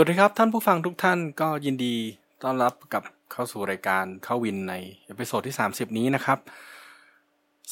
[0.00, 1.94] วัสดีครับท่านผู้ฟังทุกท่านก็ยินดี
[2.42, 3.02] ต้อนรับกลับ
[3.32, 4.74] เข้าสู่รายการเข้าวินใน
[5.06, 6.38] episode ที่ 30 นี้นะครับ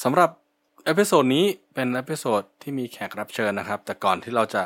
[0.03, 0.29] สำหรับ
[0.85, 4.63] episode นี้เป็น episode ที่มีแขกรับเชิญนะครับ แต่ก่อนที่เราจะ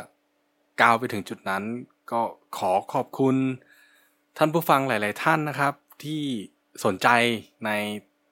[0.82, 1.64] ก้าวไปถึงจุดนั้น
[2.12, 2.22] ก็
[2.58, 3.36] ขอขอบคุณ
[4.38, 5.74] ท่านผู้ฟังหลาย ๆ ท่านนะครับ
[6.04, 6.22] ที่
[6.86, 7.08] สนใจ
[7.66, 7.70] ใน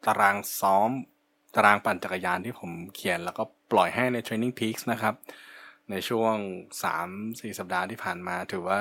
[0.05, 0.89] ตารางซ้อม
[1.55, 5.15] ตารางปั่นจักรยานที่ผมเขียนแล้วก็ปล่อยให้ใน Training Peaks นะครับ
[5.89, 6.35] ในช่วง
[6.97, 8.79] 3-4 สัปดาห์ที่ผ่านมาถือว่า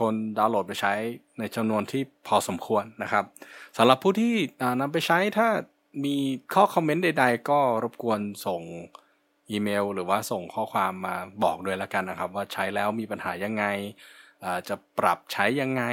[0.00, 0.94] คนดาวน์โหลดไปใช้
[1.38, 3.24] ในจำนวนที่พอสมควรนะครับ
[3.76, 4.34] สำหรับผู้ที่
[4.80, 5.48] นำไปใช้ถ้า
[6.04, 6.16] มี
[6.54, 8.62] ข้อคอมเมนต์ใด ๆ ก็รบกวนส่ง
[9.50, 13.64] อีเมล หรือว่าส่งข้อความมาบอกด้วยแล้วกันนะครับ ว่าใช้แล้วมีปัญหายังไง
[14.68, 15.84] จะปรับใช้ยังไง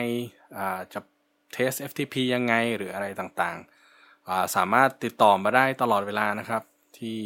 [0.93, 0.99] จะ
[1.53, 6.63] เทส FTP ยังไงหรืออะไรต่างๆ สามารถติดต่อมาได้ตลอดเวลานะครับ
[6.97, 7.17] ที่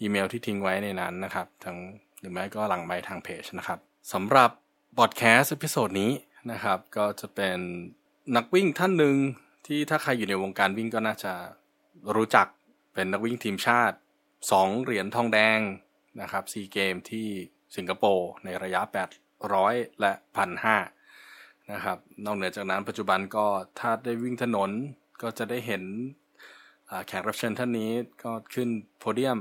[0.00, 1.78] อีเมลที่ทิ้งไว้ในนั้นนะครับทั้ง
[2.20, 3.78] หรือไม่ก็หลังไมค์ทางเพจนะครับ
[4.12, 4.50] สำหรับ
[4.98, 6.12] podcast episode นี้
[6.52, 7.58] นะครับ ก็จะเป็น
[8.36, 9.16] นักวิ่งท่านหนึ่ง
[9.66, 11.32] ที่ถ้าใครอยู่ในวงการวิ่งก็น่าจะ
[12.14, 12.46] รู้จัก
[12.94, 13.96] เป็นนักวิ่งทีมชาติ
[14.40, 15.60] 2 เหรียญทองแดง
[16.20, 17.28] นะครับซีเกมส์ที่
[17.76, 18.80] สิงคโปร์ในระยะ
[19.40, 20.12] 800 และ
[20.92, 23.46] 1,500นะครับนอกเหนือจากนั้นปัจจุบันก็
[23.78, 24.70] ถ้าได้วิ่งถนน
[25.22, 25.82] ก็จะได้เห็น
[27.06, 27.90] แขกรับเชิญท่านนี้
[28.24, 28.68] ก็ขึ้น
[28.98, 29.38] โพเดียม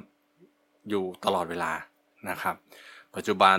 [0.90, 1.72] อยู่ตลอดเวลา
[2.30, 2.56] นะครับ
[3.16, 3.58] ปัจจุบัน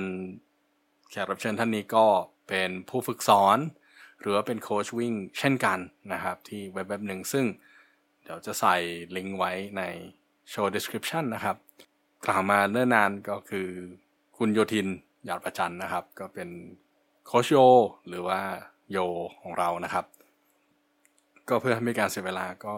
[1.15, 2.07] แขกรับเชิญท่านนี้ก็
[2.49, 3.59] เป็นผู้ฝึกสอน
[4.21, 5.79] หรือว่าเป็นโค้ชวิ่งเช่นกัน
[6.13, 7.45] นะครับ ที่เว็บเว็บหนึ่งซึ่ง
[8.23, 8.77] เดี๋ยวจะใส่
[9.17, 9.83] ลิงก์ไว้ใน
[10.51, 11.56] โชว์ description นะครับ
[12.27, 13.69] กล่าวมาเนิ่นนานก็คือ
[14.37, 14.87] คุณโยทิน
[15.25, 16.49] หยาดประจันนะครับ ก็เป็น
[17.27, 17.56] โคชโย
[18.09, 18.41] หรือว่า
[18.91, 18.99] โย
[19.43, 20.05] ของเรานะครับ
[21.49, 22.75] ก็เพื่อให้ม่การเสียเวลาก็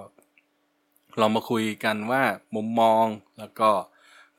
[1.18, 2.22] เรามาคุยกันว่า
[2.54, 3.06] มุมมอง
[3.38, 3.70] แล้วก็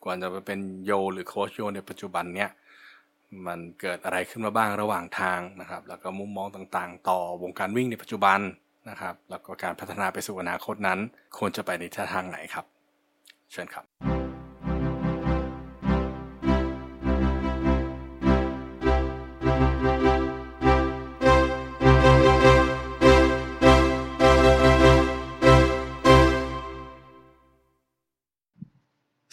[0.04, 2.52] ก่อนจะไปเป็นโยหรือโคชโยในปัจจุบันเนี้ย
[3.48, 8.40] มันเกิดอะไรขึ้นมาบ้างระหว่างทางนะครับ แล้วก็มุมมองต่างๆ ต่อวงการวิ่งในปัจจุบัน
[8.90, 11.00] นะครับ แล้วก็การพัฒนาไปสู่อนาคตนั้น
[11.38, 12.66] ควรจะไปในทิศทางไหนครับ
[13.52, 13.86] เชิญครับ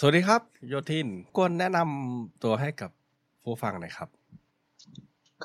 [0.05, 2.91] สวัสดีครับ โยทินกวนแนะนำตัวให้กับ
[3.45, 4.09] ผู้ฟังหน่อยครับ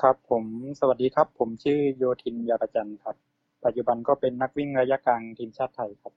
[0.00, 0.44] ครับผม
[0.80, 3.16] สวัสดีครับ ผมชื่อโยทินยาประจันครับ
[3.64, 6.12] ปัจจุบันก็เป็นนักวิ่งระยะกลางทีมชาติไทยครับ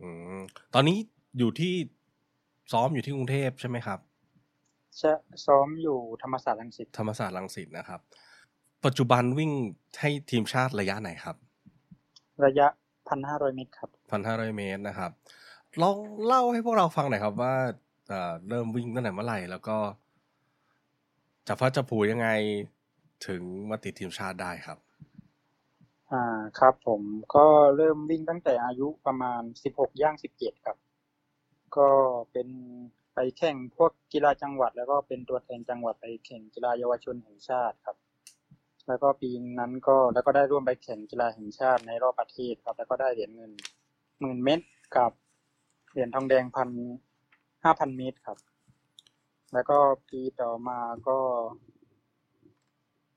[0.00, 0.08] อื
[0.38, 0.40] ม
[0.74, 0.98] ตอนนี้
[1.38, 1.74] อยู่ที่
[2.72, 3.98] ซ้อมอยู่ที่กรุงเทพใช่ไหมครับ
[4.98, 5.12] ใช่
[5.46, 8.00] ซ้อมอยู่ธรรมศาสตร์รังสิตธรรมศาสตร์รังสิตนะครับ
[8.84, 9.52] ปัจจุบันวิ่ง
[10.00, 11.36] ให้ทีมชาติระยะไหนครับ
[12.44, 12.66] ระยะ
[13.08, 15.10] พันห้าร้อยเมตรครับพันห้าร้อยเมตรนะครับ
[15.82, 17.54] ลองเล่าให้พวกเราฟังหน่อยครับว่า
[18.48, 19.76] เริ่มวิ่งตั้งแต่เมื่อไหร่ แล้วก็
[21.46, 22.28] จะพัจะผูยังไง
[23.26, 24.78] ถึงมาติดทีมชาติได้ครับ
[26.10, 27.02] อ่าครับผม
[27.34, 30.76] ก็เริ่มวิ่งตั้งแต่อายุประมาณสิบหกย่างสิบเจ็ดครับ
[31.76, 31.88] ก็
[32.32, 32.48] เป็น
[33.14, 37.96] ไปแข่งพวกกีฬาจังหวัด แล้วก็เป็นตัวแทนจังหวัดไปแข่งกีฬาเยาวชนแห่งชาติครับ
[38.88, 43.52] แล้วก็ปีนั้นก็แล้วก็ได้ร่วมไปแข่งกีฬาแห่งชาติในรอบประเทศครับ แล้วก็ได้เหรียญเงิน
[44.20, 44.66] หมื่นเมตร
[44.96, 45.12] กับ
[45.90, 46.68] เหรียญทองแดงพัน
[47.64, 48.38] ห้าพันเมตรครับ
[49.52, 49.78] แล้วก็
[50.10, 51.18] ปีต่อมาก็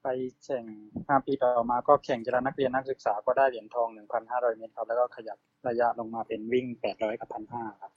[0.04, 0.08] ไป
[0.44, 0.66] แข่ง
[1.08, 5.38] ห้าปีต่อมาก็แข่งกีฬานักเรียนนักศึกษาก็ได้เหรียญทองหนึ่งพันห้าร้อยเมตรครับ แล้วก็ขยับ
[5.68, 7.92] ระยะลงมาเป็นวิ่งแปดร้อยกับพันห้าครับ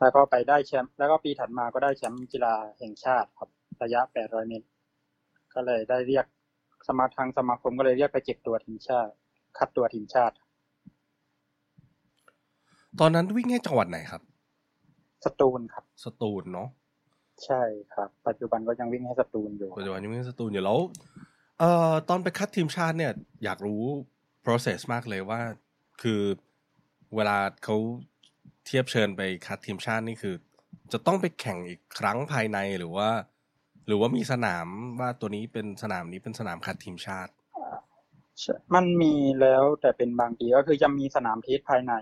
[0.00, 3.50] แล้วก็ไปได้แชมป์แล้วก็ปีถัดมาก็ได้แชมป์กีฬาแห่งชาติครับ
[3.82, 4.66] ระยะแปดร้อยเมตร
[5.54, 6.26] ก็เลยได้เรียก
[6.86, 9.12] สมาทางสมาคมก็เลยเรียกไปเก็บตัวทีมชาติ
[9.58, 10.34] คัดตัวทีมชาติ
[13.00, 14.22] ตอนนั้นวิ่งให้จังหวัดไหนครับ
[15.24, 16.68] สตูลครับ สตูลเนาะ
[17.44, 17.62] ใช่
[17.94, 20.78] ครับ ปัจจุบันก็ยังวิ่งให้สตูลอยู่ ปัจจุบันยังวิ่งสตูลอยู่แล้ว
[21.58, 23.12] เอ่อตอนไปคัดทีมชาติเนี่ย
[23.44, 23.82] อยากรู้
[24.44, 25.40] process มากเลยว่า
[26.02, 26.22] คือ
[27.16, 27.76] เวลาเขา
[28.66, 30.34] เทียบเชิญไปคัดทีมชาตินี่คือ
[30.92, 33.10] จะต้องไปแข่งอีกครั้งภายในหรือว่า
[33.86, 34.66] หรือว่ามีสนาม
[35.00, 37.32] ว่าตัวนี้เป็นสนามนี้เป็นสนามคัดทีมชาติ
[38.74, 41.94] มันมีแล้วแต่เป็นบางปีก็คือจะมีสนามเทสภายใน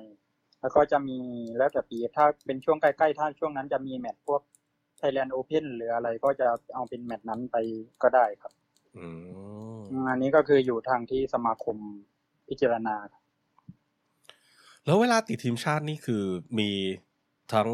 [0.60, 1.18] แล้วก็จะมี
[1.56, 4.40] แล้วแต่ปีถ้าเป็นช่วงใกล้ๆถ้าช่วงนั้นจะมีแมตช์พวก
[5.00, 7.56] Thailand Open หรืออะไรก็จะเอาเป็นแมตช์นั้นไป
[8.02, 8.52] ก็ได้ครับ
[8.96, 9.06] อื
[9.74, 11.76] มอันนี้ก็คืออยู่ทางที่สมาคม
[12.48, 13.22] พิจารณาครับ
[14.86, 16.22] แล้วเวลาติดทีมชาตินี่คือ
[16.58, 16.70] มี
[17.52, 17.68] ทั้ง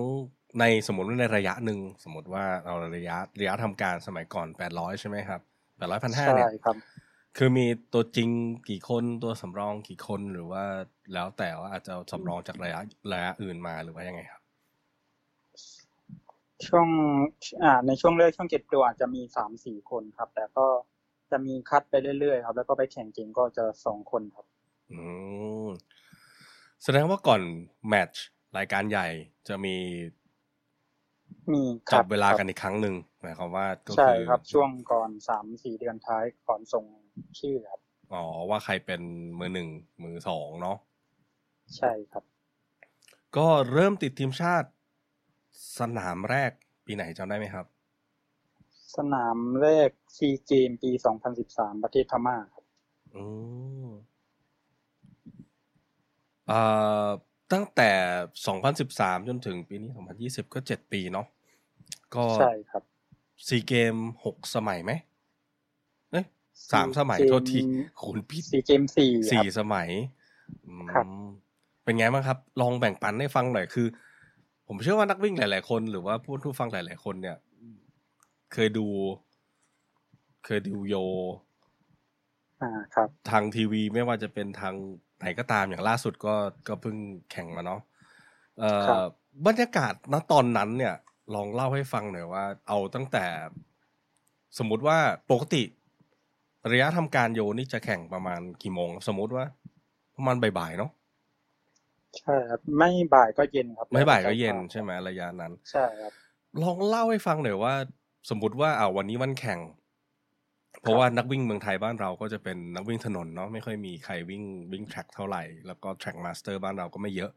[0.61, 5.41] ในสมมติว่าในระยะหนึ่งสมมติว่าเราระยะระยะทำการสมัยก่อนแปดร้อยใช่ไหมครับ
[5.77, 6.77] แปดร้อยพันห้าใช่เนี่ยครับ
[7.37, 8.29] คือมีตัวจริง
[8.71, 10.65] กี่คนตัวสำรองกี่คนหรือว่า
[11.13, 12.81] แล้วแต่ว่าอาจจะเอาสำรองจากระยะ
[13.13, 14.43] ระยะอื่นมาหรือว่ายังไงครับ
[16.67, 16.87] ช่วง
[17.63, 20.67] อ่าในช่วงแรกช่วงเก็บตัวอาจจะมีสามสี่คนครับ แต่ก็
[21.31, 24.47] จะมีคัดไปเรื่อยๆครับ แล้วก็ไปแข่งจริงก็จะสองคนครับ
[24.91, 25.01] อื
[25.67, 25.69] ม
[26.83, 27.43] แสดงว่าก่อน
[27.89, 28.23] แมตช์
[28.57, 29.07] รายการใหญ่
[29.49, 29.77] จะมี
[31.53, 36.85] มีคจัรับบเวลากันอีกครั้งหนึ่งหมายความว่าก็ใช่คือครับช่วงก่อนสามสี่เดือนท้ายก่อนส่ง
[37.39, 37.81] ชื่อครับ
[38.13, 39.03] อ๋อว่าใครเป็น
[39.39, 39.69] มือหนึ่ง
[40.03, 40.77] มือสองเนาะ
[41.77, 42.25] ใช่ครับ
[43.37, 44.69] ก็เริ่มติดทีมชาติ
[45.79, 46.51] สนามแรก
[46.85, 47.67] ปีไหนจำได้ไหมครับ
[48.97, 52.65] สนามแรกซีเกมปีสองพันสิบสามประเทศพม่าครับ
[53.15, 53.25] อื
[53.87, 53.89] ม
[56.51, 57.09] อ่า
[57.53, 57.91] ตั้งแต่
[58.59, 59.91] 2013 จนถึงปีนี้
[60.45, 61.27] 2020 ก็ 7 ปีเนาะ
[62.15, 62.83] ก็ใช่ครับ
[63.47, 63.95] ซีเกม
[64.27, 64.93] 6 สมัยไหม
[66.11, 66.25] เอ้ย
[66.73, 67.59] สามสมัย SEA โทษที
[68.05, 69.89] คุณผิดซีเกมสี่คสี่รับสมัย
[70.67, 71.07] อืมครับ
[71.85, 73.87] เป็นไงบ้างครับ ลองแบ่งปันให้ฟังหน่อยคือ
[74.67, 77.37] ผมเชื่อว่านักวิ่งหลาย ๆ คน หรือว่าผู้ผู้ฟังหลาย ๆ คนเนี่ย
[78.53, 78.87] เคยดู
[80.45, 80.97] เคยดูโย
[82.63, 84.75] อ่าครับ ทางทีวีไม่ว่าจะเป็นทาง
[85.19, 86.35] ไหนก็ตามอย่างล่าสุดก็
[86.69, 86.97] ก็เพิ่ง
[87.31, 87.81] แข่งมาเนาะ
[88.59, 89.11] เอ่ครัอบ
[89.47, 90.95] บรรยากาศณตอนนั้นเนี่ย
[91.35, 93.25] ลองเล่าให้ฟังหน่อยว่า เอาตั้งแต่
[94.59, 94.99] สมมุติว่า
[95.31, 95.63] ปกติ
[96.73, 99.45] ระยะทำการโยนี่จะแข่งประมาณกี่โมง สมมุติว่า
[100.17, 100.91] ประมาณบ่ายๆเนาะ
[102.19, 106.15] ใช่ครับไม่บ่ายก็เย็นครับไม่บ่ายก็เย็นใช่ไหมระยะนั้น ใช่ครับ
[106.63, 107.75] ลองเล่าให้ฟังหน่อยว่า
[108.31, 109.61] สมมติว่าอ่าวันนี้วันแข่ง
[110.83, 114.43] เพราะว่านักวิ่งเมืองไทยบ้านเราก็จะเป็นนักวิ่งถนนเนาะไม่ค่อยมีใครวิ่ง
[114.73, 117.31] วิ่ง track เท่าไหร่แล้วก็ track master บ้านเราก็ไม่เยอะ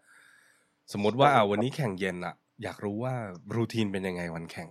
[0.94, 3.14] สมมติว่าอ่าวันนี้แข่งเย็นอะอยากรู้ว่า
[3.56, 4.70] routine เป็นยังไงวันแข่ง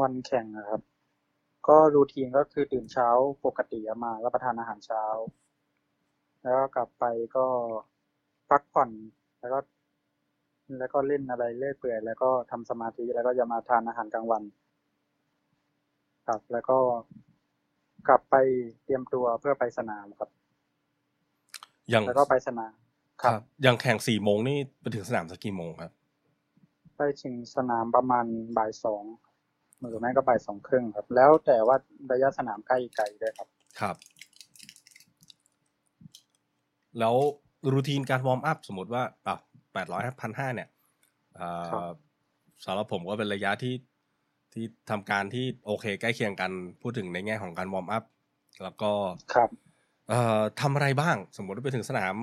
[0.00, 0.80] วันแข่งนะครับ
[1.68, 3.08] ก็ routine ก็คือตื่นเช้า
[3.44, 5.04] ปกติอะมารับประทานอาหารเช้า
[6.42, 7.04] แล้วก็กลับไป
[7.36, 7.46] ก็
[8.50, 8.90] พักผ่อน
[9.40, 9.58] แล้วก็
[10.78, 14.42] แล้วก็เล่นอะไรเรื่อยเปื่อยแล้วก็ทำสมาธิแล้วก็จะมาทานอาหารกลางวัน
[16.26, 16.78] ครับ แล้วก็
[18.08, 18.34] กลับไป
[18.84, 20.30] เตรียมตัวเพื่อไปสนามครับ
[21.90, 22.74] อย่างแล้วก็ไปสนาม
[23.22, 23.32] ครับ
[23.62, 25.92] อย่างแข่งสี่โมงนี่ไปถึงสนามสักกี่โมงครับ
[26.96, 28.26] ไปถึงสนามประมาณ
[28.58, 29.04] บ่ายสอง
[29.88, 31.76] หรือไม่ก็บ่ายสองครึ่งครับ แล้วแต่ว่า
[32.12, 33.48] ระยะสนามใกล้ไกลด้วยครับ
[33.80, 33.96] ครับ
[36.98, 37.16] แล้ว
[37.74, 39.34] routine การ warm up สมมติว่าอะ
[39.72, 40.68] แปดร้อยพันห้าเนี่ย
[41.38, 41.94] อ่าครับ
[42.64, 43.74] สำหรับผมก็เป็นระยะที่
[44.52, 46.50] ที่ทำการที่โอเค ใกล้เคียงกัน
[46.82, 48.04] พูดถึงในแง่ของการ warm up
[48.62, 48.90] แล้วก็
[49.34, 49.50] ครับ
[50.08, 52.14] เอ่อทำอะไรบ้าง สมมติว่าไปถึงสนาม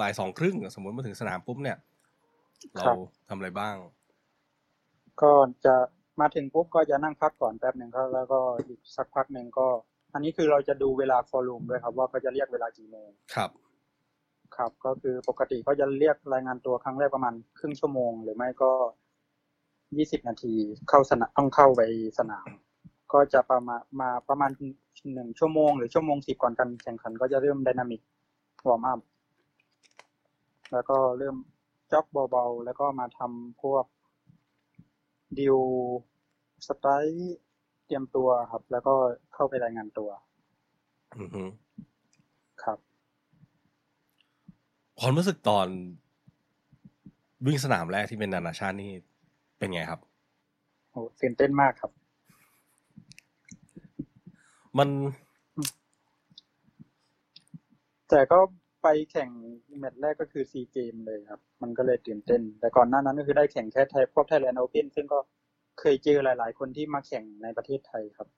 [0.00, 1.78] บ่ายสองครึ่งสมมติมาถึงสนามปุ๊บเนี่ย
[2.76, 2.96] เราครับ
[3.28, 3.76] ทำอะไรบ้าง
[5.22, 5.32] ก็
[5.64, 5.74] จะ
[6.20, 9.66] มาถึงปุ๊บก็จะนั่งพักก่อนแป๊บหนึ่งครับแล้วก็อีกสักพักหนึ่งก็
[10.12, 13.50] อันนี้คือเราจะดูเวลาฟอร์ลูมด้วยครับ ว่าเขาจะเรียกเวลากี่โมงครับ
[14.56, 18.72] ครับก็คือปกติก็จะเรียกรายงานตัวครั้งแรกประมาณครึ่งชั่วโมง หรือไม่ก็
[19.96, 20.54] ยี่สิบนาที
[20.88, 21.82] เข้าสนามต้องเข้าไป
[22.18, 22.48] สนาม
[23.12, 24.50] ก็จะประมาณมาประมาณ
[25.14, 28.00] หนึ่งชั่วโมง หรือชั่วโมงสิบก่อนการแข่งขัน ก็จะเริ่มไดนามิก
[28.68, 29.00] warm up
[30.72, 31.36] แล้วก็เริ่ม
[31.92, 33.84] jog เบาๆแล้วก็มาทำพวก
[35.38, 37.36] drill stride
[37.86, 38.94] เตรียมตัวครับ แล้วก็
[39.34, 40.10] เข้าไปรายงานตัว
[41.18, 41.42] อือฮึ
[42.62, 42.78] ครับ
[45.00, 45.66] ความรู้สึกตอน
[47.46, 48.92] วิ่งสนามแรกที่เป็นนานาชาตินี่
[49.58, 50.00] เป็นไงครับ
[50.90, 51.92] โอ้ตื่นเต้นมากครับ
[54.78, 54.88] มัน
[58.10, 58.38] แต่ก็
[58.82, 59.30] ไปแข่ง
[59.78, 65.18] แมตช์แรกก็คือซีเกมส์เลยครับ มันก็เลยตื่นเต้น แต่ก่อนหน้านั้นก็คือได้แข่งแค่ไทยพวก Thailand Open ซึ่งก็
[65.80, 68.28] เคยเจอหลาย ๆ คนที่มาแข่งในประเทศไทยครับ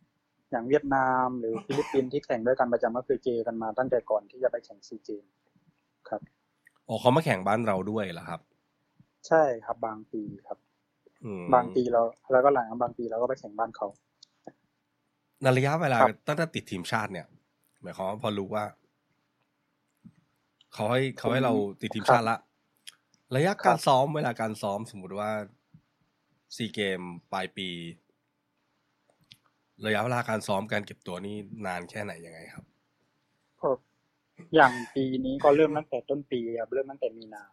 [0.50, 5.24] อย่างเวียดนามหรือฟิลิปปินส์ที่แข่งด้วยกันประจำก็คือเจอกันมาตั้งแต่ก่อนที่จะไปแข่งซีเกมส์
[6.08, 6.22] ครับ
[6.90, 8.40] อ๋อเขามาแข่งบ้านเราด้วยเหรอครับ
[9.28, 10.58] ใช่ครับบางปีครับ
[11.24, 13.86] อืมบางปีเราแล้วก็หลังบางปีเราก็ไปแข่งบ้านเขา
[15.42, 17.26] ในระยะเวลาครับตั้งแต่ติดทีมชาติเนี่ย
[17.82, 18.64] หมายความว่าพอรู้ว่า
[20.74, 22.36] เขาให้เขาให้เราติดทีมชาติละ
[23.36, 25.30] ระยะการซ้อมเวลาการซ้อมสมมุติว่า
[26.56, 27.00] ซีเกม
[27.32, 27.68] ปลายปี
[29.86, 32.64] ระยะเวลาการซ้อมการเก็บตัวนี่นานแค่ไหนยังไงครับ
[33.60, 33.68] ก็
[34.54, 37.44] อย่างปีนี้ก็เริ่มตั้งแต่ต้นปีครับเริ่มตั้งแต่มีนา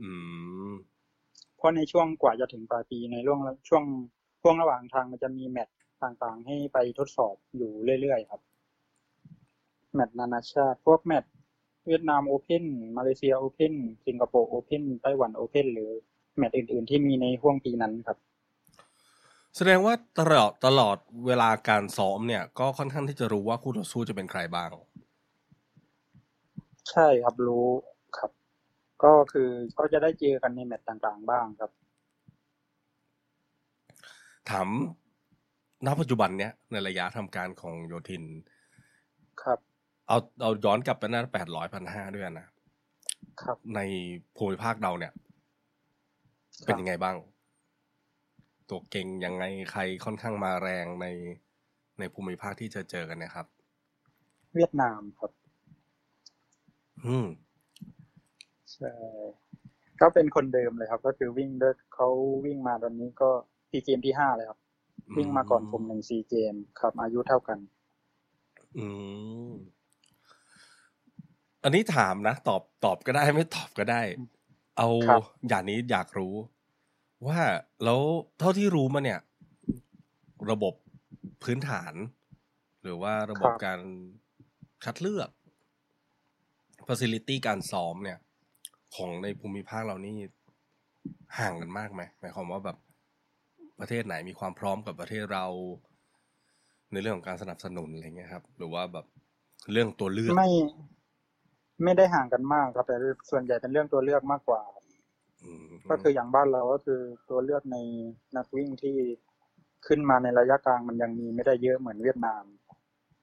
[0.00, 0.10] อื
[0.70, 0.72] ม
[1.56, 3.84] เพราะในช่วงกว่าจะถึงปลายปีในช่วงช่วง
[4.42, 8.40] ช่วงระหว่างทางมันจะมีแมตช์ต่างๆ ให้ไปทดสอบอยู่เรื่อยๆครับ
[9.94, 11.32] แมตช์นานาชาติ พวกแมตช์
[11.86, 12.64] เวียดนามโอเพน
[12.96, 13.74] มาเลเซียโอเพน
[14.06, 15.90] สิงคโปร์โอเพนไต้หวันโอเพนหรือ
[16.36, 18.18] แมตช์อื่น ๆ ที่มีในห่วงปีนั้นครับ
[19.56, 24.70] แสดงว่าตลอดตลอดเวลาการซ้อมเนี่ย ก็ค่อนข้างที่จะรู้ว่าคู่ต่อสู้จะเป็นใครบ้าง
[26.90, 27.68] ใช่ครับ รู้
[28.18, 28.30] ครับ
[29.02, 31.70] ก็คือก็จะได้เจอกันในแมตช์ต่างๆ บ้างครับ
[34.50, 34.68] ถาม
[35.86, 38.24] ณปัจจุบันเนี้ยในระยะทำการของโยธิน
[39.42, 39.58] ครับ
[40.08, 42.46] เอาเอาย้อนกลับไปหน้าแปดร้อยพันห้าด้วยนะ
[43.42, 43.80] ครับ ใน
[44.36, 45.12] ภูมิภาคเราเนี่ย
[46.64, 47.16] เป็นยังไงบ้าง
[48.68, 51.06] ตัวเก่งยังไงใครค่อนข้างมาแรงใน
[51.98, 53.46] ในภูมิภาคที่จะเจอกันเนะครับ
[54.54, 55.30] เวียดนามครับ
[57.06, 57.26] อืม
[58.72, 58.90] ใช่
[60.00, 62.08] ก็เป็นคนเดิมเลยครับ ก็คือวิ่งด้วยเขา
[62.44, 63.30] วิ่งมาตอนนี้ก็
[63.70, 64.58] ซีเกมที่ห้าเลยครับ
[65.16, 67.58] วิ่งมาก่อนผมหนึ่งซีเกมครับ อายุเท่ากัน
[68.78, 68.86] อื
[69.48, 69.52] ม
[71.64, 74.02] อันนี้ถามนะตอบตอบก็ได้ไม่ตอบก็ได้
[74.78, 76.34] เอาครับอย่างนี้อยากรู้
[77.26, 77.40] ว่า
[77.84, 78.00] แล้ว
[78.38, 79.20] เท่าที่รู้มาเนี่ย
[80.50, 80.74] ระบบ
[81.42, 81.94] พื้นฐาน
[82.82, 83.80] หรือว่าระบบการ
[84.84, 85.30] คัดเลือก
[86.88, 88.18] facility การซ้อมเนี่ย
[88.96, 90.16] ของในภูมิภาคเรานี่
[91.38, 92.76] ห่างกันมากไหมหมายความว่าแบบ
[93.80, 95.46] ประเทศไหนมีความพร้อมกับประเทศเรา
[96.92, 99.06] ในเรื่องของการสนับสนุนอะไรเงี้ยครับ หรือว่าแบบ
[99.72, 100.50] เรื่องตัวเลือกไม่
[101.84, 102.96] ไม่ได้ห่างกันมากครับแต่
[103.30, 104.62] ส่วนใหญ่เป็นเรื่องตัวเลือกมากกว่า
[105.64, 107.76] มก็คืออย่างบ้านเราก็คือตัวเลือกใน
[108.36, 108.96] นักวิ่งที่
[109.86, 112.42] ขึ้นมาในระยะกลางมันยังมีไม่ได้เยอะเหมือนเวียดนาม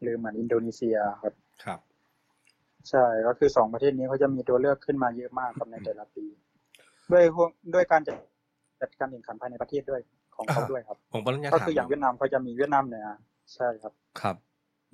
[0.01, 1.79] หรือเหมือนอินโดนีเซียครับครับ
[2.89, 6.25] ใช่ก็คือสองประเทศนี้เขาจะมีตัวเลือกขึ้นมาเยอะมากครับในแต่ละปี
[7.11, 8.17] ด้วยพวกด้วยการจัด
[8.81, 10.01] จัดการแข่งขันภายในประเทศด้วย
[10.35, 13.05] ของเขาอ่าด้วยครับผมก็ต้องจะก็ถามคืออย่างเวียดนามเขาจะมีเวียดนามเหนือ
[13.55, 14.35] ใช่ครับ ครับ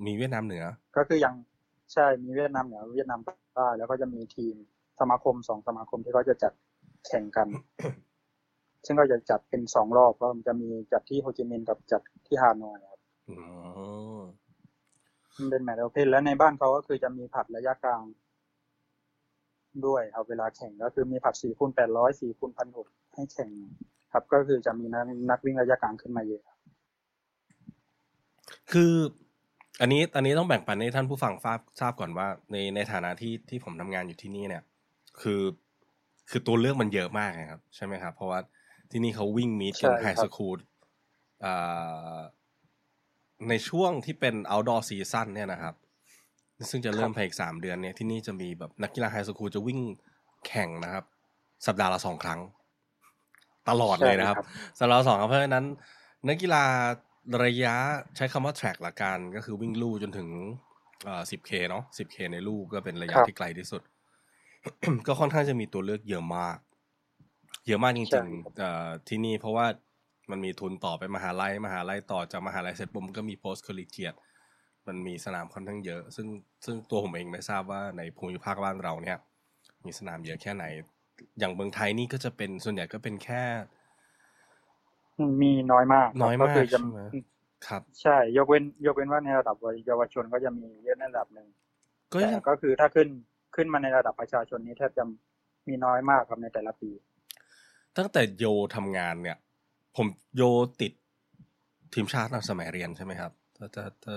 [0.05, 0.63] มีเวียดนามเหนือ
[0.97, 1.35] ก็คืออย่าง
[1.93, 3.19] ใช่มีเวียดนามเหนือเวียดนาม
[3.55, 4.55] ใต้แล้วก็จะมีทีม
[4.99, 6.53] สมาคมสองสมาคมที่เขาจะจัด
[7.07, 7.47] แข่งกัน
[8.85, 13.35] ซึ่งก็จะจัดเป็นสองรอบก็มันจะมีจัดที่โฮจิมินห์กับจัดที่ฮานอยครับอื
[15.35, 18.01] มมันเป็นแมตช์โอเพนและในบ้านเขาก็คือจะมีผัดระยะกลาง
[19.85, 23.49] ด้วยครับเวลาแข่งก็คือมีผัดสี่คูณแปดร้อยสี่คูณพันหกให้แข่ง
[24.13, 26.59] ครับก็คือจะมีนักนักวิ่งระยะกลางขึ้นมาเยอะครับ
[28.71, 28.93] คือ
[29.81, 34.63] อันนี้อันนี้ต้องแบ่งปันให้ท่านผู้ฟังทราบทราบก่อนว่า ในในฐานะที่ที่ผมทำงานอยู่ที่นี่เนี่ย
[35.21, 35.41] คือ
[36.29, 38.39] คือตัวเลือกมันเยอะมากนะครับ ใช่ไหมครับ เพราะว่า
[38.91, 40.59] ที่นี่เขาวิ่งมีดกันใช่ไฮครับสคูล
[41.45, 42.19] อ่า
[43.49, 45.75] ในช่วงที่เป็น outdoor season เนี่ยนะครับ
[46.69, 49.79] ซึ่งจะเริ่มภายอีกสามเดือนเนี่ยที่นี่จะมีแบบนักกีฬาไฮสคูลจะวิ่ง
[50.47, 51.05] แข่งนะครับ
[51.67, 52.39] สัปดาห์ละสองครั้ง
[53.69, 54.45] ตลอดเลยนะครับใช่ครับ
[54.79, 55.65] สัปดาห์ละสองครั้งเพราะฉะนั้น
[56.27, 56.63] นักกีฬา
[57.43, 57.75] ระยะ
[58.15, 60.29] ใช้คำว่า track ละกัน ก็คือวิ่งลู่จนถึง
[61.05, 63.81] เอ่อ 10k เนาะ 10k ในลู่ก็เป็นระยะครับที่ไกลที่สุด
[65.07, 66.57] ก็ค่อนข้างจะมีตัวเลือกเยอะมาก
[67.67, 69.65] เยอะมากจใช่ริงครับๆเอ่อที่นี่เพราะว่า
[70.31, 74.17] มันมีทุนต่อไปมหาลัยมหาลัยต่อจากมหาลัยเสร็จปุ๊บมันก็มี post collegiate
[74.87, 76.27] มันมีสนามค่อนข้างเยอะ ซึ่ง
[76.65, 79.17] ซึ่งตัวผมเองไม่ทราบว่าในภูมิภาคบ้านเราเนี่ย
[79.85, 80.65] มีสนามเยอะแค่ไหน
[81.39, 83.43] อย่างเมืองไทยนี่ก็จะเป็นส่วนใหญ่ก็เป็นแค่
[85.41, 87.01] มีน้อยมากครับน้อยมากก็คือจะใช่ไหม
[87.67, 89.55] ครับ ใช่ยกเว้น ยกเว้นว่าในระดับ
[89.87, 91.47] เยาวชนก็จะมีเยอะในระดับหนึ่ง
[92.11, 93.07] ก็แต่ยังก็คือถ้าขึ้น
[93.55, 95.03] ขึ้นมาในระดับประชาชนนี้แทบจะ
[95.67, 96.91] มีน้อยมากครับในแต่ละปี
[97.97, 99.37] ตั้งแต่โยทำงานเนี่ย
[99.95, 100.41] ผมโย
[100.81, 100.93] ติด
[101.93, 104.13] ทีมชาติตั้งสมัยเรียนใช่ไหมครับถ้าถ้าถ้า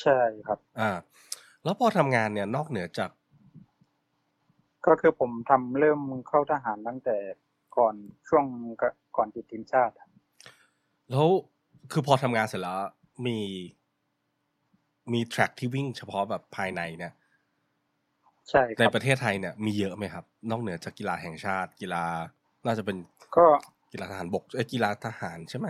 [0.00, 0.90] ใช่ครับ อ่า
[1.64, 3.10] แล้วพอทำงานเนี่ยนอกเหนือจาก
[4.86, 7.16] ก็คือผมทำเริ่มเข้าทหารตั้งแต่
[7.76, 7.94] ก่อน
[8.28, 8.44] ช่วง
[9.16, 10.10] ก่อนติดทีมชาติครับ
[11.10, 11.28] แล้ว
[11.92, 12.78] คือพอทำงานเสร็จแล้ว
[13.26, 13.38] มี
[15.12, 17.12] มีแทร็กที่วิ่งเฉพาะแบบภายในเนี่ย
[18.50, 22.04] ใช่คในรับประเทศไทยเนี่ยมีเยอะไหมครับ นอกเหนือจากกีฬาแห่งชาติกีฬา
[22.66, 22.96] น่าจะเป็น
[23.36, 23.46] ก็
[23.94, 25.68] กีฬาทหารบกเอ้ยกีฬาทหารใช่ไหม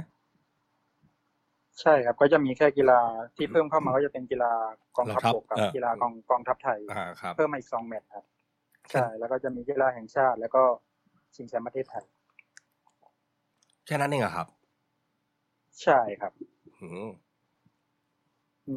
[1.81, 3.01] ใช่ครับก็จะมีแค่กีฬา
[3.37, 4.53] ที่เพิ่มเข้ามาก็จะเป็นกีฬา
[4.97, 8.25] กองทัพบกกับเออกีฬากองกองทัพไทยอ่าครับเพิ่มมาอีกสองแมตช์ครับ
[8.91, 10.63] ใช่แล้วก็จะมีกีฬาแห่งชาติ แล้วก็
[11.35, 12.05] ชิงแชมป์ประเทศไทย
[13.87, 14.47] แค่นั้นเองเหรอครับ
[15.83, 16.33] ใช่ครับ
[16.81, 17.09] อืม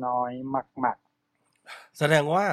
[0.05, 0.31] น้อย
[0.83, 0.97] มาก
[1.97, 2.45] แสดงว่า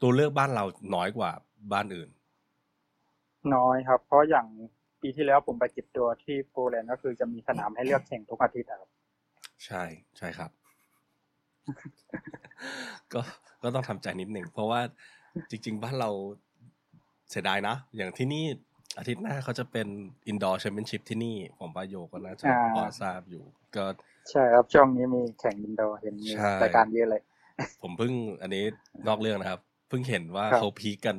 [0.00, 0.64] ตัวเลือกบ้านเรา
[0.94, 1.30] น้อยกว่า
[1.72, 2.17] บ้านอื่นๆ
[3.54, 4.46] น้อยครับ เพราะอย่าง
[5.02, 8.90] ปีที่แล้วผมไปเก็บตัวที่โปแลนด์ก็คือจะมีสนามให้เลือกแข่งทุกอาทิตย์อะครับ
[9.66, 9.82] ใช่
[10.18, 10.50] ใช่ครับ
[13.12, 13.20] ก็
[13.62, 14.80] ก็ต้องทำใจนิดหนึ่งเพราะว่า
[15.50, 16.10] จริง ๆ บ้านเรา
[17.30, 18.44] เสียดายนะ อย่างที่นี่
[18.98, 19.88] อาทิตย์หน้าเขาจะเป็น
[20.26, 23.42] indoor championship ที่นี่ ผมว่าโยก็น่าจะอ่าพอทราบอยู่
[23.76, 23.84] ก็
[24.30, 27.22] ใช่ครับ ช่วงนี้มีแข่ง indoor เห็นมีใช่รายการเยอะเลย
[27.82, 28.64] ผมเพิ่งอันนี้
[29.08, 31.16] นอกเรื่องนะครับ เพิ่งเห็นว่าครับเขา peak กัน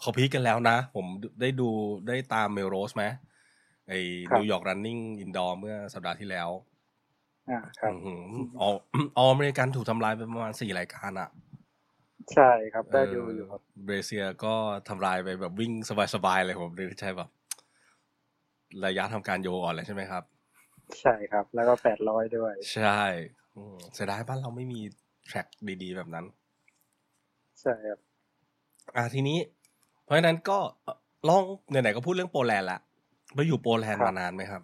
[0.00, 1.06] เขา peak กันแล้วนะ ผม
[1.40, 1.68] ได้ดู
[2.08, 3.04] ได้ตาม Millrose ไหม
[3.88, 3.98] ไอ้
[4.34, 6.48] นิวยอร์ก running indoor เมื่อสัปดาห์ที่แล้ว
[7.48, 8.70] อ่าครับอือออ
[9.18, 11.28] ออเมริกันถูกทำลายไปประมาณสี่รายการอะ
[12.32, 14.54] ใช่ครับได้ดูอยู่ครับเบรเซียก็
[14.88, 15.72] ทำลายไปแบบวิ่ง
[16.14, 17.28] สบายๆเลยผมเลยใช่แบบ
[18.86, 20.24] ระยะทำการโยอ่อนเลยใช่ไหมครับ
[21.00, 23.02] ใช่ครับ แล้วก็แปดร้อยด้วย ใช่
[23.54, 24.80] อืมเสียดายบ้านเราไม่มี
[25.26, 25.46] แทร็ก
[25.82, 26.24] ดี ๆ แบบนั้น
[27.60, 27.98] ใช่ครับ
[28.96, 29.38] อะทีนี้
[30.08, 30.96] เพราะฉะนั้นก็เอ่อ
[31.28, 32.80] ลองไหนๆก็พูดเรื่องโปแลนด์ละ
[33.34, 34.62] ไปอยู่โปแลนด์ครับมานานไหมครับ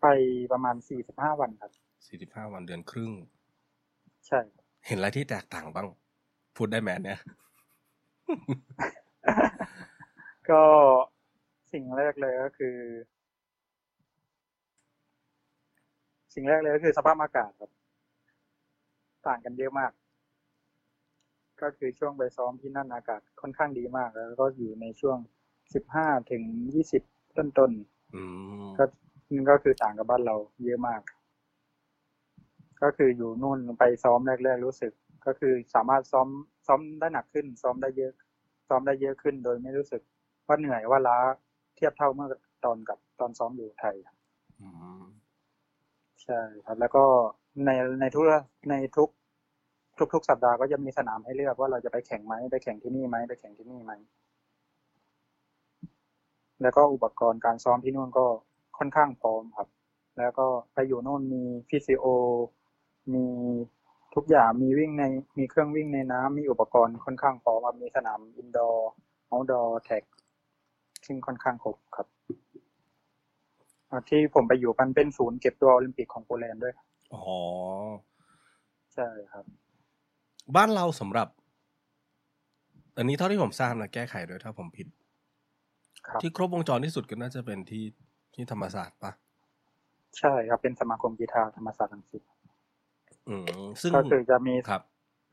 [0.00, 0.06] ไป
[0.52, 1.72] ประมาณสี่สิบห้าวันครับ
[2.06, 3.12] สี่สิบห้าวันเดือนครึ่ง
[4.26, 5.88] ใช่ครับเห็นอะไรที่แตกต่างบ้าง
[6.56, 7.20] พูดได้ไหมเนี่ย
[10.50, 10.62] ก็
[11.72, 12.76] สิ่งแรกเลยก็คือ
[16.34, 17.70] สิ่งแรกเลยก็คือสภาพอากาศครับ
[19.28, 19.92] ต่างกันเยอะมาก
[21.60, 25.18] ก็คือช่วงไปซ้อมที่นั่นอากาศค่อนข้างดีมาก แล้วก็อยู่ในช่วง
[25.74, 26.42] สิบห้าถึง
[26.74, 27.02] ยี่สิบ
[27.36, 27.70] ต้น
[28.14, 28.22] อื
[28.62, 28.84] มๆก็
[29.30, 31.02] นี่ก็คือต่างกับบ้านเราเยอะมาก
[32.82, 34.92] ก็คืออยู่นู่นไปซ้อมแรกๆรู้สึก
[35.26, 36.28] ก็คือสามารถซ้อม
[36.66, 38.12] ซ้อมได้หนักขึ้น ซ้อมได้เยอะ
[38.68, 40.02] ซ้อมได้เยอะขึ้น โดยไม่รู้สึก
[40.46, 41.18] ว่าเหนื่อยว่าล้า
[41.76, 42.28] เทียบเท่าเมื่อ
[42.64, 44.16] ตอนกับตอนซ้อมอยู่ไทยครับ
[44.60, 44.68] อื
[45.00, 45.02] ม
[46.22, 47.04] ใช่ครับ แล้วก็
[47.66, 48.24] ในในทุก
[48.70, 49.08] ในทุก
[50.14, 53.92] ทุกๆ สัปดาห์ก็จะมีสนามให้เลือกว่าเราจะไปแข่งไหมไปแข่งที่นี่ไหมไปแข่งที่นี่ไหม
[56.62, 58.24] แล้วก็อุปกรณ์การซ้อมที่นู่นก็
[58.78, 59.68] ค่อนข้างพร้อมครับ
[60.18, 62.04] แล้วก็ไปอยู่นู่นมี physio
[63.14, 63.26] มี
[64.14, 65.04] ทุกอย่างมีวิ่งใน
[65.38, 68.90] มีเครื่องวิ่งในน้ำมีอุปกรณ์ค่อนข้างพร้อมครับมีสนาม indoor
[69.28, 70.04] เอาดอร์แท็ก
[71.06, 72.06] ซึ่งค่อนข้างครบครับ
[73.90, 77.22] อ่าที่ผมไปอยู่มันเป็นศูนย์เก็บตัวโอลิมปิกของโปแลนด์ด้วยครับอ๋อ
[78.94, 79.44] ใช่ครับ
[80.56, 81.28] บ้านเราสำหรับ
[82.96, 84.86] อันนี้เท่าที่ผมทราบนะแก้ไขด้วยถ้าผมผิด
[86.06, 87.84] ครับที่ครบวงจรที่สุดก็น่าจะเป็นที่
[88.34, 89.12] ที่ธรรมศาสตร์ปะ
[90.18, 92.22] ใช่ครับเป็นสมาคมกีฬาธรรมศาสตร์รังสิต
[93.28, 94.82] อืมซึ่งก็คือจะมีครับ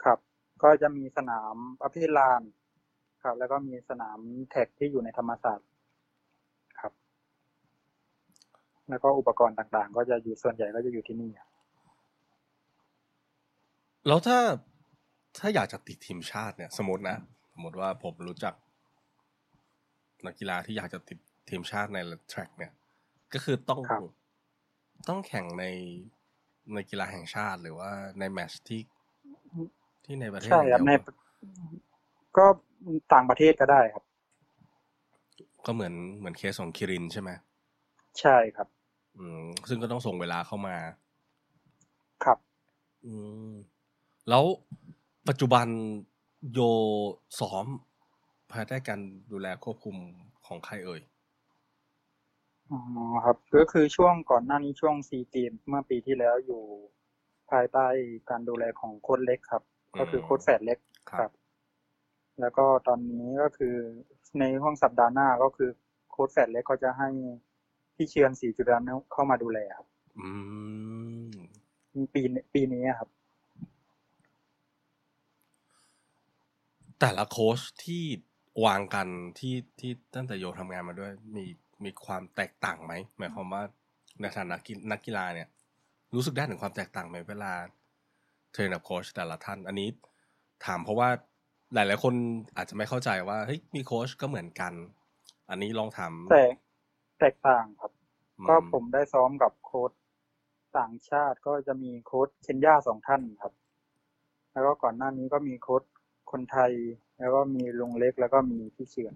[0.04, 0.20] ครับ
[0.64, 2.42] ก็จะมีสนามประเภทลาน
[3.24, 4.20] ครับ แล้วก็มีสนาม
[4.50, 5.68] แท็กที่อยู่ในธรรมศาสตร์
[6.80, 6.94] ครับ
[8.90, 11.50] แล้วก็อุปกรณ์ต่างๆ ก็จะอยู่ส่วนใหญ่ก็จะอยู่ที่นี่ครับ
[14.08, 14.40] แล้วถ้า
[15.38, 17.18] ถ้าอยากจะติดทีมชาติเนี่ย สมมตินะ
[17.54, 18.54] สมมติว่าผมรู้จัก
[20.26, 21.18] นักกีฬาที่อยากจะติด
[21.50, 21.98] ทีมชาติใน
[22.30, 22.72] แทร็กเนี่ย
[23.34, 24.02] ก็คือต้องครับ
[25.10, 25.66] ต้องแข่งใน
[26.74, 28.82] ในกีฬาแห่งชาติหรือว่าในแมตช์ที่
[30.06, 31.04] ที่ในประเทศใช่ครับอย่างในเดียว
[32.38, 32.46] ก็
[33.14, 34.04] ต่างประเทศก็ได้ครับ
[35.66, 37.30] ก็เหมือนเหมือนเคสของคิรินใช่ไหม
[38.20, 38.68] ใช่ครับ
[39.18, 40.78] อืม ซึ่งก็ต้องส่งเวลาเข้ามา
[42.24, 42.38] ครับ
[43.06, 43.14] อื
[43.50, 43.52] ม
[44.30, 44.44] แล้ว
[45.30, 45.68] ปัจจุบัน
[46.54, 46.60] โย
[47.40, 47.66] ซ้อม
[48.52, 49.00] ภายใต้การ
[49.32, 49.96] ดูแลควบคุม
[50.48, 51.02] ของใครเอ่ย
[52.72, 52.80] อ๋อ
[53.26, 56.62] ครับ ก็คือช่วงก่อนหน้านี้ช่วงซีเกมเมื่อปีที่แล้วอยู่
[57.52, 57.86] ภายใต้
[58.30, 59.64] การดูแลของโค้ชเล็กครับ
[60.00, 60.80] ก็คือโค้ชแฝดเล็ก
[61.12, 61.32] ครับ
[62.40, 63.76] แล้วก็ตอนนี้ก็คือ
[64.40, 65.70] ในห้องสัปดาห์หน้าก็คือ
[66.12, 67.10] โค้ชแฝดเล็กเขาจะให้
[67.96, 69.88] พี่เชือนสีจุดานเข้ามาดูแลครับ
[70.20, 70.30] อื
[71.26, 71.30] ม
[72.14, 72.22] ปี
[72.56, 73.10] ปีนี้ครับ
[77.02, 78.04] แต่ละโค้ชที่
[78.66, 79.08] วางกัน
[79.40, 81.46] ที่ที่ตั้งแต่โยทำงานมาด้วย มี
[81.84, 83.64] มีความแตกต่างไหมหมายความว่า
[84.22, 85.48] ในฐานะกีนักกีฬาเนี่ย
[86.16, 87.54] รู้สึกได้ถึงความแตกต่างไหมเวลา
[88.52, 89.90] เทรนกับโค้ชแต่ละท่าน อันนี้
[90.66, 91.10] ถามเพราะว่า
[91.74, 92.14] หลาย ๆ คน
[92.58, 94.74] อาจจะไม่เข้าใจว่าเฮ้ยมีโค้ชก็เหมือนกัน
[95.50, 96.44] อันนี้ลองถามแต่
[97.20, 97.92] แตกต่างครับ
[98.40, 99.92] อืก็ผมได้ซ้อมกับโค้ช
[100.78, 103.54] ต่างชาติก็จะมีโค้ชเคนยาสองท่านครับ
[104.54, 105.84] แล้วก็ก่อนหน้านี้ก็มีโค้ช
[106.32, 106.72] คนไทย
[107.20, 109.14] แล้วก็มีลุงเล็กแล้วก็มีพี่เชือน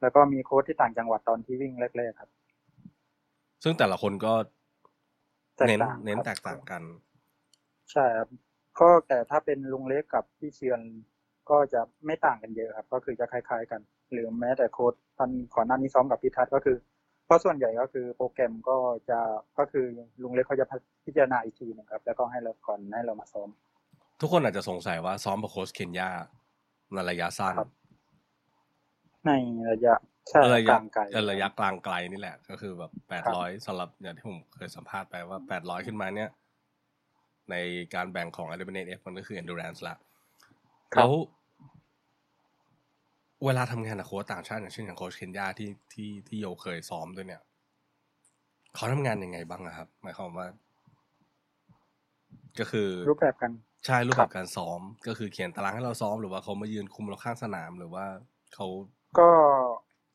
[0.00, 2.30] แล้วก็มีโค้ชที่ต่างจังหวัดตอนที่วิ่งแรกๆครับ
[3.62, 4.32] ซึ่งแต่ละคนก็
[5.56, 6.82] แตกเน้นต่างเน้นครับแตกต่างกัน
[7.92, 8.28] ใช่ครับ
[8.80, 10.80] ก็แต่ถ้าเป็นลุงเล็กกับพี่เชือน
[11.50, 13.80] ก็จะไม่ต่างกันเยอะครับ ก็คือจะคล้าย ๆ กัน
[14.12, 16.76] หรือแม้แต่โค้ดตอนก่อนหน้านี้ซ้อมกับพี่ทัศน์ก็คือ
[17.26, 18.76] เพราะส่วนใหญ่ก็คือโปรแกรมก็
[19.10, 19.18] จะ
[19.58, 19.86] ก็คือ
[20.22, 20.66] ลุงเล็กเขาจะ
[21.04, 23.48] พิจารณาอีกทีหนึงครับ แล้วก็ให้เราก่อนให้เรามาซ้อม
[24.20, 26.10] ทุกคนอาจจะสงสัยว่าซ้อมกับโค้ชเคนยา
[26.92, 27.70] ในระยะสั้นครับ
[29.26, 29.30] ใน
[29.72, 29.94] ระยะ
[30.28, 36.30] ใช่ระกยะลางไกลระยะกลางไกลนี่แหละ ก็คือแบบแปดร้อยสำหรับอย่างที่ผมเคยสัมภาษณ์ไปว่าแปดร้อยขึ้นมาเนี่ย
[37.50, 37.54] ใน
[37.94, 39.96] การแบ่งของ e l i m i n a t e F มันก็คือ endurance ละ
[40.94, 41.12] ครับแล้ว
[43.44, 47.42] เวลาทำงานกับโค้ชต่างชาติอย่างเช่นอย่างโค้ชเคนยาที่ที่ที่โยเคยซ้อมด้วยเนี่ย
[48.74, 50.46] เขาทำงานยังไงบ้างอะครับ หมายความว่า
[52.58, 53.52] ก็คือรูปแบบกัน
[53.86, 58.06] ใช่รูปแบบการซ้อม ก็คือเขียนตารางให้เราซ้อมหรือว่าเขามายืนคุมเราข้างสนามหรือว่า
[58.54, 58.66] เขา
[59.18, 59.28] ก็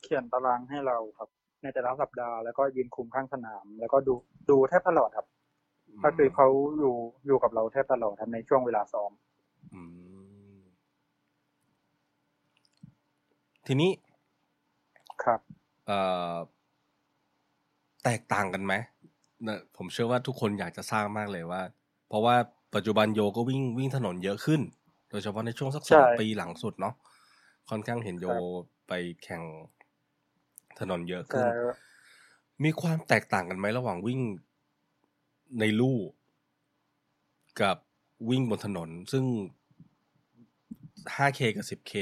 [0.04, 1.30] เขียนตารางให้เราครับ
[1.62, 4.14] ในแต่ละสัปดาห์แล้วก็ยืนคุมข้างสนาม แล้วก็ดู
[4.50, 5.28] ดูแทบตลอดครับ
[6.04, 6.48] ก็คือเขา
[6.78, 6.96] อยู่
[7.26, 9.12] อยู่กับเราแทบตลอดครับในช่วงเวลาซ้อม
[9.74, 9.82] อื
[10.60, 10.62] ม
[13.68, 13.92] ทีนี้
[15.24, 15.40] ครับ
[15.88, 16.00] เอ่
[16.34, 16.36] อ
[18.04, 18.74] แตกต่างกันไหม
[19.48, 21.62] นะผมเชื่อว่าทุกคนอยากจะสร้างมากเลยว่า
[22.08, 22.36] เพราะว่า
[22.76, 24.62] ปัจจุบันโยก็วิ่งวิ่งถนนเยอะขึ้น
[25.10, 26.96] โดยเฉพาะในช่วงสักสองใช่ปีหลังสุดเนาะ
[27.70, 28.42] ค่อนข้างเห็นโยครับ
[28.88, 29.44] ไปแข่ง
[30.80, 31.48] ถนนเยอะขึ้แต่น
[32.64, 34.20] มีความแตกต่างกันไหมระหว่างวิ่ง
[35.60, 36.00] ในลู่
[37.62, 37.78] กับ
[38.30, 39.26] วิ่งบนถนน ซึ่ง
[41.16, 41.94] 5K กับ 10K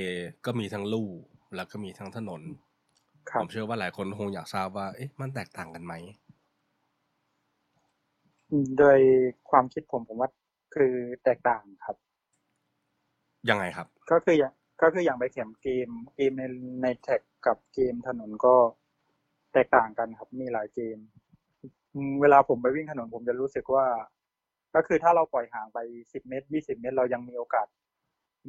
[0.46, 1.10] ก็มีทั้งลู่
[1.56, 2.42] แล้วก็มีทั้งถนน
[3.30, 5.94] ครัผบมเชื่อว่าหลายคนคงอยากทราบว่า เอ๊ะ มันแตกต่างกันไหม
[8.78, 9.00] โดย
[9.50, 10.30] ความคิดผมผมว่า
[10.76, 11.98] คือแตกต่างครับ
[13.50, 16.44] ยังไงครับ ก็คืออย่างก็คืออย่างไปแข่งเกมเกมใน
[16.84, 18.56] ในแท็กกับเกมถนนก็
[19.54, 20.98] แตกต่างกันครับ มีหลายเกม
[21.94, 23.86] อืมเวลาผมไปวิ่งถนนผมจะรู้สึกว่า
[24.76, 25.80] ก็คือถ้าเราปล่อยห่างไป
[26.14, 27.68] สิบเมตรยี่สิบเมตร เรายังมีโอกาส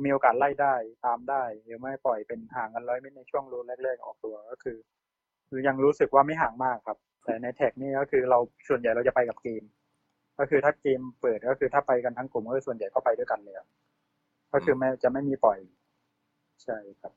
[0.04, 0.74] มีโอกาสไล่ได้
[1.06, 4.78] ตามได้หรือไม่ปล่อยเป็นห่างกันร้อยเมตรในช่วง loop แรกๆออกตัวก็คือ
[5.48, 9.62] คือยังรู้สึกว่าไม่ห่างมากครับ แต่ใน track นี่ก็คือเราส่วนใหญ่เราจะไปกับเกม
[10.38, 13.68] ก็คือถ้าเกมเปิดก็คือถ้าไปกันทั้งกลุ่มก็คือส่วนใหญ่ก็ไปด้วยกันเลยครับ
[14.52, 15.58] ก็คือไม่จะไม่มีปล่อย
[16.64, 17.12] ใช่ครับ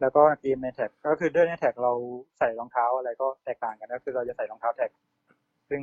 [0.00, 1.92] แล้วก็เกมใน track ก็คือด้วยใน track เรา
[2.38, 4.90] ใส่รองเท้าอะไรก็แตกต่างกันก็คือเราจะใส่รองเท้า track
[5.68, 5.82] ซึ่ง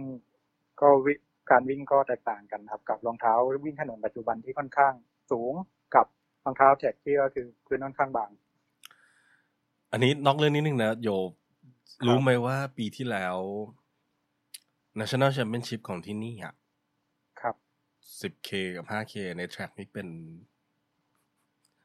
[0.82, 1.14] ก็วิ
[1.52, 3.34] การวิ่งก็แตกต่างกันครับ กับรองเท้า
[3.66, 4.94] วิ่งถนนปัจจุบันที่ค่อนข้าง
[5.32, 5.54] สูง
[5.96, 6.06] กับ
[6.46, 8.30] รองเท้าแท็กที่ก็คือพื้นค่อนข้างบาง
[9.92, 11.10] อันนี้นอกเรื่องนิดนึงนะโย
[11.98, 13.38] ครับรู้ไหมว่าปีที่แล้ว
[15.00, 16.54] National Championship ของที่นี่อะ
[17.42, 17.56] ครับ
[18.20, 20.08] 10K กับ 5K ในแทร็กนี่เป็น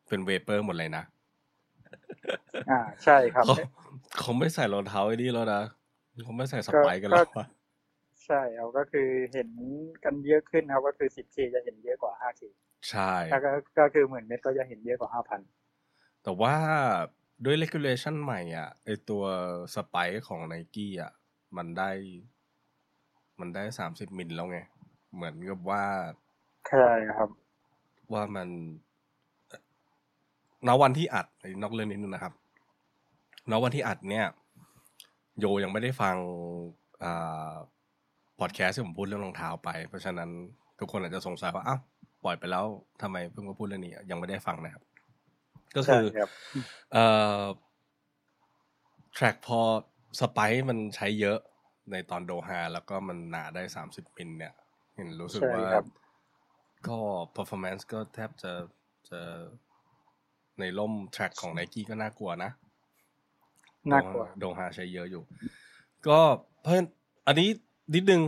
[0.08, 1.04] เป็นเวเปอร์หมดเลยนะ
[2.70, 3.54] อ่า ใช่ครับเขา
[4.18, 5.62] เขาไม่ใส่รองเท้าไอ้นี่แล้วนะ
[6.24, 7.46] เขาไม่ใส่สไปร์กันแล้วอะ
[8.24, 9.48] ใช่ครับก็คือเห็น
[10.04, 12.42] กันเยอะขึ้นครับก็คือ 10K จะเห็นเยอะกว่า 5K
[12.90, 15.10] ใช่ถ้าก็ก็คือหมื่นเมตรก็จะเห็นเยอะกว่า
[15.72, 16.54] 5,000 แต่ว่า
[17.44, 19.24] ด้วย regulation ใหม่อะไอตัว
[19.74, 21.12] สไปร์ของไนกี้อะ
[21.56, 21.90] มันได้
[23.42, 24.58] มันได้สามสิบมิลแล้วไง
[25.14, 25.84] เหมือนกับว่า
[26.68, 27.28] ใช่ครับ
[28.12, 28.48] ว่ามัน
[30.66, 32.34] ณวันที่อัดไอ้นอกเรื่องนิดนึงนะครับ
[33.50, 34.26] ณวันที่อัดเนี่ย
[35.38, 36.16] โยยังไม่ได้ฟัง
[37.04, 37.54] อ่า
[38.40, 40.30] พอดแคสต์ที่ผมพูดเรื่องรองเท้าไป เพราะฉะนั้น
[40.80, 41.80] ทุกคนอาจจะสงสัยว่าอ้าว
[42.24, 42.64] ปล่อยไปแล้ว
[43.02, 44.82] ทำไมเพิ่งมาพูดเรื่องนี้ยังไม่ได้ฟังนะครับ
[45.76, 46.30] ก็คือใช่ครับ
[46.92, 47.04] เอ่
[47.40, 47.42] อ
[49.16, 49.60] track พอ
[50.20, 51.38] สไปร์มันใช้เยอะ
[51.90, 54.54] ในตอนโดฮาแล้วก็มันหนาได้สามสิบมิลเนี่ย
[54.96, 55.84] เห็นรู้สึกใช่ว่าครับ
[56.88, 56.98] ก็
[57.36, 58.52] performance ก็แทบจะ
[59.10, 59.20] จะ
[60.60, 62.50] ในร่ม track ของ Nike ก็น่ากลัวนะ
[63.92, 65.22] น่ากลัวโดฮาใช้เยอะอยู่
[66.06, 66.18] ก็
[66.60, 66.88] เพราะฉะนั้น
[67.26, 67.48] อันนี้
[67.94, 68.22] นิดนึง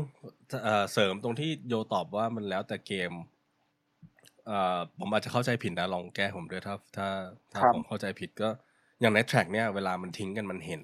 [0.65, 3.13] เอ่อเสริมตรงที่โยตอบว่ามันแล้วแต่เกม
[4.47, 7.09] เอ่อผมอาจจะเข้าใจผิดนะลองแก้ผมด้วยถ้าถ้า
[7.53, 8.49] ถ้าครับผมเข้าใจผิดก็
[9.01, 10.83] อย่างในแทร็กเนี่ยเวลามันทิ้งกันมันเห็น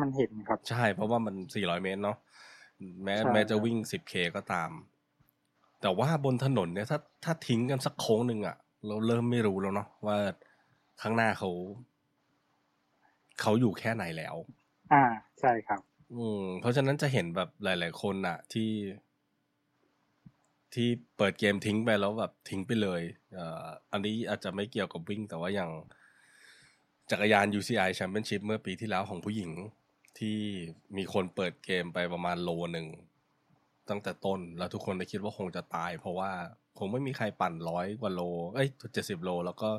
[0.00, 2.16] มันเห็นครับ ใช่ เพราะว่ามัน 400 เมตรเนาะ
[3.04, 4.70] แม้ใช่แม้จะครับวิ่ง 10K ก็ตาม
[5.82, 8.56] แต่ว่าบนถนนเนี่ยถ้าถ้าทิ้งกันสักโค้งหนึ่งอะ
[8.86, 10.16] เราเริ่มไม่รู้แล้วเนาะว่า
[11.02, 11.50] ข้างหน้าเขา
[13.40, 14.34] เขาอยู่แค่ไหนแล้ว
[14.92, 15.04] อ่า
[15.40, 15.80] ใช่ครับ
[16.14, 18.70] อืม เพราะฉะนั้นจะเห็นแบบหลาย ๆ คนอะที่
[20.74, 23.02] ที่เปิดเกมทิ้งไปแล้วแบบทิ้งไปเลย
[23.34, 25.70] เอ่ออันนี้อาจจะไม่เกี่ยวกับวิ่ง แต่ว่าอย่าง
[27.10, 29.50] จักรยาน UCI Championship เมื่อปีที่แล้วของผู้หญิง
[30.18, 30.38] ที่
[30.96, 32.86] มีคนเปิดเกมไปประมาณโลหนึ่ง
[33.88, 36.30] ตั้งแต่ต้นแล้วทุกคนได้คิดว่าคงจะตาย เพราะว่า
[36.78, 38.20] คงไม่มีใครปั่นร้อยกว่าโล
[38.54, 39.70] เอ้ยเจ็ดสิบโล แล้วก็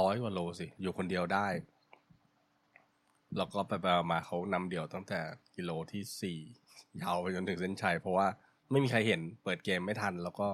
[0.00, 1.46] ร้อยกว่าโลสิ อยู่คนเดียวได้
[3.36, 5.20] แล้วก็ไปไปมาเขานำเดี่ยวตั้งแต่
[5.56, 6.38] กิโลที่สี่
[7.02, 8.26] ยาวไปจนถึงเส้นชัย เพราะว่า
[8.70, 10.48] ไม่มีใครเห็นเปิดเกมไม่ทัน แล้วก็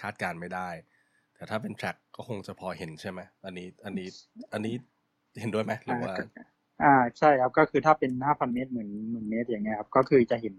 [0.00, 0.68] คาดการไม่ได้
[1.34, 4.08] แต่ถ้าเป็นแทร็กก็คงจะพอเห็นใช่ไหมอันนี้ อันนี้
[4.52, 4.74] อันนี้
[5.40, 6.14] เห็นด้วยไหมหรือว่า
[6.82, 10.54] อ่าใช่ครับก็คือถ้าเป็นห้าพันเมตรหมื่นหมื่นเมตรอย่างเงี้ยครับ ก็คือจะเห็น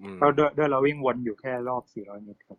[0.00, 2.58] อืมก็ด้วยด้วยเราวิ่งวนอยู่แค่รอบสี่ร้อยเมตรครับ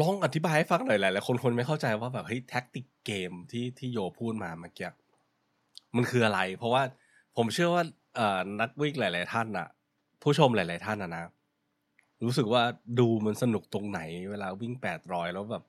[0.00, 4.88] ลองอธิบายให้ฟังหน่อยหลายๆคนคนไม่เข้าใจว่าแบบเฮ้ยแท็กติกเกมที่ที่โยพูดมาเมื่อกี้
[5.96, 6.82] มันคืออะไร เพราะว่า
[7.36, 7.82] ผมเชื่อว่า
[8.16, 9.68] เอ่อนักวิ่งหลาย ๆ ท่านน่ะ
[10.22, 11.24] ผู้ชมหลาย ๆ ท่านนะนะ
[12.24, 12.62] รู้สึกว่า
[12.98, 15.64] ดูมันสนุกตรงไหน เวลาวิ่งแปดร้อยแล้วแบบ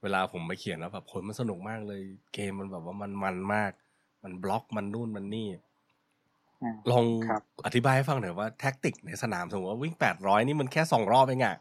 [0.00, 2.02] เวเวลาผมไปเชียร์แล้วแบบผลมันสนุกมากเลย
[2.34, 3.72] เกมมันแบบว่ามันมันมาก
[4.24, 5.48] มันบล็อกมันนู่นมันนี่
[6.62, 11.56] อ่าลองครับอธิบายให้ฟังหน่อยว่า tactic ในสนามสมมติว่าวิ่งแปดร้อยนี่มันแค่สองรอบเองอะ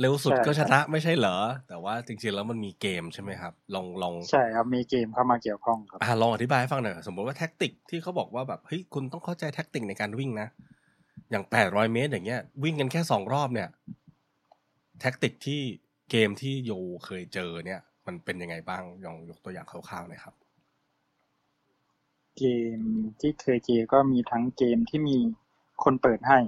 [0.00, 1.36] เร็วสุดใช่ครับก็ชนะไม่ใช่เหรอ
[1.68, 10.48] แต่ว่าจริงๆแล้วมันมีเกมใช่ไหมครับ ลองลองใช่ครับมีเกมเข้ามาเกี่ยวข้องครับอ่าลองอธิบายให้ฟังหน่อยสมมติว่า tactic ที่เขาบอกว่าแบบเฮ้ยคุณต้องเข้าใจ tactic ในการวิ่งนะ
[11.30, 13.68] อย่างแปดร้อยเมตรอย่างเงี้ย วิ่งกันแค่สองรอบเนี่ย
[15.00, 15.60] แท็กติกที่
[16.10, 16.72] เกมที่โย
[17.06, 20.34] เคยเจอเนี่ย มันเป็นยังไงบ้างลองยกตัวอย่างคร่าวๆหน่อยครับ
[22.38, 22.44] เก
[22.76, 22.78] ม
[23.20, 25.16] ที่เคยเจอก็มีทั้งเกมที่มี
[25.84, 26.38] คนเปิดให้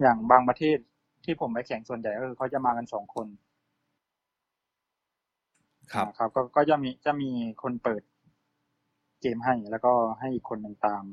[0.00, 0.78] อย่างบางประเทศ
[1.24, 3.26] ที่ผมไปแข่งส่วนใหญ่ก็คือเขาจะมากันสองคน
[5.92, 7.30] ครับนะครับก็ก็จะมีจะมี
[7.62, 8.02] คนเปิด
[9.20, 11.04] เกมให้แล้วก็ให้อีกคนหนึ่งตาม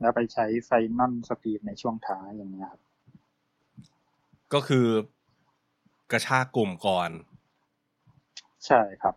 [0.00, 2.82] แล้วไปใช้ final speed ในช่วงท้ายอย่างเงี้ยครับ
[4.54, 4.86] ก็คือ
[6.10, 7.10] กระชากกลุ่มก่อน
[8.66, 9.14] ใช่ครับ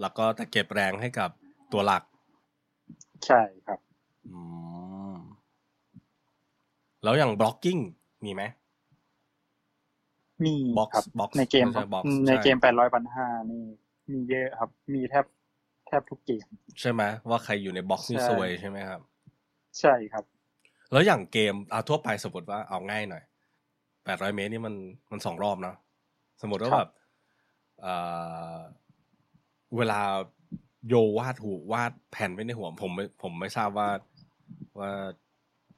[0.00, 1.30] แล้วก็จะเก็บแรงให้กับ
[1.72, 2.02] ตัวหลัก
[3.26, 3.78] ใช่ครับ
[4.28, 4.38] อื
[5.12, 5.14] ม
[7.02, 7.78] แล้วอย่าง blocking
[8.24, 8.42] มีไหม
[10.44, 13.64] มี Box ครับ Box ในเกมไม่ใช่ Box ในใช่เกมแปดร้อยพันห้านี่
[14.12, 15.24] มีเยอะครับ มีแทบ
[15.86, 16.46] แทบทุกเกม
[16.80, 19.00] ใช่ไหมว่าใครอยู่ใน box นี่ใช่ซวยใช่ไหมครับ
[19.80, 20.24] ใช่ครับ
[20.92, 23.22] แล้วอย่างเกมเอาทั่วไปสมมติว่าเอาง่ายหน่อย
[24.04, 24.74] แปดร้อยเมตรนี่มัน
[25.10, 25.76] มันสองรอบเนาะ
[26.42, 26.90] สมมติว่าครับแบบ
[27.82, 27.94] เอ่
[28.54, 28.58] อ
[29.76, 30.00] เวลา
[30.88, 33.88] โยวาดหูวาดแผนไว้ในหัวผมไม่ผมไม่ทราบว่า
[34.78, 34.90] ว่า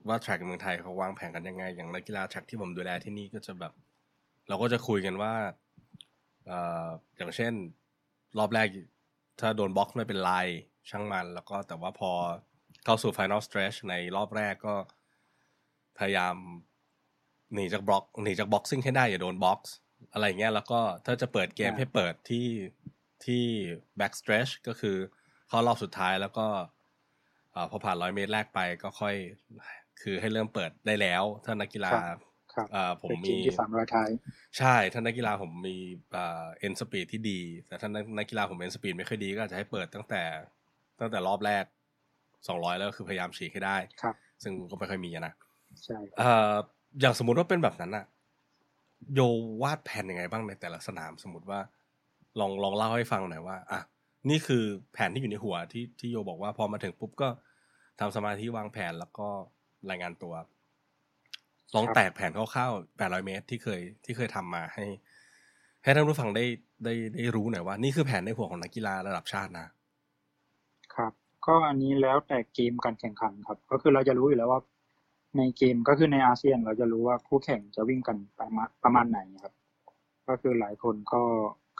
[0.08, 3.72] ว่า track เมืองไทยเขาวางแผนกันยังไง อย่างนักกีฬา track ที่ผมดูแลที่นี่ก็จะแบบ
[4.48, 5.34] เราก็จะคุยกันว่า
[6.46, 6.86] เอ่อ
[7.16, 7.52] อย่างเช่น
[8.38, 8.66] รอบแรก
[9.40, 10.32] ถ้าโดนบล็อกไม่เป็นไร
[10.90, 12.10] ช่างมัน แล้วก็แต่ว่าพอ
[12.84, 14.74] เข้าสู่ Final Stretch ในรอบแรกก็
[15.98, 16.36] พยายาม
[17.54, 19.74] หนีจากบล็อกหนีจากบ็อกซิ่งให้ได้อย่าโดนบ็อกซ์
[20.12, 22.46] อะไรเงี้ยแล้วก็ถ้าจะเปิดเกมอ่าให้เปิดที่
[23.26, 23.44] ที่
[24.00, 24.96] back stretch ก็คือ
[25.48, 26.46] เข้ารอบสุดท้ายแล้วก็
[27.52, 29.14] เอ่อพอผ่านร้อยเมตรแรกไปก็ค่อย
[30.02, 32.18] คือให้เริ่มเปิดได้แล้วถ้านักกีฬาครับ
[32.54, 34.08] ครับเอ่อผมเป็นเกมีมที่สามร้อยท้าย
[34.58, 35.76] ใช่ถ้านักกีฬาผมมี
[36.12, 40.22] เอ่อ end speed ที่ดี แต่ถ้านักนักกีฬาผม end speed ไม่ค่อยดีก็อาจจะให้เปิดตั้งแต่
[41.00, 41.64] ตั้งแต่รอบแรก
[42.48, 45.34] สองร้อยแล้วก็คือพยายามฉีกให้ได้ครับ ซึ่งก็ไม่ค่อยมีอะนะ
[45.84, 46.54] ใช่เอ่อ
[47.00, 48.04] อย่างสมมุติว่าเป็นแบบนั้นอะ
[49.14, 49.20] โย
[49.62, 51.60] วาดแผนยังไงบ้างในแต่ละสนามสมมติว่า
[52.40, 53.80] ลองลองเล่าให้ฟังหน่อยว่าอะ
[54.30, 57.28] นี่คือแผนที่อยู่ในหัวที่ที่โยบอกว่าพอมาถึงปุ๊บก็
[58.00, 59.28] ทำสมาธิวางแผนแล้วก็
[59.90, 60.34] รายงานตัว
[61.74, 64.84] ลองแตกแผนคร่าวๆ800เมตรที่เคยที่เคยทำมาให้
[65.82, 66.44] ให้ท่านผู้ฟังได้
[66.84, 69.66] ได้ได้รู้หน่อยว่า นี่คือแผนในหัวของนักกีฬาระดับชาตินะ
[70.94, 71.12] ครับ
[71.46, 74.60] ก็อันนี้แล้วแต่เกมการแข่งขันครับ ก็คือเราจะรู้อยู่แล้วว่า
[75.38, 79.54] ในเกมก็คือในอาเซียนเราจะรู้ว่าคู่แข่งจะวิ่งกันประมาณประมาณไหนครับ
[80.28, 81.22] ก็คือหลายคนก็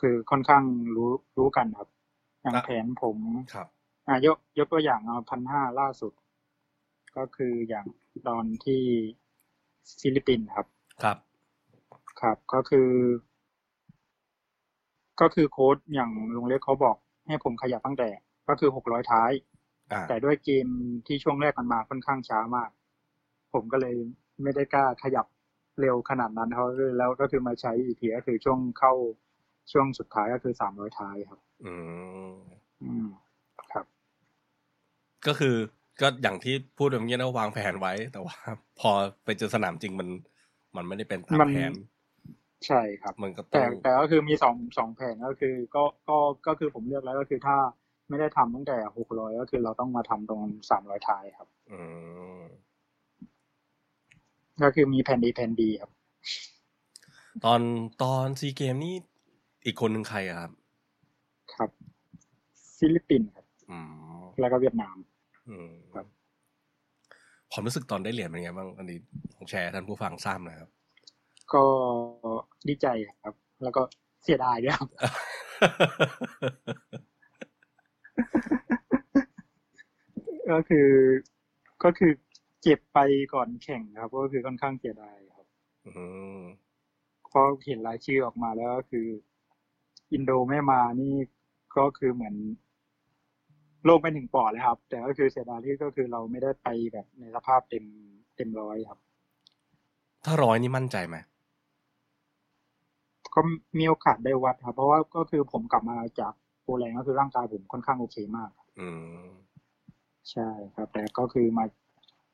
[0.01, 0.65] คือค่อนข้าง
[0.97, 1.89] รู้รู้กันครับ
[2.43, 3.17] อย่างอะแผนผม
[3.55, 3.69] ครับ
[4.07, 6.13] อะยกยกตัวอย่างเอาพันห้าล่าสุด
[7.17, 7.87] ก็คืออย่าง
[8.29, 8.83] ตอนที่
[10.01, 10.67] ฟิลิปปินส์ครับ
[11.03, 11.19] ครับ
[12.21, 12.91] ครับก็คือ
[15.21, 16.97] ก็คือโค้ดอย่างลุงเล็กเขาบอก
[17.29, 18.09] ให้ผมขยับตั้งแต่
[18.49, 19.31] ก็คือหกร้อยท้าย
[19.93, 20.67] อ่าแต่ด้วยเกม
[21.07, 22.71] ที่ช่วงแรกมันมาค่อนข้างช้ามาก
[23.53, 23.95] ผมก็เลย
[24.43, 25.27] ไม่ได้กล้าขยับ
[25.81, 26.67] เร็วขนาดนั้นเขา
[26.99, 28.93] แล้วก็คือมาใช้อีกทีก็คือช่วงเข้า
[29.73, 31.75] ช่วงสุดท้ายก็คือสามร้อยท้ายครับ อื
[32.31, 32.33] ม
[32.83, 33.07] อืม
[33.73, 33.87] ครับ
[35.27, 35.57] ก็คือ
[36.01, 38.37] ก็อย่างที่พูดแบบนี้นะวางแผนไว้ แต่ว่า
[38.81, 38.91] พอ
[39.25, 40.09] ไปเจอสนามจริงมัน
[40.77, 41.73] มันไม่ได้เป็นตามมันแผน
[42.67, 47.57] ใช่ครับมันก็ต้แต่องแต่ก็คือมีสองสองแผนก็คือ ก็ก็ก็คือผมเลือกแล้วก็คือถ้า
[48.09, 51.79] ไม่ได้ทำตั้งแต่หกร้อยก็คือเราต้องมาทำตรงสามร้อยท้ายครับ อื
[52.41, 52.43] ม
[54.63, 55.91] ก็คือมีแผ่นดีแผ่นดีครับ
[57.45, 57.61] ตอน
[58.03, 58.95] ตอนซีเกมส์นี่
[59.67, 60.51] อีกคนหนึ่งใครอะครับ
[61.55, 61.71] ครับ
[62.79, 63.79] ฟิลิปปินส์ครับอื
[64.21, 64.97] มแล้วก็เวียดนาม
[65.49, 66.07] อืมครับ
[67.53, 68.99] ความรู้สึกตอนได้เหรียญเป็นไงบ้างอันนี้
[69.35, 70.71] ลองแชร์ให้ท่านผู้ฟังทราบหน่อยครับ
[71.55, 71.65] ก็
[72.69, 72.87] ดีใจ
[73.23, 73.83] ครับ แล้วก็
[74.23, 74.89] เสียดายด้วยครับ
[80.51, 80.89] ก็คือ
[81.85, 82.13] ก็คือ
[82.63, 82.99] เจ็บไป
[83.35, 85.47] ก่อนแข่งครับ ก็คือค่อนข้างเสียดายครับ
[85.87, 86.05] อื
[86.37, 86.41] ม
[87.29, 89.07] เพราะเห็นรายชื่อออกมาแล้วก็คือ
[90.13, 91.15] อินโดไม่มานี่
[91.77, 92.35] ก็คือเหมือน
[93.85, 97.85] โลกเป็นถึงปอดเลยครับ แต่ก็คือเสียดายที่ก็คือเราไม่ได้ไปแบบในสภาพเต็ม
[98.37, 98.99] เต็มร้อยครับ
[100.25, 101.17] ถ้าร้อยนี่มั่นใจไหม
[103.35, 103.41] ก็
[103.79, 108.89] มีโอกาสได้วัดครับ เพราะว่าก็คือผมกลับมาจากโปรแลนด์ก็คือร่างกายผมค่อนข้างโอเคมาก อื
[109.25, 109.29] ม
[110.31, 111.65] ใช่ครับ แต่ก็คือมา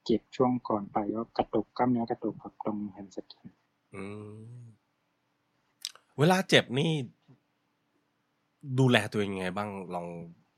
[0.04, 3.46] เจ็บช่วงก่อนไปก็กระตุกกล้ามเนื้อกระตุกครับตรงแฮมสตริง
[3.94, 4.04] อื
[4.58, 4.62] ม
[6.18, 6.90] เวลาเจ็บนี่
[8.78, 10.06] ดูแลตัวเองยังไงบ้างลอง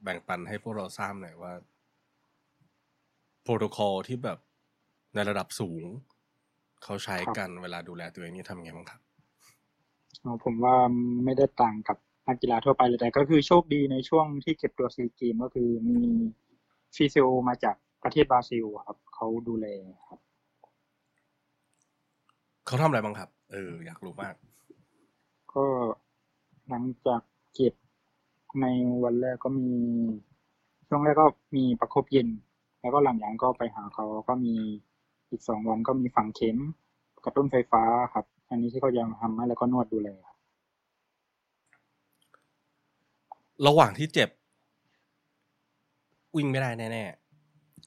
[0.03, 1.53] แบ่งปันให้พวกเราทราบหน่อยว่า
[3.43, 4.39] โปรโตคอลที่แบบ
[5.15, 5.85] ในระดับสูง
[6.85, 9.01] เขาใช้กันเวลาดูแลตัวเองนี่ทำยังไงบ้างครับ
[10.25, 10.75] อ๋อผมว่า
[11.25, 11.97] ไม่ได้ต่างกับ
[12.29, 15.99] นักกีฬาทั่วไปเลยแต่ก็คือโชคดีในช่วงที่เก็บตัวซีเกมก็คือมี
[16.97, 19.67] ฟิซิโอมาจากประเทศบราซิลครับเขาดูแล
[20.09, 20.21] ครับ
[22.67, 24.35] เขาทำอะไรบ้างครับ เออ อยากรู้มาก
[25.55, 25.65] ก็
[26.69, 27.21] หลังจาก
[27.55, 27.75] เก็บ
[28.61, 28.67] ใน
[29.05, 29.69] วันแรกก็มี
[30.89, 32.29] ช่วงแรกก็มีประคบเย็น
[32.81, 34.55] แล้วก็หลังจากนั้นก็ไปหาเขาก็มี
[35.31, 36.57] อีกสองวันก็มีฝังเข็ม
[37.25, 37.83] กระตุ้นไฟฟ้า
[38.15, 40.37] ครับ อันนี้ที่เขายังทำให้แล้วก็นวดดูแลครับ
[43.67, 44.31] ระหว่างที่เจ็บ
[46.37, 47.05] วิ่งไม่ได้แน่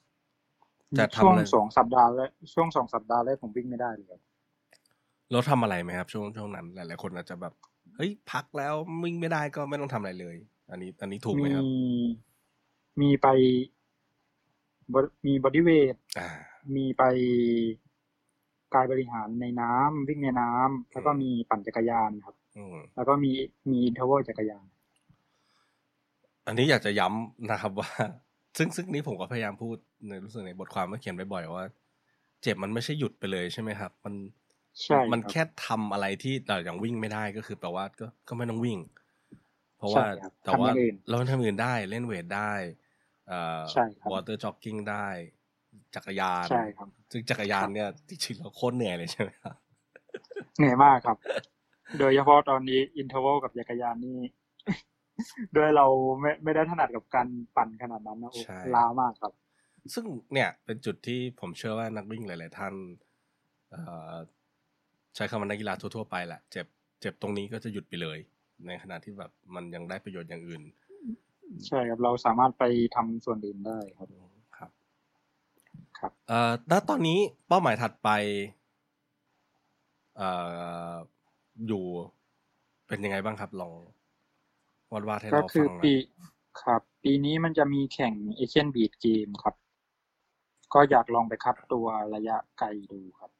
[0.02, 4.20] ๆจะทำช่วงอะไรสองสัปดาห์แรกช่วงสองสัปดาห์แรกผมวิ่งไม่ได้เลยครับ
[5.30, 7.54] แล้วทำอะไรไหมครับ ช่วงช่วงนั้น หลายๆคนอาจจะแบบ
[7.96, 10.36] เฮ้ยพักแล้ววิ่งไม่ได้ก็ไม่ต้องทำอะไรเลย
[10.72, 11.64] อันนี้ อันนี้ถูกไหมมีครับ
[13.00, 13.28] มีไป
[14.92, 14.94] บ
[15.26, 16.28] มี body weight อ่า
[16.76, 17.02] มีไป
[18.74, 23.30] กายบริหารในน้ำวิ่งในน้ำแล้วก็มีปั่นจักรยานครับอืมแล้วก็มี
[23.70, 24.66] มี interval จักรยาน
[26.46, 27.90] อันนี้อยากจะย้ำนะครับว่า
[28.58, 31.66] ซึ่งซึ่งนี้ผมก็พยายามพูดในรู้สึกในบทความเมื่อเขียนบ่อยๆว่า
[32.42, 34.14] เจ็บมันไม่ใช่หยุดไปเลยใช่ไหมครับ มัน
[34.82, 38.78] ใช่มันรับแค่ทำอะไรที่แต่อย่างวิ่งไม่ได้ก็คือแปลว่าก็ก็ไม่ต้องวิ่ง
[39.82, 42.52] เพราะใช่ว่าครับแต่ว่าทำอว่าย่างอื่นเราทำอื่นได้เล่น weight ได้
[43.28, 45.06] เอ่อใช่ครับ water jogging ได้
[45.94, 49.54] จักรยานใช่ครับซึ่งจักรยานเนี่ยจริงๆเราโคตรเหนื่อยเลยใช่ไหมครับ
[50.58, 51.16] เหนื่อยมากครับ
[51.98, 54.18] โดยเฉพาะตอนนี้ interval กับจักรยานนี่
[55.56, 55.86] ด้วยเรา
[56.20, 59.32] ไม่ไม่ได้ถนัดกับการปั่นขนาดนั้นนะโอ้ใช่ล้ามากครับ
[59.94, 62.74] ซึ่งเนี่ยเป็นจุดที่ผมเชื่อว่านักวิ่งหลาย ๆ ท่าน
[63.70, 64.14] เอ่อ
[65.14, 66.66] ใช้คำว่านักกีฬาทั่ว ๆ ไปแหละเจ็บ
[67.00, 68.18] เจ็บตรงนี้ก็จะหยุดไปเลย
[68.66, 70.62] ในขณะที่แบบมันยังได้ประโยชน์อย่างอื่น
[71.66, 74.08] ใช่ครับเราสามารถไปทำส่วนอื่นได้ครับ
[74.56, 74.70] ครับ
[75.98, 78.10] ครับเอ่อแล้วตอนนี้เป้าหมายถัดไป
[80.16, 80.28] เอ่
[80.92, 80.94] อ
[81.66, 81.84] อยู่
[82.86, 83.72] เป็นยังไงบ้างครับลอง
[84.92, 85.98] วาดวาดให้ก็เราคืฟัองหน่ปีอย
[86.62, 89.54] ครับ ปีนี้มันจะมีแข่งเอเชียนบีดเกมครับ
[90.74, 93.30] ก็อยากลองไปคัดตัวระยะไกลดูครับ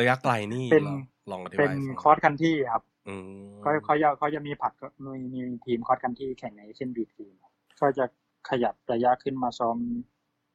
[0.00, 1.00] ระยะไกลนี่เป็นลอง
[1.30, 8.04] ลองอธิเป็บานยให้ฟังค cross country ครับ อืมก็เขาจะเขาจะมีคัดก็มีมีทีม cross country แข่งใน Asian Beach Games ครับก็จะ
[8.50, 9.76] ขยับระยะขึ้นมาซ้อม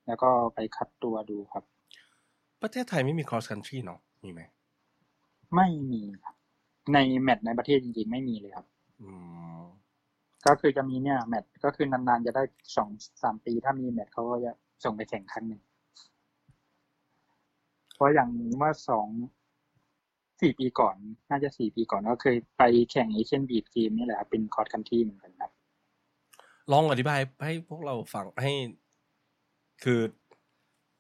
[0.08, 1.64] แล้วก็ไปคัดตัวดูครับ
[2.62, 4.42] ประเทศไทยไม่มี cross country เนาะมีไหม
[5.56, 6.36] ไม่มีครับ
[6.94, 8.68] ในแมตช์ในประเทศจริงๆไม่มีเลยครับ
[9.02, 9.10] อื
[9.60, 9.62] ม
[10.48, 12.44] ก็คือจะมีเนี่ยแมตช์ก็คือนานๆจะได้
[12.76, 12.90] สอง
[13.24, 14.52] สามปีถ้ามีแมตช์เขาก็จะ
[14.84, 15.62] ส่งไปแข่งครั้งหนึ่ง
[17.96, 19.08] เพราะอย่างเมื่อสอง
[20.42, 20.96] สี่ปีก่อน
[21.30, 25.52] น่าจะสี่ปีก่อนก็เคยไปแข่งเอเชียนบีดเกมนี่แหละครับเป็นคอร์สคันที่เหมือนกันครับ
[26.72, 28.52] ลองอธิบายให้พวกเราฟังให้
[29.84, 30.02] คือ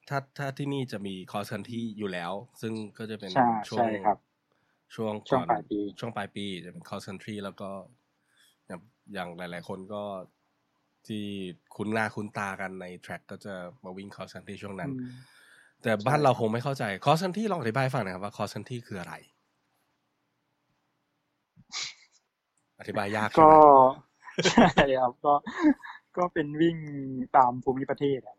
[0.09, 4.17] ถ้าถ้าที่นี่จะมี cross country อยู่แล้ว ซึ่งก็จะเป็นใช่ช่วใช่งครับ
[4.95, 7.69] ช่วงช่วงก่อนปลายปี ช่วงปลายปีจะเป็น cross country แล้วก็
[8.67, 8.81] อย่าง
[9.13, 10.03] อย่างหลาย ๆ คนก็
[11.07, 11.23] ที่
[11.75, 15.05] คุ้นหน้าคุ้นตากันใน track ก็จะมาวิ่ง cross country ช่วงนั้นอืม
[15.85, 19.13] แต่บ้านใช่เราคงไม่เข้าใจ cross country ลองอธิบายให้ฟังหน่อยครับว่า cross country คืออะไร
[22.79, 23.53] อธิบายยากใช่ก็ไหม
[24.75, 25.33] ใช่ครับก็
[26.17, 26.77] ก็เป็นวิ่ง
[27.37, 28.37] ตามภูมิประเทศอะ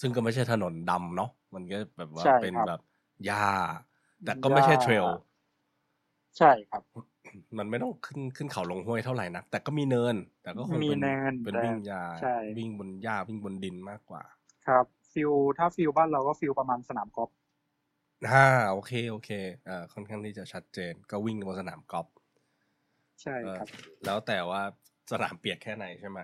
[0.00, 2.80] ซึ่งก็ไม่ใช่ถนนดำเนาะมันก็แบบว่าใช่เป็นครับแบบ
[3.26, 3.46] หญ้า
[4.24, 5.06] แต่ก็ไม่ใช่หญ้า trail
[6.38, 6.82] ใช่ครับ
[7.58, 14.22] มันไม่ต้องขึ้นขึ้นเขาลงห้วยเท่าไหร่นักแต่ก็มีเนิน แต่ก็คงมีเป็นเนินเป็นแต่วิ่งหญ้าใช่วิ่งบนหญ้าวิ่งบนดินมากกว่า
[14.68, 17.30] ครับ feel ถ้า feel บ้านเราก็ feel ประมาณสนามกอล์ฟ
[18.28, 19.30] อ่าโอเคโอเค
[19.68, 22.06] อ่าค่อนข้างที่จะชัดเจน ก็วิ่งบนสนามกอล์ฟ
[23.22, 24.62] ใช่ครับเออแล้วแต่ว่า
[25.12, 26.18] สนามเปียกแค่ไหนใช่ไหม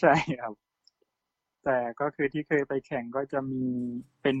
[0.00, 0.52] ใช่ครับ
[1.64, 3.64] แต่ก็คือที่เคยไปแข่งก็จะมี
[4.22, 4.38] เป็น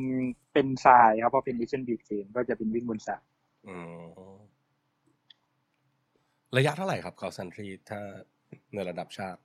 [0.52, 3.22] เป็นทรายครับเพราะเป็นเอเชียนบีดเกมก็จะเป็นวิ่งบนทราย
[3.66, 3.76] อื
[4.34, 4.38] ม
[6.56, 8.00] ระยะเท่าไหร่ครับคอสันทรีถ้า
[8.74, 9.40] ในระดับชาติ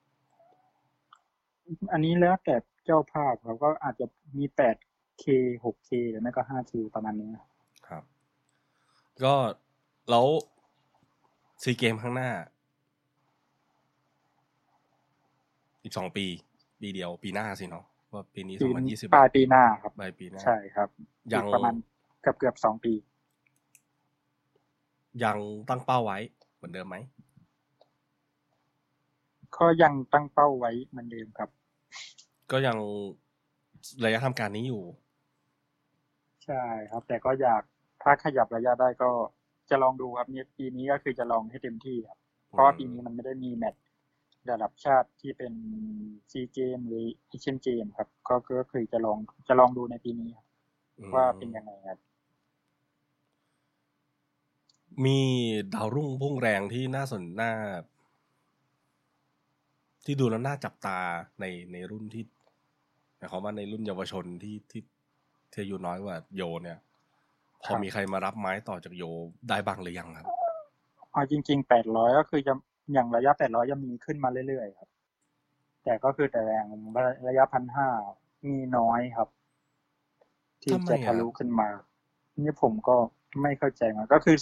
[1.91, 2.55] อันนี้แล้วแต่
[2.85, 4.05] เจ้าภาพครับก็อาจจะ
[4.37, 4.75] มีแปด
[5.19, 5.25] เค
[5.63, 7.47] หกเคหรือไม่ก็ห้าเคประมาณนี้ครับ
[7.87, 8.03] ครับ
[9.23, 9.33] ก็
[10.09, 10.27] แล้ว
[11.63, 12.31] ซีเกมข้างหน้า
[15.83, 16.25] อีกสองปี
[16.81, 20.89] ปีเดียวปีหน้าสิเนาะว่าปีนี้สปีองพันยี่สิบปลายปีหน้าครับปลายปีหน้าใช่ครับ
[21.33, 21.75] ยังอีกประมาณ
[22.21, 22.93] เกือบเกือบสองปี
[25.23, 25.37] ยัง
[25.69, 26.17] ตั้งเป้าไว้
[26.55, 26.95] เหมือนเดิมไหม
[29.57, 31.49] ก็ยังตั้งเป้าไว้เหมือนเดิมครับ
[32.51, 32.77] ก็ยัง
[34.05, 34.83] ระยะทำการนี้อยู่
[36.45, 37.61] ใช่ครับ แต่ก็อยาก
[38.03, 39.11] ถ้าขยับระยะได้ก็
[39.69, 43.83] จะลองดูครับเนี่ยปีนี้ก็คือจะลองให้เต็มที่ครับอเพราะว่าปีนี้มันไม่ได้มีแมตช์
[44.51, 45.53] ระดับชาติที่เป็น
[46.31, 49.17] ซีเกมหรือเอเชียนเกมครับ ก็ก็คือจะลอง
[49.47, 50.45] จะลองดูในปีนี้ครับ
[51.15, 51.99] ว่าเป็นยังไงครับ
[55.05, 55.19] มี
[55.73, 57.51] ดาวรุ่งพุ่งแรงที่น่าสนน่า
[60.05, 60.99] ที่ดูแล้วน่าจับตา
[61.39, 64.81] ในในรุ่นที่หมายความว่าในรุ่นเยาวชนที่ที่
[65.51, 66.77] ที่อายุน้อยกว่าโยเนี่ย
[67.63, 69.03] พอมีใครมารับไม้ต่อจากโย
[69.49, 70.27] ได้บ้างหรือยังครับ
[71.11, 72.53] เอาจริงๆแปดร้อยก็คือจะ
[72.93, 74.89] อย่างระยะแปดร้อยยังมีขึ้นมาเรื่อยๆครับ
[75.83, 76.69] แต่ก็คือแต่อย่าง
[77.27, 77.87] ระยะพันห้า
[78.49, 79.29] มีน้อยครับ
[80.61, 81.69] ที่ทำไมจะอะทะลุขึ้นมา
[82.39, 82.95] นี่ผมก็
[83.41, 84.37] ไม่เข้าใจมันก็คือ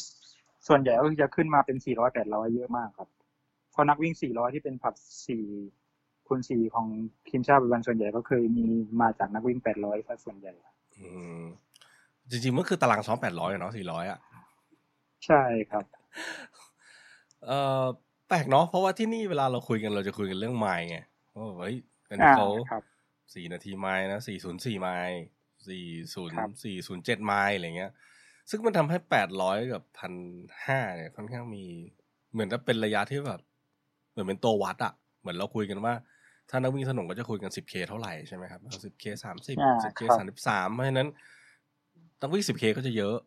[0.68, 3.10] ส่วนใหญ่ก็คือจะขึ้นมาเป็นสี่ร้อยแปดร้อยเยอะมากครับ
[3.72, 4.96] เพราะนักวิ่งสี่ร้อยที่เป็นผัด
[5.28, 5.46] สี่
[6.34, 6.88] คูณสี่ของ
[7.30, 8.66] ทีมชาติปัจจุบันส่วนใหญ่ก็เคยมี
[9.02, 10.54] มาจากนักวิ่งแปดร้อยซะส่วนใหญ่
[11.00, 11.10] อื
[11.42, 11.44] ม
[12.30, 14.20] จริงๆมันคือตารางซ้อมแปดร้อยเนาะสี่ร้อยอะ
[15.26, 15.86] ใช่ครับ
[17.46, 17.84] เออ
[18.28, 20.98] แปลกเนาะเพราะว่าที่นี่เวลาเราคุยกันเราจะคุยกันเรื่องไมล์ไง
[21.36, 21.76] ว่าเฮ้ย
[22.10, 22.84] อันนี้อ่าเขาครับ
[23.34, 25.22] สี่นาทีไมล์นะสี่ศูนย์สี่ไมล์
[25.68, 27.92] สี่ศูนย์ครับสี่ศูนย์เจ็ดไมล์อะไรเงี้ย
[28.50, 30.14] ซึ่งมันทำให้แปดร้อยกับพัน
[30.66, 31.66] ห้าเนี่ยค่อนข้างมี
[32.34, 33.42] เหมือนจะเป็นระยะที่แบบ
[34.12, 35.94] เหมือนเป็นตัววัดอะเหมือนเราคุยกันว่า
[36.50, 41.08] ถ้านักวิ่งถนนก็จะคุยกันสิบเคเท่าไหร่ใช่ไหมครับสิบ K สามสิบอ่าสิบ K ครับสามสิบสามเพราะฉะนั้น
[42.22, 43.18] นักวิ่งสิบ K ก็จะเยอะ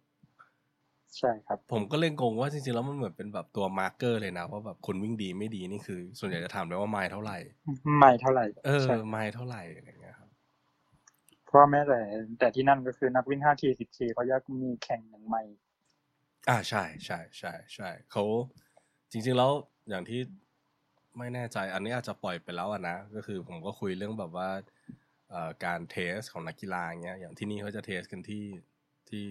[1.18, 7.38] ใช่ครับ ผมก็เล่นงงว่าจริงๆแล้วมันเหมือนเป็นแบบตัว marker เลยนะว่าแบบคนวิ่งดีไม่ดีนี่คือ ส่วนใหญ่จะถามเลยว่าไมล์เท่าไหร่
[7.98, 10.30] ไมล์เท่าไหร่ เออใช่ไมล์เท่าไหร่อะไรเงี้ยครับ
[11.46, 11.98] เพราะแม้แต่
[12.38, 15.42] แต่ที่นั่นก็คือนักวิ่ง 5K 10K เขายังมีแข่งอย่างไมล์
[16.48, 18.24] อ่าใช่ใช่ใช่ใช่เขา
[19.10, 19.50] จริงๆแล้ว
[19.88, 20.20] อย่างที่
[21.18, 24.48] ไม่แน่ใจอันนี้อาจจะปล่อยไปแล้วอะนะก็คือผมก็คุยเรื่องแบบว่า
[25.30, 28.44] เอ่อการเทสของนักกีฬาเงี้ยอย่างที่นี่เขาจะเทสกันที่
[29.08, 29.24] ที่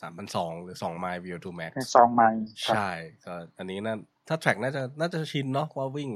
[0.00, 2.90] สามพันสองหรือสองไมล์ VO2 max ซองไมล์ครับใช่
[3.24, 3.94] ก็อันนี้น่า
[4.28, 6.10] ถ้าแทร็กน่าจะน่าจะชินเนาะว่าวิ่ง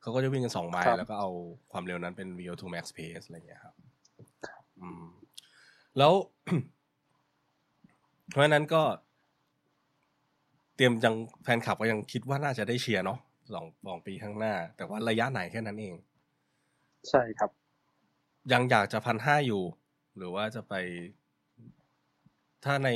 [0.00, 1.30] เขาก็จะวิ่งกันสองไมครัล์บแล้วก็เอา
[1.72, 3.74] ความเร็วนั้นเป็น VO2 max pace อะไรเงี้ยครับ
[4.80, 5.04] อืม
[5.98, 6.12] แล้ว
[8.30, 8.82] เพราะฉะนั้นก็
[10.76, 13.18] เตรียมยังแฟนคลับก็ยังคิดว่าน่าจะได้เชียร์เนาะ
[13.52, 15.94] สองสองปีข้างหน้า แต่ว่าระยะไหนแค่นั้นเอง
[17.10, 17.50] ใช่ครับ
[18.52, 19.62] ยังอยากจะพันห้าอยู่
[20.16, 20.74] หรือว่าจะไป
[22.64, 22.90] ถ้าใน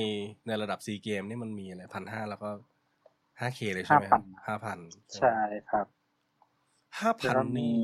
[0.47, 2.51] ในระดับซีเกมนี่มันมีอะไรพันห้าแล้วก็
[3.41, 4.79] ห้าเคเลยใช่ไหมครับห้าพัน
[5.17, 5.37] ใช่
[5.71, 5.87] ครับ
[7.01, 7.75] ห้าพันแล้วมีนี่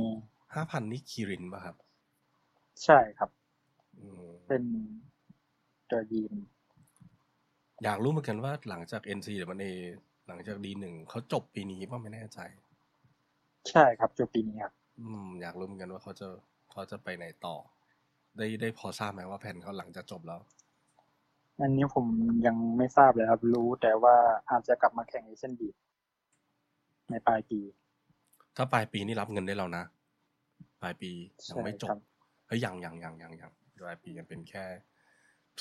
[0.55, 1.77] ห้าพันนี่คิรินป่ะครับ
[2.85, 3.31] ใช่ครับ
[3.99, 4.63] อืมเป็น
[5.91, 6.35] ตัวยีน
[7.85, 9.67] อยากรู้เหมือนกันว่าหลังจาก NC หรือมันเอ
[10.27, 12.39] หลังจากดีหนึ่งเขาจบปีนี้ป่ะไม่แน่ใจ
[13.71, 16.29] ใช่ครับจบปีนี้ครับอืม อยากรู้เหมือนกันว่าเขาจะ
[16.71, 17.57] เขาจะไปไหนต่อ
[18.37, 20.41] ได้ได้พอทราบไหมว่าแผนเขาหลังจากจบแล้ว
[21.61, 22.07] อันนี้ผม
[22.47, 24.15] ยังไม่ทราบเลยครับ รู้แต่ว่า
[24.51, 25.69] อาจจะกลับมาแข่งเอเชียนบี
[27.11, 27.61] ในปลายปี
[28.57, 29.85] ถ้าปลายปีนี่รับเงินได้แล้วนะ
[30.83, 31.11] ปลายปี
[31.49, 31.99] ยังไม่จใช่ครับบ
[32.47, 33.53] เฮ้ยยังยังยังยังยัง
[33.85, 34.65] ปลายปียังเป็นแค่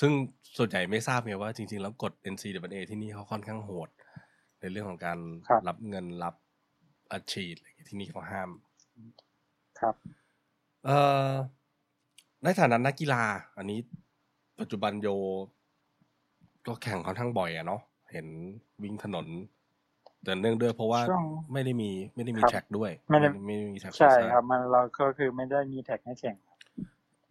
[0.00, 0.12] ซึ่ง
[0.56, 3.88] ส่วนใหญ่ไม่ทราบไงว่าจริง ๆ แล้วกฎ NCAA ที่นี่เขาค่อนข้างโหด
[4.64, 6.34] ในเรื่องของการครับรับเงินรับ
[7.12, 8.50] อัดฉีดอะไรอย่างเงี้ยที่นี่เขาห้าม
[9.80, 9.94] ครับ
[10.84, 10.98] เอ่
[11.28, 11.32] อ
[12.44, 13.22] ในฐานะนักกีฬา
[13.58, 13.78] อันนี้
[14.60, 15.08] ปัจจุบันโย
[16.66, 17.80] ก็แข่งค่อนข้างบ่อยอะเนาะ
[18.12, 18.26] เห็น
[18.82, 19.26] วิ่งถนน
[20.24, 26.36] แต่เนื่องด้วยเพราะว่าช่วงไม่ได้มีไม่ได้มีครับแท็กด้วย ไม่ได้ไม่ได้มีแท็กใช่โซซ่าครับมันเราก็คือไม่ได้มีแท็กให้แข่ง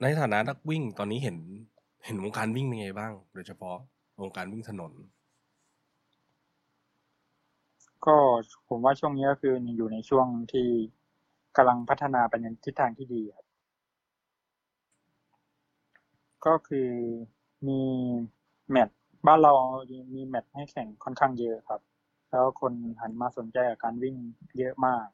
[0.02, 1.38] ในฐานะนักวิ่งตอนนี้เห็น
[2.06, 3.78] เห็นวงการวิ่งเป็นไงบ้าง โดยเฉพาะ
[4.22, 4.92] วงการวิ่งถนน
[8.06, 8.16] ก็
[8.70, 10.68] ผมว่าช่วงนี้ก็คืออยู่ในช่วงที่
[11.58, 13.46] กำลังพัฒนาไปในทิศทางที่ดีครับ
[16.46, 16.90] ก็คือ
[17.68, 17.82] มี
[18.70, 18.98] แมตช์
[19.28, 19.54] บ้านเรา
[20.16, 21.82] มีแมตช์ให้แข่งค่อนข้างเยอะครับ
[22.30, 24.16] แล้วคนหันมาสนใจกับการวิ่ง
[24.58, 25.06] เยอะมาก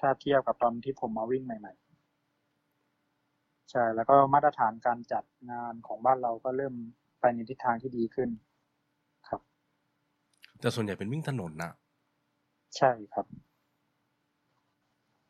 [0.00, 6.74] ถ้าเทียบกับตอนที่ผมมาวิ่งใหม่ๆใช่แล้วก็มาตรฐานการจัดงานของบ้านเราก็เริ่ม
[7.20, 8.28] ไปในทิศทางที่ดีขึ้น
[9.28, 9.40] ครับ
[10.60, 11.72] แต่ส่วนใหญ่เป็นวิ่งถนนนะ
[12.76, 13.26] ใช่ครับ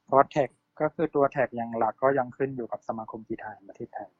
[0.06, 4.10] เพราะแท็กก็คือตัวแท็กอย่างหลักก็ยังขึ้นอยู่กับสมาคมกีฬาแห่งประเทศไทย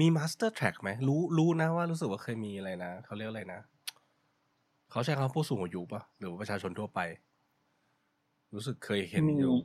[0.00, 3.60] มี master track ไหมรู้รู้นะว่ารู้สึกว่าเคยมีอะไรนะเขาเรียกอะไรนะ
[4.90, 7.00] เขาใช้คำว่าผู้สูงอายุปะหรือว่าประชาชนทั่วไป
[8.54, 9.56] รู้สึกเคยเห็นมีอยู่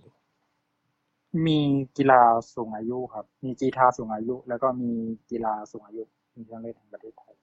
[1.45, 1.59] มี
[1.97, 2.21] กีฬา
[2.55, 4.91] สูงอายุครับ มีกีฬาสูงอายุ แล้วก็มี
[5.31, 6.03] กีฬาสูงอายุ
[6.35, 7.35] มีเครื่องเล่นแห่งประเทศไทย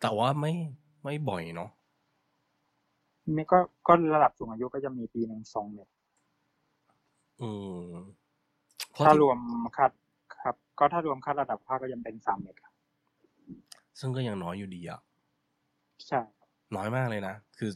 [0.00, 0.52] แต่ว่าไม่
[1.04, 1.70] ไม่บ่อยเนาะ
[3.36, 3.58] นี่ก็
[3.88, 5.92] ก็ระดับสูงอายุก็จะมีปีหนึ่งสองแมตช์
[7.40, 7.50] อื
[7.90, 7.94] ม
[8.92, 9.38] เพราะถ้าที่รวม
[9.76, 9.92] คัด
[10.42, 12.74] ครับ ก็ถ้ารวมคัดระดับภาคก็ยังเป็นสามเมตรครับ
[13.98, 15.00] ซึ่งก็ยังน้อยอยู่ดีอะ
[16.06, 17.70] ใช่ครับน้อยมากเลยนะ คือ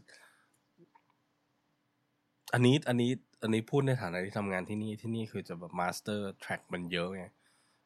[2.53, 3.11] อันนี้อันนี้
[3.42, 7.24] อันนี้พูดในฐานะที่ทำงานที่นี่ที่นี่คือจะแบบ master track มันเยอะไง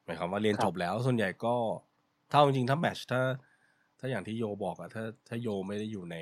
[0.05, 1.55] หมายความว่าเรียนครับจบแล้ว ส่วนใหญ่ก็
[2.31, 3.23] ถ้าเอาจริงๆถ้า match ถ้า
[3.99, 6.17] ถ้าอย่างที่โยบอกอะถ้าถ้าโยไม่ได้อยู่ใน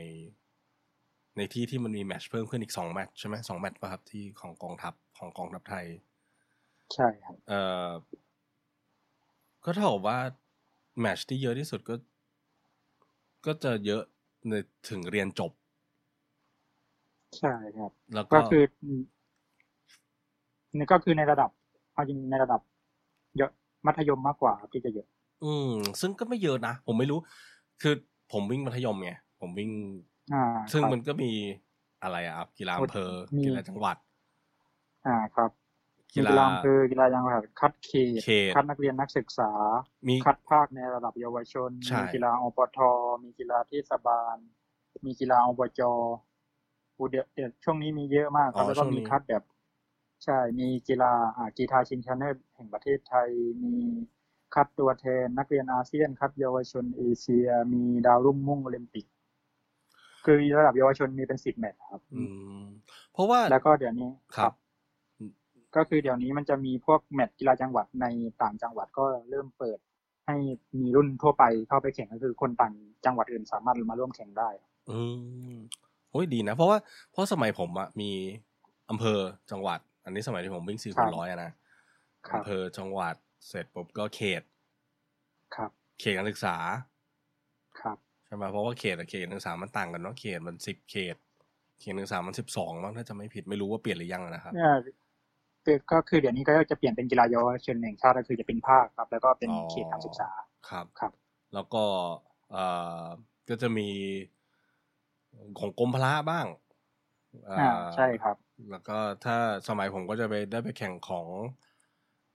[1.37, 5.87] ในที่ที่มันมีแมทชเพิ่มขึ้นอีกสองแมทชใช่ไหมสองแมทป่ะครับที่ของกองทัพของกองทัพไทย
[6.95, 7.91] ใช่ครับเอ่อ
[9.64, 10.18] ก็เท่ากับว่า
[11.01, 11.95] แมทชที่เยอะที่สุดก็
[13.47, 14.03] ก็จะเยอะ
[14.49, 14.53] ใน
[14.89, 15.53] ถึงเรียนจบ
[17.39, 18.62] ใช่ครับ แล้วก็ก็คือ
[20.76, 21.51] นี่ก็คือในระดับ
[21.95, 22.61] เอาจริงในระดับ
[23.39, 23.51] เยอะ
[23.87, 25.07] มัธยมมากกว่าครับที่จะเยอะ
[25.45, 27.18] อืม ซึ่งก็ไม่เยอะนะ ผมไม่รู้
[27.82, 27.95] คือ
[28.32, 30.14] ผมวิ่งมัธยมไงผมวิ่งอ่า
[30.72, 31.33] ซึ่งครับมันก็มี
[32.03, 33.97] อะไรอะครับกีฬาอำเภอมีกีฬาจังหวัด
[35.07, 35.51] อ่าครับ
[36.14, 39.51] กีมีฬากีฬาอำเภอกีฬาจังหวัดคัดเขตเขตคัดนักเรียนนักศึกษา
[40.09, 42.79] มีคัดภาคในระดับเยาวชนใช่มีกีฬาอปท
[43.25, 44.37] มีกีฬาเทศบาล
[45.07, 49.43] มีกีฬาอบจอูเดี๋ยวเดี๋ยวช่วงนี้มีเยอะมากครับแล้วก็มีคัดแบบ
[50.25, 53.29] ใช่ มีกีฬาอ่ากีฬาชิงชนะเลิศแห่งประเทศไทย
[53.64, 53.75] มี
[54.55, 59.07] คัดตัวแทนนักเรียนอาเซียน คัดเยาวชนเอเชีย มีดาวรุ่งมุ่งโอลิมปิก
[60.25, 62.22] คือระดับเยาวชนมีเป็นสิบแมตช์ครับ อื
[62.61, 62.62] ม
[63.12, 64.53] เพราะว่าแล้วก็เดี๋ยวนี้ครับ
[65.77, 68.07] ก็คือเดี๋ยวนี้มันจะมีพวกแมตช์กีฬาจังหวัดใน
[68.43, 69.79] ต่างจังหวัดก็เริ่มเปิด
[70.27, 70.37] ให้
[70.81, 74.49] มีรุ่นทั่วไปเข้าไปแข่งก็คือคนต่างจังหวัดอื่นสามารถมาร่วมแข่งได้
[74.91, 74.99] อื
[75.53, 75.55] ม
[76.11, 76.79] โอ้ยดีนะ เพราะว่า
[77.12, 78.11] เพราะสมัยผมอะมี
[78.91, 79.18] อำเภอ
[79.51, 81.51] จังหวัด อันนี้สมัยที่ผมวิ่งสี่ครัคูณบร้อยอะนะ
[82.29, 83.14] ครับอำเภอจังหวัด
[83.49, 84.43] เสร็จปุ๊บก็เขต
[85.55, 85.70] ครับ
[86.01, 91.16] เขตการศึกษาครับใช่ไหมเพราะว่าเขตกับเขตการศึกษามันต่างกันเนาะเขตมันสิบเขต
[91.80, 94.70] เขตการศึกษามันสิบสองมั้งถ้าจะไม่ผิดไม่รู้ว่าเปลี่ยนหรือยังนะครับเนี่ย
[95.64, 100.30] คือก็คือเดี๋ยวนี้ก็จะเปลี่ยนเป็นกีฬาเยาวชนแห่งชาติก็คือจะเป็นภาคครับ แล้วก็เป็นอ๋อเขตการศึกษา
[100.68, 101.12] ครับครับ
[101.55, 101.85] แล้วก็
[102.51, 102.64] เอ่
[103.05, 103.07] อ
[103.49, 103.89] ก็จะมี
[105.59, 106.47] ของกรมพละบ้าง
[107.47, 107.61] เอ่า
[107.95, 108.37] ใช่ครับ
[108.70, 109.37] แล้วก็ถ้า
[109.68, 111.26] สมัยผมก็จะไปได้ไปแข่งของ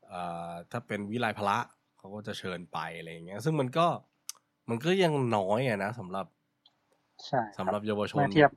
[0.08, 0.22] เอ่
[0.52, 1.58] อถ้าเป็นวิไลพละ
[1.98, 3.88] เขาก็จะเชิญไปอะไรอย่างเงี้ย ซึ่งมันก็
[4.70, 6.26] มันก็ยังน้อยอะนะสำหรับ
[7.26, 8.50] ใช่คสำหรับเยาวชนเมื่อเทียบ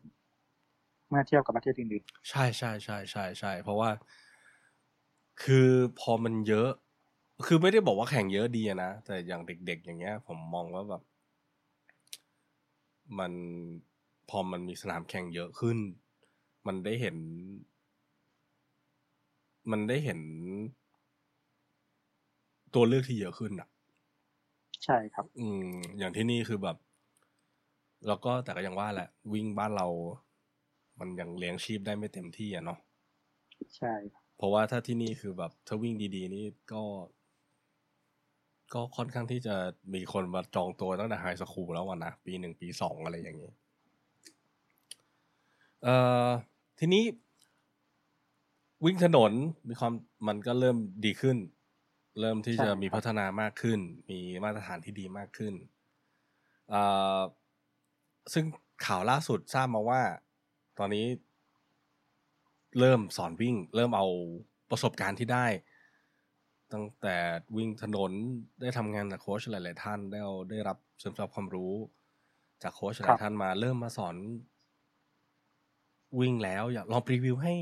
[1.08, 3.90] เมื่อเทียบกับประเทศอื่นใช่ใช่ใช่ใช่ใช่เพราะว่า
[5.42, 5.68] คือ
[6.00, 6.68] พอมันเยอะ
[7.46, 11.02] คือไม่ได้บอกว่าแข่งเยอะดีอะนะแต่อย่างเด็ก ๆ อย่างเงี้ย ผมมองว่าแบบ
[13.18, 13.32] มัน
[14.28, 15.78] พอมันมีสนามแข่งเยอะขึ้น
[16.66, 17.16] มันได้เห็น
[19.70, 20.20] มันได้เห็น
[22.74, 23.71] ตัวเลือกที่เยอะขึ้นอะๆ
[24.84, 25.64] ใช่ครับ อืม
[25.98, 26.76] อย่างที่นี่คือแบบ
[28.06, 29.86] แล้วก็แต่ก็ยังว่าแหละ วิ่งบ้านเรา
[30.98, 32.78] มันยังเลี้ยงชีพได้ไม่เต็มที่อะเนาะ
[33.76, 36.82] ใช่ครับเพราะว่าถ้าที่นี่คือแบบ ถ้าวิ่งดีๆ นี่ก็
[38.74, 39.54] ก็ค่อนข้างที่จะ
[39.94, 43.50] มีคนมาจองตัวตั้งแต่ไฮสคูลแล้วอะนะปีหนึ่งปีสองอะไรอย่างนี้
[45.82, 45.94] เอ่
[46.28, 46.30] อ
[46.78, 47.04] ทีนี้
[48.84, 49.32] วิ่งถนน
[49.68, 49.92] มีความ
[50.26, 51.36] มันก็เริ่มดีขึ้น
[52.20, 55.54] เริ่มที่จะมีพัฒนามากขึ้น มีมาตรฐานที่ดีมากขึ้น
[56.70, 56.82] เอ่
[57.18, 57.20] อ
[58.32, 58.44] ซึ่ง
[58.86, 60.02] ข่าวล่าสุดทราบมาว่า
[60.78, 61.06] ตอนนี้
[62.78, 64.06] เริ่มสอนวิ่ง เริ่มเอา
[64.70, 65.46] ประสบการณ์ที่ได้
[66.72, 67.16] ตั้งแต่
[67.56, 68.12] วิ่งถนน
[68.60, 71.74] ได้ทำงานกับโค้ชหลาย ๆ ท่านได้เอาได้รับซึมซับความรู้
[72.62, 74.16] จากโค้ชหลายท่านมา เริ่มมาสอน
[76.20, 77.54] วิ่งแล้ว อยากลองพรีวิวให้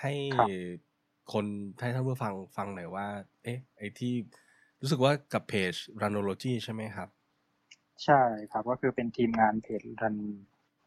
[0.00, 0.12] ให้
[1.30, 1.46] ครับคน
[1.80, 3.06] ให้ท่านผู้ฟังฟังหน่อยว่า
[3.44, 4.14] เอ๊ะ ไอที่
[4.80, 7.08] รู้สึกว่ากับเพจ Runology ใช่ไหมครับ
[8.04, 10.16] ใช่ครับก็คือเป็นทีมงานเพจรัน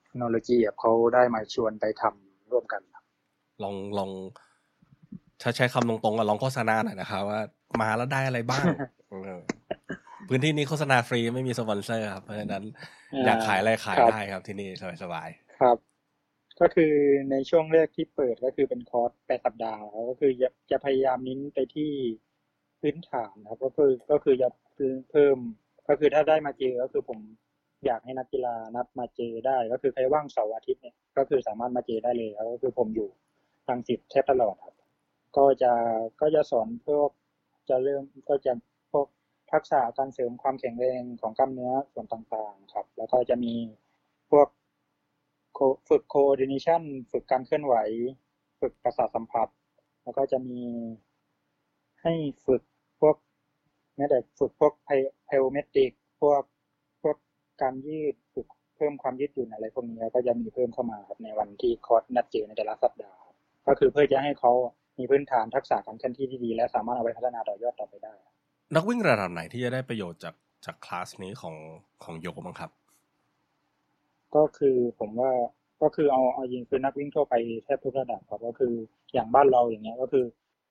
[0.04, 3.06] เทคโนโลยีเขาได้มาชวนไปทำร่วมกันครับ
[3.64, 4.12] ลองลอง
[5.42, 7.42] ถ้าใช้คำตรงๆอะลองโฆษณาหน่อยนะครับว่า
[7.82, 8.66] มาแล้วได้อะไรบ้าง
[9.10, 9.42] เออ
[10.28, 12.64] พื้นที่นี้โฆษณาฟรีไม่มีสปอนเซอร์ครับ เพราะฉะนั้น
[13.26, 14.70] อยากขายอะไรขายครับได้ครับที่นี่
[15.04, 15.30] สบาย
[15.62, 15.78] ครับ
[16.60, 16.94] ก็คือ
[17.32, 21.92] ในช่วงแรกที่เปิดก็คือเป็นคอร์สแปดสัปดาห์ครับก็คือจะจะพยายามเน้นไปที่
[22.82, 24.50] พื้นฐานครับ ก็คือก็คือจะ
[25.12, 25.38] เพิ่ม
[25.88, 27.20] ก็คือถ้าได้มาเจอก็คือผม
[27.86, 33.10] อยากให้นักกีฬานัดมาเจอได้ ก็คือใครว่างเสาร์อาทิตย์เนี่ยก็คือสามารถมาเจอได้เลยครับก็คือผมอยู่
[33.68, 34.76] ทางสิทธิ์แทบตลอดครับ
[35.38, 35.74] ก็จะ
[36.22, 37.10] ก็จะสอนพวก
[37.70, 38.54] จะเริ่มก็จะ
[38.92, 39.08] พวก
[39.52, 43.54] ทักษะการเสริมความแข็งแรงของกล้ามเนื้อส่วนต่างๆครับ แล้วก็จะมี
[44.32, 44.48] พวก
[45.90, 46.82] ฝึก coordination
[47.12, 47.76] ฝึกการเคลื่อนไหว
[48.60, 49.48] ฝึกประสาทสัมผัส
[50.04, 50.64] แล้วก็จะมี
[52.02, 52.14] ให้
[52.46, 52.62] ฝึก
[53.02, 53.16] พวก
[53.98, 55.92] แม้แต่ฝึกพวกไพโอเมตริก
[56.22, 56.42] พวก
[57.02, 57.18] พวก
[57.62, 63.22] การยืดฝึกเพิ่มความยืดหยุ่นอะไรพวกนี้ก็จะมีเพิ่มเข้ามาครับในวันที่คอร์สนัดเจอในแต่ละสัปดาห์
[63.68, 64.52] ก็คือเพื่อจะให้เขา
[64.98, 68.16] มีพื้นฐานทักษะการเคลื่อนที่ที่ดี และสามารถเอาไปพัฒนาต่อยอดต่อไปได้
[68.76, 70.36] นักวิ่งระดับไหนที่จะได้ประโยชน์จาก
[70.66, 71.56] จากคลาสนี้ของ
[72.04, 72.72] ของโยบ้างครับ
[74.36, 75.32] ก็คือผมว่า
[75.82, 77.34] ก็คือเอาเอายิงคือนักวิ่งทั่วไป
[77.66, 78.74] แทบทุกระดับครับก็คือ
[79.14, 80.26] อย่างบ้านเราอย่างเงี้ยก็คือ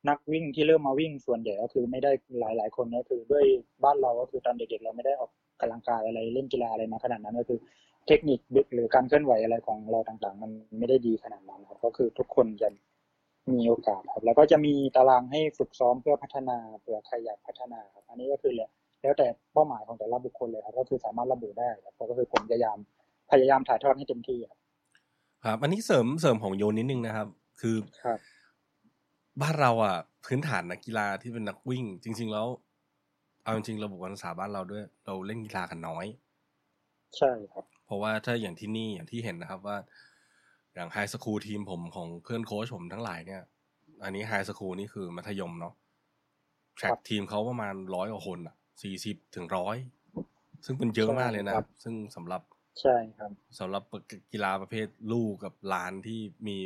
[0.09, 3.45] นักวิ่งที่เริ่มมาวิ่งส่วนใหญ่ก็คือไม่ได้หลายหลายคนก็คือด้วย
[3.85, 5.31] บ้านเราก็คือตอนเด็กๆเราไม่ได้ออก
[5.61, 7.59] กำลังกายอะไรเล่นกีฬาอะไรมาขนาดนั้นก็คือ
[8.07, 8.41] เทคนิค
[8.75, 12.69] หรือการเคลื่อนไหวอะไรของเราต่างๆ มันไม่ได้ดีขนาดนั้นครับก็คือทุกคนจะ
[13.53, 22.79] มีโอกาสครับ แล้วก็จะมีตารางให้ฝึกซ้อมเพื่อพัฒนาเผื่อใครอยากพัฒนาครับ อันนี้ก็คือแล้วแต่เป้าหมายของแต่ละบุคคลเลยครับก็คือสามารถระบุได้ครับก็คือผมพยายาม
[23.31, 24.59] พยายามถ่ายทอดให้เต็มที่ครับ
[25.45, 27.29] ครับอันนี้เสริมเสริมของโยนนิดนึงนะครับ
[27.61, 28.19] คือครับ
[29.43, 32.47] บ้านเราอะ พื้นฐานนักกีฬาที่เป็นนักวิ่ง จริง ๆ แล้ว
[33.43, 36.07] เอาจริงๆระบบการศึกษาบ้านเราด้วย เราเล่นกีฬากันน้อย
[37.19, 39.77] ใช่ครับ เพราะว่าถ้าอย่างที่นี่อย่างที่เห็นนะครับว่า
[40.75, 43.43] อย่างไฮสคูลทีมผมของเพื่อนโค้ชผมทั้งหลายเนี่ย
[44.05, 45.75] อันนี้ไฮสคูลนี่คือมัธยมเนาะ
[46.77, 49.77] แทร็กทีมเขาประมาณร้อยกว่าคนอะสี่สิบถึงร้อย
[50.65, 52.43] ซึ่งเป็นเยอะมากเลยนะครับซึ่งสำหรับ
[52.81, 53.83] ใช่ครับสำหรับ
[54.33, 56.59] กีฬาประเภทลูกกับลานที่มี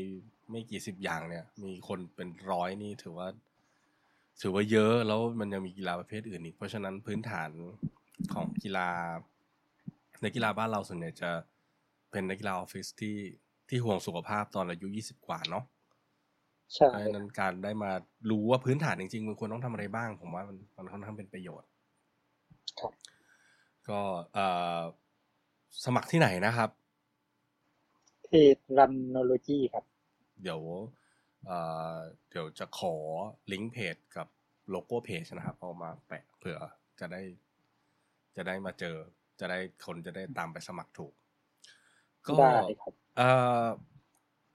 [0.51, 3.29] ไม่กี่สิบอย่างเนี่ย มีคนเป็นร้อยนี่ถือว่า
[4.43, 7.51] ถือว่าเยอะแล้วมันยังมีกีฬาประเภทอื่นอีก เพราะฉะนั้นพื้นฐาน
[8.35, 8.89] ของกีฬา
[10.23, 11.31] ในกีฬาบ้านเราส่วนใหญ่จะ
[12.11, 13.17] เป็นนักกีฬาออฟฟิศที่
[13.69, 15.65] ที่ห่วงสุขภาพตอนอายุยี่สิบกว่าเนาะ
[16.75, 17.91] ใช่เพราะฉะนั้นการได้มา
[18.31, 21.69] รู้ว่าพื้นฐานจริงๆมันควรต้องทำอะไรบ้าง ผมว่ามันมันค่อนข้างเป็นประโยชน์
[22.81, 22.93] ครับ
[23.89, 24.01] ก็
[24.35, 24.47] เอ่
[24.79, 24.81] อ
[25.85, 26.71] สมัครที่ไหนนะครับ
[28.25, 29.85] เพจรันโนโลจีครับ
[30.43, 30.61] เดี๋ยว
[31.47, 31.59] เอ่
[31.97, 31.99] อ
[32.31, 32.95] เดี๋ยวจะขอ
[33.53, 34.27] ลิงก์เพจกับ
[34.71, 36.59] โลโก้เพจนะครับ เอามาแปะเผื่อ
[37.01, 37.23] จะได้
[38.37, 38.97] จะได้มาเจอ
[39.41, 41.15] จะได้คนจะได้ตามไปสมัครถูก
[42.29, 43.29] ก็ได้ครับเอ่
[43.65, 43.67] อ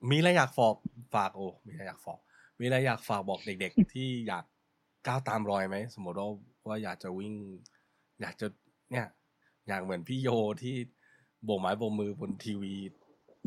[0.10, 0.76] มีอะไรอยากฝาก
[1.16, 2.20] ฝากโอ้มีอะไรอยากฝาก
[2.60, 4.46] มีอะไรอยากฝากบอกเด็ก ๆ ที่อยาก
[5.08, 6.30] ก้าวตามรอยไหมสมมติว่า
[6.68, 7.34] ว่าอยากจะวิ่ง
[8.22, 8.48] อยากจะ
[8.92, 9.08] เนี่ย
[9.68, 10.30] อยากเหมือนพี่โย
[10.64, 10.76] ที่
[11.46, 12.74] โบกไม้โบกมือบนทีวี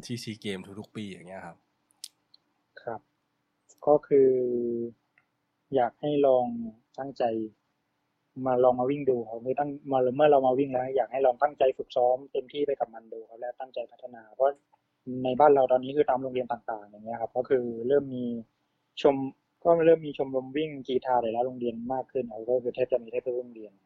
[0.04, 1.56] ที่ซีเกมทุกๆปีอย่างเงี้ยครับ
[2.82, 3.00] ครับ
[3.86, 4.30] ก็คือ
[5.74, 6.46] อยากให้ลอง
[6.98, 7.24] ตั้งใจ
[8.46, 14.54] มาลองมาวิ่งดูครับไม่ตั้งมาเมื่อเรามาวิ่งแล้ว อยากให้ลองตั้งใจฝึกซ้อมเต็มที่ไปกับมันดูครับแล้วตั้งใจพัฒนา เพราะ
[15.24, 18.24] ในบ้านเราตอนนี้คือตามโรงเรียนต่างๆ อย่างเงี้ยครับ ก็คือเริ่มมี
[19.02, 19.16] ชม
[19.64, 23.85] ก็เริ่มมีชมรมวิ่งกีฬาหลายๆโรงเรียนมากขึ้นครับก็คือแทบจะมีแทบทุกโรงเรียนค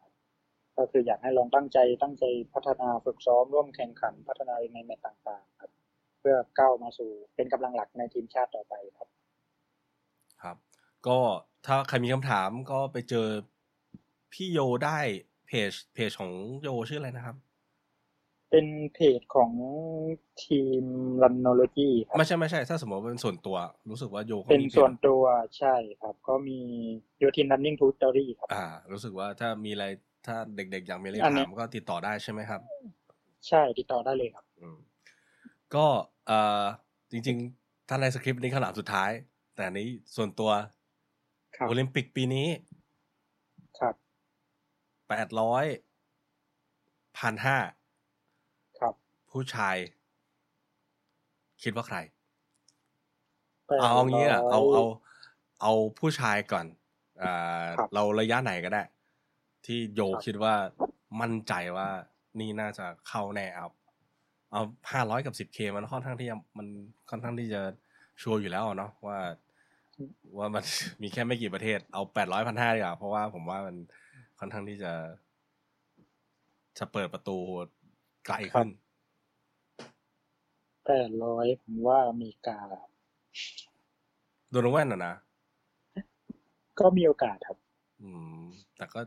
[0.77, 5.71] ก็คืออยากให้ลองตั้งใจตั้งใจพัฒนาฝึกซ้อมร่วมแข่งขันพัฒนาในแมตช์ต่างๆครับ
[6.19, 9.09] เพื่อก้าวมาสู่เป็นกำลังหลักในทีมชาติต่อไปครับ
[10.41, 10.57] ครับ
[11.07, 11.17] ก็
[11.65, 13.27] ถ้าใครมีคำถามก็ไปเจอ
[14.33, 14.99] พี่โยได้
[15.47, 17.35] เพจเพจของโยชื่ออะไรนะครับ
[18.51, 19.51] เป็นเพจของ
[20.43, 20.83] ทีม
[21.23, 23.57] รันโนโลจีครับไม่ใช่ไม่ใช่ ถ้าสมมติว่าเป็นส่วนตัว
[23.89, 25.23] รู้สึกว่าโยขาเป็นมีพจส่วนตัว
[25.57, 26.59] ใช่ครับ ก็มี
[27.19, 29.85] โยทินรันนิ่งทูตอรี่ครับ อ่า รู้สึกว่าถ้ามีอะไร
[30.25, 32.61] ถ้าเด็กๆอยากมีอะไรอันนี้ถามก็ติดต่อได้ใช่ไหมครับ
[33.47, 34.77] ใช่ติดต่อได้เลยครับอืม
[35.75, 35.85] ก็
[36.27, 36.63] เอ่อ
[37.11, 39.11] จริงๆถ้าในสคริปต์นี้ขนาดสุดท้าย
[39.55, 40.51] แต่อันนี้ส่วนตัว
[41.55, 42.47] ครับโอลิมปิกปีนี้
[43.79, 43.95] ครับ
[45.09, 45.65] แปดร้อย
[47.17, 47.57] พันห้า
[48.79, 48.93] ครับ
[49.31, 49.75] ผู้ชาย
[51.63, 51.97] คิดว่าใคร
[53.67, 54.83] แปดเอาเอางี้อะร้ยเอาเอา
[55.61, 56.65] เอาผู้ชายก่อน
[57.21, 58.81] อ่าครับเราระยะไหนก็ได้
[59.71, 60.55] ที่โยครับคิดว่า
[61.21, 61.89] มั่นใจว่า
[62.39, 63.67] นี่น่าจะเข้าแน่เอา
[64.51, 64.61] เอา
[64.91, 66.67] ห้าร้อยกับสิบเคมันค่อนข้างที่จะมัน
[67.09, 67.61] ค่อนข้างที่จะ
[68.21, 69.19] ชัวร์อยู่แล้วอะเนาะว่า
[70.37, 70.63] ว่ามัน
[71.01, 73.75] มีแค่ไม่กี่ประเทศ เอาแปดร้อยพันห้าดีกว่าเพราะว่าผมว่ามัน
[74.39, 74.93] ค่อนข้างที่จะ
[76.79, 77.37] จะเปิดประตู
[78.25, 78.69] ไกลขึ้น
[80.85, 82.59] แปดร้อยผมว่าอเมริกา
[84.51, 85.15] โดนแว่นอะนะ
[86.79, 87.57] ก็มีโอกาสครับ
[88.01, 88.41] อืม
[88.77, 89.01] แต่ก็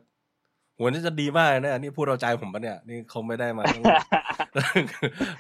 [0.75, 3.83] โหนี่จะดีมากเลยนะนี่พูดเราใจผมปะเนี่ยนี่เขาไม่ได้มาตั้ง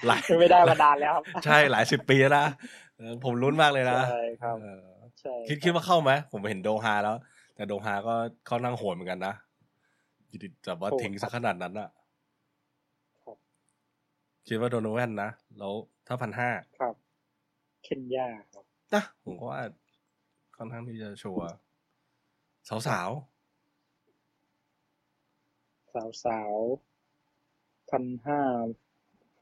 [0.06, 2.46] หลายไม่ได้มานานแล้วครับ ใช่หลายสิบปีแล้วนะ
[2.96, 4.84] เออผมลุ้นมากเลยนะใช่ครับเออ
[5.20, 7.16] ใช่คิดคิดว่าเข้าไหมผมเห็นโดฮาแล้ว
[7.54, 8.14] แต่โดฮาก็
[8.46, 9.34] เขานั่งโหดเหมือนกันนะ
[10.28, 11.88] อยู่ดีแต่ว่าทิ้งซะขนาดนั้นอะ
[13.24, 13.36] ครับ
[14.46, 15.72] คิดว่าโดนแว่นนะแล้ว
[16.06, 16.94] ถ้าพันห้าครับ
[17.84, 18.64] เคนยาครับ
[18.94, 19.60] นะผมก็ว่า
[20.56, 21.48] ค่อนข้างที่จะชัวร์
[22.68, 23.10] สาวสาว
[25.94, 26.54] สาวสาว
[27.90, 28.40] พันห้า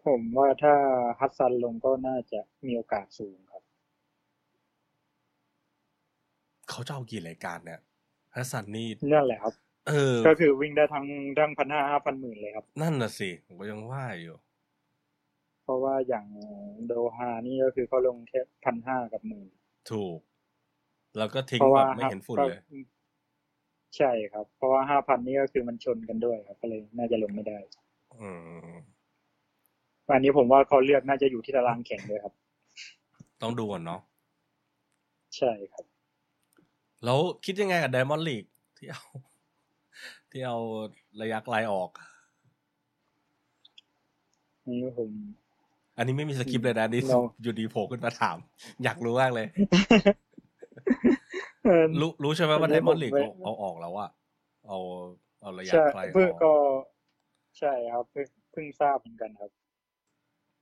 [0.06, 0.74] ผมว่าถ้า
[1.20, 7.80] ฮัตซันลงก็น่าจะมีโอกาสสูงครับๆเขาจะเอากี่รายการเนี่ย
[8.34, 9.54] ฮัสซันนี่นั่นแหละครับ
[9.88, 11.06] เออ ก็คือวิ่งได้ทั้ง
[11.38, 14.36] ทั้งพันห้าห้าพันหมื่นเลยครับ นั่นน่ะสิ ผมก็ยังว่าอยู่
[15.62, 16.26] เพราะว่าอย่าง
[16.86, 19.48] โดฮานี่ก็คือเขาลงแค่พันห้ากับหมื่น
[19.90, 20.18] ถูก
[21.18, 22.91] แล้วก็ทิ้งเพราะแบว่าบไม่เห็นฝุ่นเลยก็
[23.96, 27.58] ใช่ครับ เพราะว่าห้าพันนี่ก็คือมันชนกันด้วยครับ ก็เลยน่าจะลงไม่ได้
[28.20, 28.28] อื
[28.70, 28.72] ม
[30.14, 32.34] อันนี้ผมว่าเขาเลือกน่าจะอยู่ที่ตารางแข่งด้วยครับ
[33.42, 34.00] ต้องดูก่อนเนาะ
[35.36, 35.84] ใช่ครับ
[37.04, 39.02] แล้วคิดยังไงกับ Diamond League ที่เอา
[40.30, 40.58] ที่เอา
[41.22, 41.90] ระยะไกลออก
[44.82, 45.10] นี่ผม
[45.96, 48.36] อันนี้ไม่มีสคริปต์เลยนะนี่เราอยู่ดีโผล่ขึ้นมาถาม
[48.84, 49.60] อยากรู้มากเลยเอ
[51.18, 51.21] อ
[52.00, 54.10] รู้รู้ใช่ไหมว่าอันนี้ Diamond ผม League ไม่เอาเอาออกแล้วอะ
[54.66, 54.78] เอา
[55.40, 56.52] เอาระยะใช่ไกลอเพื่ออกก็
[57.58, 59.50] ใช่ครับเพิ่งเพิ่งทราบเหมือนกันครับ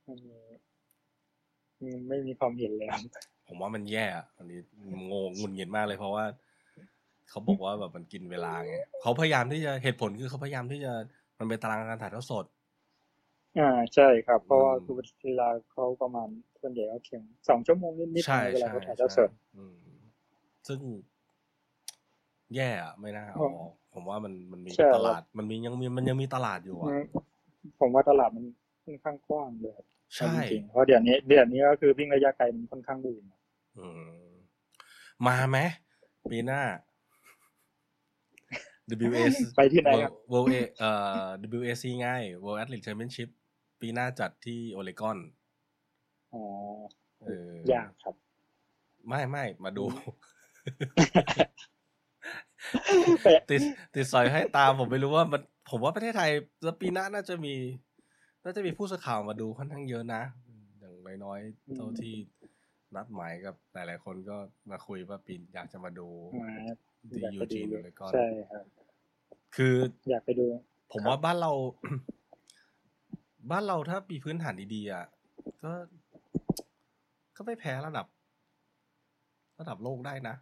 [0.06, 0.40] อันนี้
[1.80, 3.04] อืมไม่มีความเห็นเลยครับ
[3.48, 4.58] ผมว่ามันแย่อะอันนี้
[5.10, 6.24] งงงุนงิดมากเลยเพราะว่า
[7.30, 10.92] เขาบอกว่าแบบมันกินเวลาไงเขาพยายามที่จะเหตุผลคือเขาพยายามที่จะ
[11.38, 12.44] มันเป็นตารางการถ่ายทอดสด
[13.58, 14.94] อ่าใช่ครับ เพราะว่าอืมคือ
[15.24, 16.28] เวลาเขาประมาณ
[16.60, 19.76] ส่วนใหญ่เขาเขียนสองชั่วโมงนิดๆใช่เวลาใช่เขาถ่ายทอดสใช่ดอืม
[20.68, 20.80] ซึ่ง
[22.54, 27.02] แย่อะไม่น่าเอาอ๋อออกผมว่ามันมันมีใช่ตลาด มันมียังมีมันยังมีตลาดอยู่อะอืม
[27.80, 28.44] ผมว่าตลาดมัน
[28.84, 29.86] ค่อนข้างกว้างเลยครับ
[30.16, 33.24] ใช่จริงๆเพราะเดี๋ยวนี้เดี๋ยวนี้ก็คือวิ่งระยะไกลมันค่อนข้างบูม
[33.78, 33.86] อื
[34.28, 34.30] ม
[35.26, 35.58] มาไหม
[36.30, 36.62] ปีหน้า
[38.92, 40.90] WS ไปที่ไหนครับ World A เอ่
[41.24, 41.28] อ
[41.60, 43.28] WAC ง่าย World Athlete Championship
[43.80, 45.18] ปีหน้าจัดที่โอเลกอน
[46.32, 46.42] อ๋อ
[47.26, 47.30] เอ
[47.68, 48.14] อยากครับ
[49.08, 53.60] ไม่ไม่มาดูแต่ติด
[53.94, 56.30] ติดสอยให้ตามผมไม่รู้ว่ามัน ผมว่าประเทศไทย
[56.64, 57.54] แล้วปีหน้าน่าจะมี
[58.44, 60.22] น่าจะมีผู้สื่อข่าวมาดูค่อนข้างเยอะนะ
[60.78, 60.94] อย่าง
[61.24, 62.14] น้อยๆเท่าที่
[62.94, 64.36] นัดหมายกับหลายๆคนก็
[64.70, 66.08] มาคุยว่าปีอยากจะมาดู
[66.42, 66.50] มา
[67.10, 68.64] ที่อยากยูไปดูจีนเลยก็ใช่ครับ
[69.56, 69.74] คือ
[70.10, 70.46] อยากไปดู
[70.92, 71.52] ผมว่าบ้านเรา
[73.50, 75.04] บ้านเราถ้ามีพื้นฐานดีๆอะ
[75.62, 75.70] ก็
[77.36, 78.06] ก็ไม่แพ้ระดับ
[79.60, 80.34] ระดับโลกได้นะ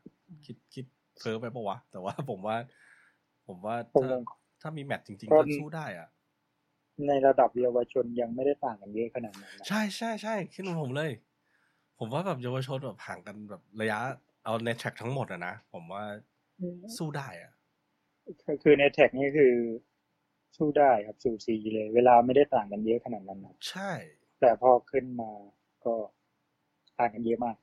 [0.45, 0.85] คิดคิด
[1.17, 2.57] เพ้อไปปะวะ แต่ว่าผมว่า
[3.47, 4.23] ผมว่าผมถ้ายัง
[4.63, 6.09] ถ้ามีแมตช์จริงๆก็ก็สู้ได้อะ
[7.09, 11.11] ในระดับเยาวชนยังไม่ได้ต่างกันเยอะขนาดนั้นนะใช่ใช่ใช่คิดเหมือนผมเลย
[11.99, 13.99] ผมว่าแบบเยาวชนแบบห่างกันแบบระยะ
[14.45, 16.03] เอาในแทร็กทั้งหมดอะนะ ผมว่า
[16.97, 17.53] สู้ได้อะ
[18.43, 19.55] คือคือในแท็กนี่คือ
[20.57, 23.91] สู้ได้ครับสูสีเลย เวลาไม่ได้ต่างกันเยอะขนาดนั้นนะใช่
[24.41, 25.31] แต่พอขึ้นมา
[25.85, 25.95] ก็
[26.99, 27.57] ต่างกันเยอะมาก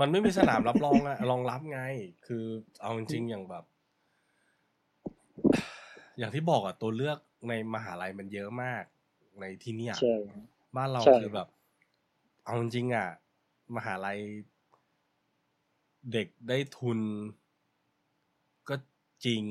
[0.00, 1.80] มันไม่มีสนามรับรองอะรองรับไง
[2.26, 2.44] คือ
[2.80, 3.64] เอาจริงๆอย่างแบบ
[6.18, 7.18] อย่างที่บอกอะตัวเลือก
[7.48, 8.84] ในมหาลัยมันเยอะมาก
[9.40, 10.14] ในที่เนี่ยใช่
[10.76, 11.48] บ้านเราใช่คือแบบ
[12.44, 13.08] เอาจริงๆอะ
[13.76, 14.18] มหาลัย
[16.12, 16.98] เด็กได้ทุน
[18.68, 18.74] ก็
[19.24, 19.44] จริง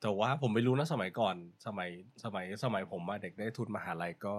[0.00, 1.90] แต่ว่าผมไม่รู้นะสมัยก่อน สมัย
[2.24, 4.34] สมัยสมัยผมอะเด็กได้ทุนมหาลัยก็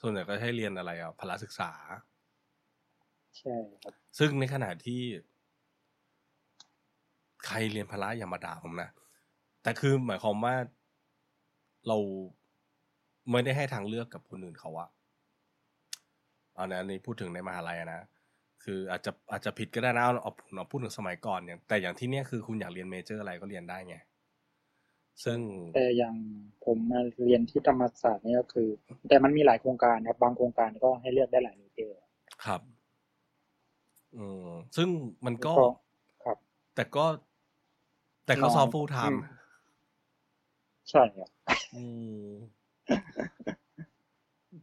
[0.00, 1.70] ส่วนใหญ่ก็ให้เรียนอะไรอะพละศึกษา
[3.38, 5.00] ใช่ครับ ซึ่งในขณะที่
[7.46, 8.90] ใครเรียนพละอย่ามาด่าผมนะ
[9.62, 10.54] แต่คือหมายความว่า
[11.88, 11.98] เรา
[13.30, 14.88] ไม่ได้ให้ทางเลือกกับคนอื่นเขาอะ
[16.58, 18.02] อันนี้พูดถึงในมหาลัยอะนะ
[18.64, 23.96] คืออาจจะอาจจะผิดก็ได้นะเอาเอาเอาพูดถึงสมัยก่อนเนี่ยแต่อย่างที่เนี้ยคือคุณอยากเรียนเมเจอร์อะไรก็เรียนได้ไง
[25.24, 25.38] ซึ่ง
[25.74, 26.14] แต่อย่าง
[26.64, 28.68] ผมมาเรียนที่ธรรมศาสตร์นี่ก็คือ
[29.08, 31.96] แต่มันมีหลายโครงการครับ บางโครงการก็ให้เลือกได้หลายเมเจอร์
[32.44, 32.60] ครับ
[34.18, 34.88] อืมซึ่ง
[35.26, 35.66] มันก็ก็
[36.24, 36.36] ครับ
[36.74, 37.06] แต่ก็
[38.26, 39.20] แต่ก็น้อยซอฟฟูลไทอืม์ม
[40.90, 41.28] ใช่ครับ
[41.76, 41.84] อื
[42.26, 42.30] ม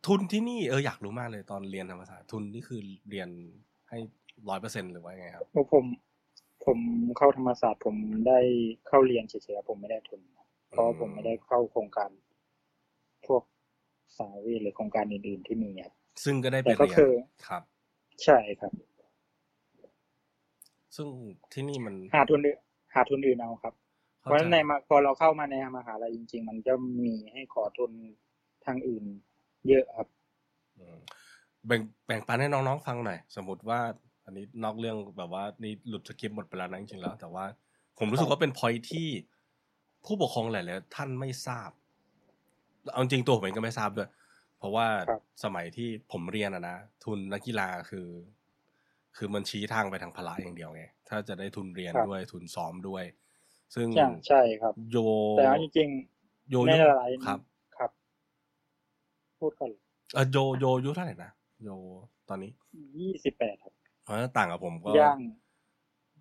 [0.08, 2.80] ทุนที่นี่เอออยากรู้มากเลยตอนเรียนธรรมศาสตร์ทุนนี่คือ
[3.10, 3.30] เรียน
[3.90, 3.98] ให้
[4.50, 5.86] ร้อยเปอร์เซ็นหรือว่าไงครับเพราะผม
[6.66, 6.78] ผม
[7.18, 7.96] เข้าธรรมศาสตร์ผม
[8.28, 8.40] ได้
[8.88, 10.22] เข้าเรียนเฉยๆผมไม่ได้ทุน
[10.70, 12.10] เพราะว่าผมไม่ได้เข้าโครงการ
[13.28, 13.44] พวก
[14.18, 15.94] สาวิหรือโครงการอื่นๆที่มีครับ
[16.24, 17.12] ซึ่งก็ได้ไปแต่ก็เรียนคือ
[17.48, 17.64] ครับ
[18.24, 18.72] ใช่ครับ
[20.96, 21.08] ซึ่ง
[21.54, 22.60] ที่นี่มันหาทุนอื่น
[22.96, 23.74] หาทุนอื่นเอาครับ
[24.22, 26.74] เพเข้าราะใจฉะนั้นในมาพอเราเข้ามาในมหาลัยจริง ๆ มันจะ
[27.04, 27.92] มีให้ขอทุน
[28.66, 29.04] ทางอื่น
[29.68, 30.08] เยอะครับ
[30.78, 30.98] อืม
[31.68, 33.80] แบ่งแบ่งปันให้น้องๆฟังหน่อยสมมติว่า
[34.26, 37.46] อันนี้นอกเรื่องแบบว่านี่หลุดสคริปต์หมดไปแล้วนะจริงๆแล้ว แต่ว่า
[37.98, 39.08] ผมรู้สึกว่าเป็นพอยที่
[40.06, 41.72] ผู้ปกครองหลายๆท่านไม่ทราบ
[42.92, 44.10] เอาจริงตัวผมเองก็ไม่ทราบด้วย
[44.58, 48.08] เพราะว่าครับสมัยที่ผมเรียนอะนะทุนนักกีฬาคือ
[49.18, 53.04] คือมันชี้ทางไปทางพละอย่างเดียวไง ถ้าจะได้ทุนเรียนครับด้วยทุนซ้อมด้วย
[53.76, 54.98] ซึ่งใช่ใช่ครับ โย
[55.36, 55.90] แต่เอาจริง
[56.50, 57.40] โยๆในยุหลายๆครับ
[57.78, 57.92] ครับ
[59.40, 59.72] พูดก่อน
[60.14, 61.32] เออโยโยอายุเท่าไหร่นะ
[61.64, 61.70] โย
[62.30, 62.52] ตอนนี้
[63.00, 65.18] ยี่สิบแปดครับเพราะฉะนั้นต่างกับผมก็ย่าง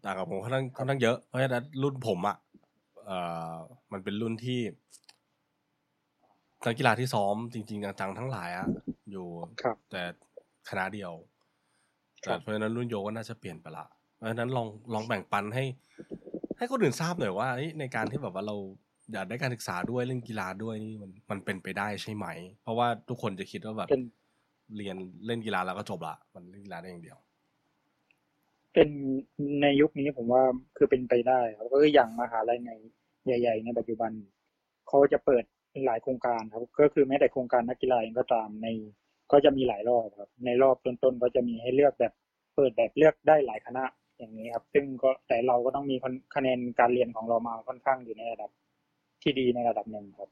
[0.05, 2.36] ต่างกับผมค่อนข้างค่อนข้างเยอะเพราะฉะนั้นรุ่นผมอะ่ะ
[3.05, 3.18] เอ่
[3.53, 3.55] อ
[3.93, 4.61] มันเป็นรุ่นที่
[6.66, 8.68] นักกีฬาที่ซ้อมจริง ๆ จังๆทั้งหลายอะ
[9.11, 9.28] อยู่
[9.62, 10.03] ครับแต่
[10.68, 11.32] คณะเดียวครัแต่บ
[12.41, 15.64] เพราะฉะนั้นรุ่นโยก็น่าจะเปลี่ยนไปละ เพราะฉะนั้นลองลองแบ่งปันให้
[16.59, 18.57] ให้คนอื่นทราบหน่อยว่าเอ้ยในการที่แบบว่าเรา
[19.12, 22.27] อยากได้การศึกษาด้วยเล่นกีฬาด้วยนี่มันมันเป็นไปได้ใช่ไหม
[22.62, 24.05] เพราะว่าทุกคนจะคิดว่าแบบเป็น
[24.77, 24.97] เรียน
[25.27, 27.18] เล่นกีฬาแล้วก็จบละมันเล่นกีฬาได้อย่างเดียว
[28.73, 28.89] เป็น
[29.62, 30.43] ในยุคนี้ผมว่า
[30.77, 32.70] คือเป็นไปได้ครับก็คืออย่างมหาลัยใน
[33.27, 34.11] ใหญ่ ๆ ในปัจจุบัน
[34.89, 35.45] เขาจะเปิด
[35.87, 38.68] หลายโครงการครับ ก็คือแม้แต่โครงการนักกีฬาเองก็ตามใน
[39.33, 42.12] ก็จะมีหลายรอบครับ ในรอบต้นๆก็จะมีให้เลือกแบบ
[42.55, 43.85] เปิดแบบเลือกได้หลายคณะ
[44.18, 45.97] อย่างนี้ครับ ซึ่งก็แต่เราก็ต้องมี
[46.35, 48.51] คะแนนการเรียนของเรามาค่อนข้างอยู่ในระดับ
[49.22, 50.30] ที่ดีในระดับหนึ่งครับ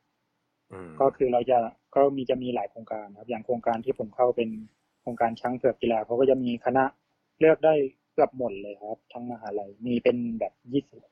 [1.01, 1.59] ก็คือเราจะ
[1.95, 4.49] ก็มีจะมีหลายโครงการครับ อย่างโครงการที่ผมเข้าเป็น
[5.01, 6.85] โครงการช้างเผือกกีฬาเขาก็จะมีคณะ
[7.41, 7.75] เลือกได้
[8.13, 11.03] เกือบหมดเลยครับ ทั้งมหาลัยมีเป็นแบบยี่สิบ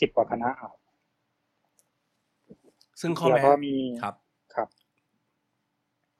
[0.00, 0.72] สิบกว่าคณะอะ
[3.00, 4.27] ซึ่งข้อแล้วแม้ก็มีครับครับ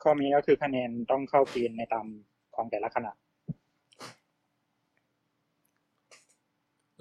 [0.02, 2.06] ข้อมีก็คือคะแนนต้องเข้าเกณฑ์ในตาม
[2.54, 3.12] ของแต่ละคณะ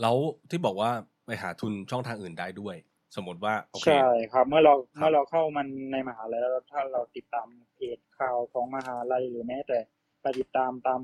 [0.02, 0.16] แล้ว
[0.50, 0.92] ที่บอกว่า
[1.26, 2.76] ไปหาทุนช่องทางอื่นได้ด้วย
[3.16, 9.80] สมมติว่าโอเคใช่ครับ เมื่อเราครับเมื่อเราเข้ามันในมหาลัยแล้วถ้าเราติดตามเพจข่าวของมหาลัยหรือแม้แต่
[10.22, 11.02] ไปติดตามตาม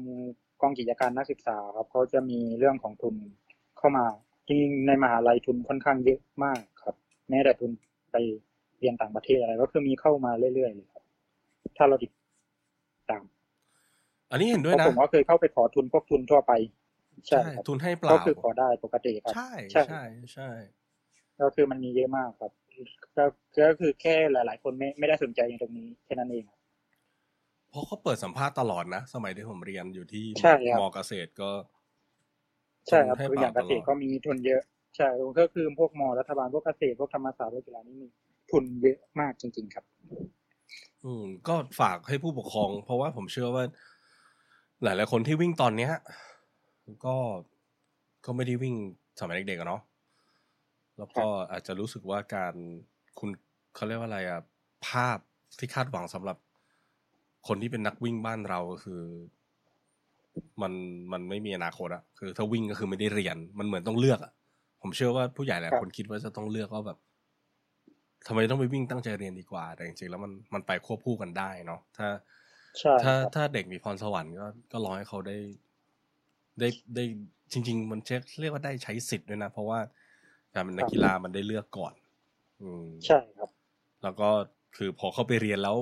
[0.62, 3.16] กองกิจการนักศึกษาครับเขาจะมีเรื่องของทุน
[3.78, 4.06] เข้ามา
[4.48, 6.96] จริงๆในมหาลัยทุนค่อนข้างเยอะมากครับ
[7.30, 7.72] แม้แต่ทุน
[8.12, 8.16] ไป
[8.80, 10.93] เรียนต่างประเทศอะไรก็คือมีเข้ามาเรื่อยๆเลยครับ
[11.78, 12.12] ถ้าเราติด
[13.10, 13.24] ตาม
[14.32, 16.54] อันนี้เห็นเพด้วยราะนะผมก็เคยเข้าไปขอทุนพวกทุนทั่วไป
[17.28, 20.04] ใช่ครับทุนให้เปก็ล่าคือขอได้ปกติครับใช่ใช่ใช่
[20.34, 20.50] ใช่
[21.42, 22.52] ก็คือมันมีเยอะมากครับ
[23.18, 23.26] ก็
[23.68, 26.60] ก็คือแค่หลาย ๆ คนไม่ไม่ได้สนใจในตรงนี้แค่นั้นเองครับ
[27.70, 31.50] เพราะเขาเปิดสัมภาษณ์ตลอดนะ สมัยที่ผมเรียนอยู่ที่ใช่ครับมอเกษตรก็
[32.90, 34.62] ใช่ครับให้คืออย่างเกษตรตลก็ดมีทุนเยอะ
[34.98, 35.08] ใช่
[35.40, 38.08] ก็คือพวกมอรัฐบาลพวกเกษตรพวกธรรมศาสตร์พวกกีฬานี่มี
[38.52, 39.86] ทุนเยอะมากจริง ๆ ครับ
[41.04, 43.64] อืมก็ฝากให้ผู้ปกครอง เพราะว่าผมเชื่อว่า
[44.84, 45.92] หลายๆคนที่วิ่งตอนเนี้ย
[47.06, 47.18] ก็
[48.26, 48.76] ก็ไม่ได้วิ่ง
[49.20, 49.82] สมัยเด็กๆอะเนาะ
[50.98, 52.56] แล้วก็อาจจะรู้สึกว่าการ
[53.20, 53.30] คุณ
[53.76, 54.42] เขาเรียกว่าอะไรอะ
[54.88, 55.18] ภาพ
[55.60, 56.38] ที่คาดหวังสำหรับ
[57.48, 59.04] คนที่เป็นนักวิ่งบ้านเราคือ
[60.62, 60.74] มัน
[61.14, 64.32] มันไม่มีอนาคตอะคือ ถ้าวิ่งก็คือไม่ได้เรียน มันเหมือนต้องเลือกอะ
[64.82, 66.98] ผมเชื่อว่าผู้ใหญ่หลายครับคนคิดว่าจะต้องเลือกว่าแบบ
[68.28, 72.08] ทำไมต้องไปวิ่งตั้งใจเรียนดีกว่า แต่จริงๆแล้วมันมันไปควบคู่กันได้เนาะถ้า
[72.80, 75.38] ใช่คถ้ารับถ้าเด็กมีพรสวรรค์ก็ก็รอให้เขาได้
[76.60, 77.04] ได้ได้
[77.52, 79.80] จริง ๆ มันเช็คเรียกว่าได้ใช้สิทธิ์ด้วยนะ เพราะว่า
[80.54, 81.94] การเป็นนักกีฬามันได้เลือกก่อน
[82.62, 83.50] อืมใช่ครับ
[84.04, 84.30] แล้วก็
[84.78, 85.78] คือพอเข้าไปเรียนแล้ว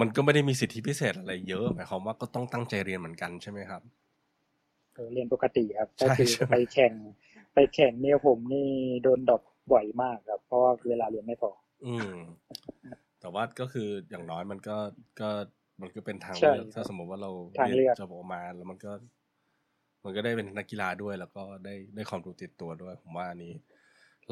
[0.00, 3.82] มันก็ไม่ได้มีสิทธิพิเศษอะไรเยอะหมายความว่าก็ต้องตั้งใจเรียนเหมือนกันใช่ไหมครับ
[4.94, 6.92] เออเรียนปกติครับใช่ก็คือใช่ไปแข่ง
[7.54, 8.68] ไปแข่งเนี่ยผมนี่
[9.02, 9.42] โดนดรอป
[9.72, 11.50] บ่อยมากครับ เพราะว่าเวลาเรียนไม่พอ
[11.86, 12.14] อืม
[13.20, 14.76] แต่ว่าก็คืออย่างน้อยมันก็
[15.20, 15.28] ก็
[15.80, 18.92] มันก็เป็นทางใช่เลือกถ้าสมมติว่าเราทางเลือกจะออกมาแล้วมันก็
[20.04, 23.54] มันก็ได้เป็นนักกีฬาด้วย แล้วก็ได้ได้ความรู้ติดตัวด้วย ผมว่าอันนี้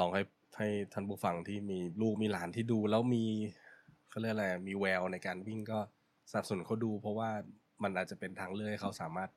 [0.01, 0.23] ลองให้
[0.59, 3.25] ให้ท่านผู้ฟังที่มีลูกมีหลานที่ดู แล้วมี
[4.11, 5.79] เขาเรียกอะไรมีแววในการวิ่งก็
[6.31, 7.31] สนับสนุนเขาดู เพราะว่า
[7.83, 9.31] มันอาจจะเป็นทางเลือกให้เขาสามารถ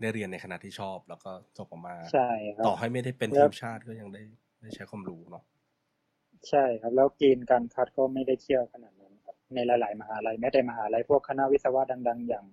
[0.00, 4.22] ได้เรียนในขณะที่ชอบ แล้วก็จบออกมาใช่ครับต่อให้ไม่ได้เป็นแล้ทีวมชาติก็ยังได้
[4.66, 5.44] ได้ใช้ความรู้เนาะ
[6.48, 12.46] ใช่ครับ แล้วเกณฑ์การคัดก็ไม่ได้เชี่ยวขนาดนั้นครับ ในหลาย ๆ มหาลัยแม้แต่มหาลัยพวกคณะวิศวะดัง ๆ อย่าง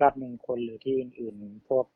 [0.00, 1.86] ราชมงคลหรือที่อื่น ๆ พวก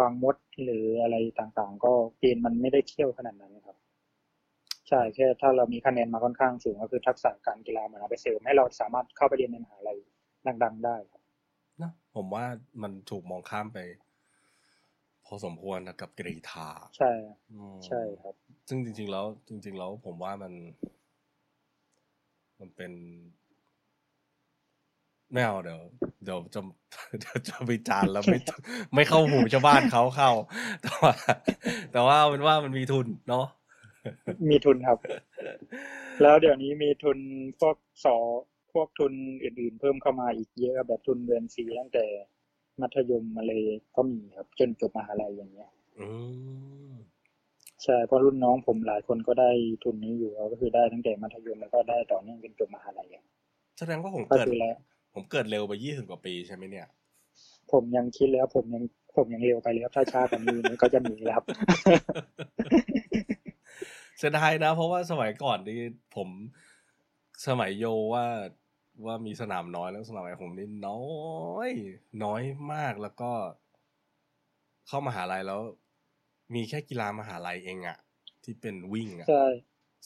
[0.00, 3.76] บางมดหรืออะไรต่างๆ ก็เกณฑ์มันไม่ได้เที่ยวขนาดนั้นครับ
[4.88, 9.98] ใช่แค่ถ้าเรามีคะแนนมาค่อนข้างสูงก็คือทักษะการกีฬามันเอาไปเสริมให้เราสามารถเข้าไปเรียนในมหาลัย
[10.64, 11.22] ดัง ๆ ได้ครับ
[11.82, 12.44] นะผมว่า
[12.82, 13.78] มันถูกมองข้ามไป
[14.09, 14.09] พ
[15.32, 16.68] อสมควรนะกับกรีธา
[16.98, 17.10] ใช่
[17.52, 18.34] อืมใช่ครับ
[18.68, 20.52] ซึ่งจริง ๆ แล้ว จริง ๆ แล้วผมว่ามัน
[22.60, 22.92] มันเป็น
[25.32, 25.80] ไม่เอาเดี๋ยว
[26.24, 26.60] เดี๋ยวจะ
[27.20, 28.38] เดี๋ยวจะไปจานแล้วไม่
[28.94, 30.30] ไม่เข้าหูชาวบ้านเขาเข้า
[30.82, 31.12] แต่ว่า
[31.92, 33.46] แต่ว่าเอาเป็นว่ามันมีทุนเนาะ
[34.50, 34.98] มีทุนครับ
[36.22, 37.18] แล้วเดี๋ยวนี้มีทุน
[37.60, 38.16] พวกสอ
[38.72, 39.12] พวกทุน
[39.42, 42.06] อื่นๆ เพิ่มเข้ามาอีกเยอะแบบทุนเรียนฟรีตั้งแต่
[42.82, 43.62] มัธยมมาเลย
[43.96, 45.70] ก็มีครับ จนจบมหาลัยอย่างเงี้ย
[46.00, 46.08] อื
[46.88, 46.90] ม
[47.82, 49.50] ใช่เพราะรุ่นน้องผมหลายคนก็ได้
[49.84, 53.24] ทุนนี้อยู่ก็คือได้ตั้งแต่มัธยมแล้วก็ได้ต่อเนื่องจนจบมหาลัยอะ
[53.78, 54.76] แสดงว่าผมก็เกิดคือแล้ว
[55.14, 56.88] ผมเกิดเร็วไปยี่สิบกว่าปีใช่ไหมเนี่ย
[57.72, 58.82] ผมยังคิดแล้วผมยัง
[59.16, 61.44] ผมยังเร็วไปเลยครับถ้าช้ากว่านี้มันก็จะหนีแล้วครับ
[64.18, 65.78] เสียดายนะ เพราะว่าสมัยก่อนนี่
[66.16, 66.28] ผม
[67.46, 68.26] สมัยโยว่า
[69.06, 71.02] ว่ามีสนามน้อยแล้วสมัยผมนี่น้อ
[71.68, 71.70] ย
[72.24, 72.42] น้อย
[72.72, 73.30] มากแล้วก็
[74.88, 75.60] เข้ามหาลัยแล้ว
[76.54, 77.98] มีแค่กีฬามหาลัยเองอะ
[78.44, 79.44] ที่เป็นวิ่งอะใช่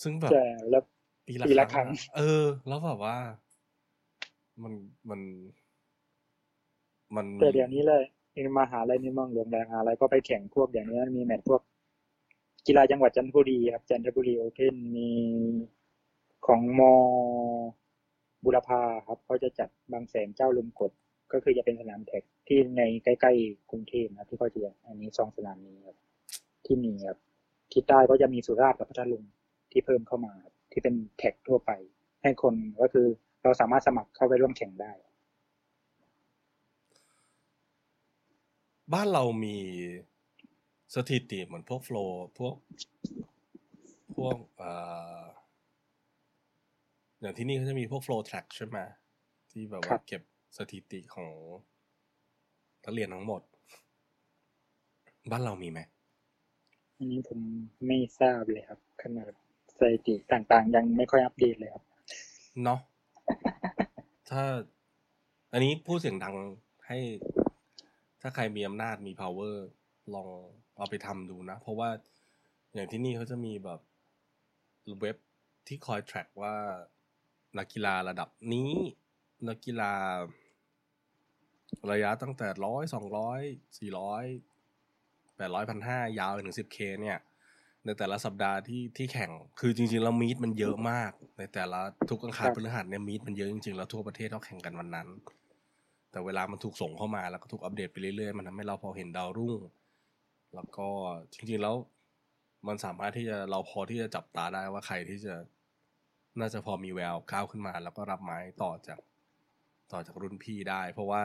[0.03, 0.83] ซึ่งแบบใช่แล้ว
[1.27, 3.17] ปีปีละละคครั้รั้งงอะเออ แล้วแบบว่า
[4.63, 4.73] มัน
[5.11, 5.21] มัน
[7.17, 8.05] มันแต่เดี๋ยวนี้เลย
[8.59, 11.61] มหาลัยในเมืองหลวงแรงมหาลัยก็ไปแข่งพวกเดี๋ยวนี้มีแมตช์พวก
[12.67, 15.09] กีฬาจังหวัดจันทบุรีครับจันทบุรีโอเพนมี
[16.47, 16.81] ของม
[18.45, 20.93] บุรพาครับเขาจะจัดบางแสนเจ้าลุมกด
[21.33, 25.97] ก็คือจะเป็นสนามแท็กที่ในใกล้ๆกรุงเทพนะที่เขาจะอันนี้สองสนามนี้ครับ
[26.67, 27.19] ที่มีครับ
[27.73, 29.25] ที่ใต้ก็จะมีสุราษฎร์กับพัทลุง
[29.73, 30.35] ที่เพิ่มเข้ามา
[30.73, 31.71] ที่เป็นแท็กทั่วไป
[32.23, 33.07] ให้คนก็คือ
[33.43, 34.93] เราสามารถสมัครเข้าไปร่วมแข่งได้
[38.93, 39.57] บ้านเรามี
[40.95, 42.55] สถิติเหมือนพวกโฟล์พวก
[44.17, 44.71] พวกเอ่
[45.19, 45.23] อ
[47.25, 48.79] อย่างที่นี่เขาจะมีพวกโฟล์แทร็กใช่ไหม
[49.51, 50.23] ที่แบบครัว่าบเก็บ
[50.59, 51.31] สถิติของ
[52.85, 53.43] นักเรียนทั้งหมด
[55.31, 55.81] บ้านเรามีไหม
[56.97, 57.41] อันนี้ผม
[57.87, 59.33] ไม่ทราบเลยครับขนาด
[59.79, 61.85] สถิติต่างๆ ยังไม่ค่อยอัปเดตเลยครับ
[62.63, 62.81] เนาะ
[64.31, 64.43] ถ้า
[65.53, 66.37] อันนี้พูดเสียงดัง
[66.87, 66.99] ให้
[68.21, 69.57] ถ้าใครมีอำนาจมี power
[70.15, 70.29] ลอง
[70.77, 71.91] เอาไปทำดูนะ เพราะว่า
[72.75, 73.81] อย่างที่นี่เขาจะมีแบบ
[75.01, 75.17] เว็บ
[75.67, 76.55] ที่คอย track ว่า
[77.59, 78.73] นักกีฬาระดับนี้
[79.49, 79.93] นักกีฬา
[81.91, 83.41] ระยะตั้งแต่ร้อยสองร้อย
[83.79, 84.25] สี่ร้อย
[85.37, 87.19] แปดร้อยพันห้ายาวถึงสิบเคเนี่ย
[87.85, 89.31] ในแต่ละสัปดาห์ที่ที่แข่ง
[89.61, 91.81] คือจริงๆแล้วมีดมันเยอะมาก ในแต่ละ
[92.11, 95.09] ทุกอังคารพฤหัสเนี่ยมีดมันเยอะจริงๆแล้วทั่วประเทศเขาแข่งกันวันนั้น
[96.11, 99.61] แต่เวลามันถูกส่งเข้ามาแล้วก็ถูกอัปเดตไปเรื่อยๆ มันทำให้เราพอเห็นดาวรุ่ง
[100.55, 100.89] แล้วก็
[101.33, 101.75] จริงๆแล้ว
[102.67, 105.35] มันสามารถที่จะเราพอที่จะจับตาได้ว่าใครที่จะ
[106.41, 108.99] น่าจะพอมีแววก้าวขึ้นมา แล้วก็รับไม้ต่อจาก
[109.93, 111.23] ต่อจากรุ่นพี่ได้ เพราะว่า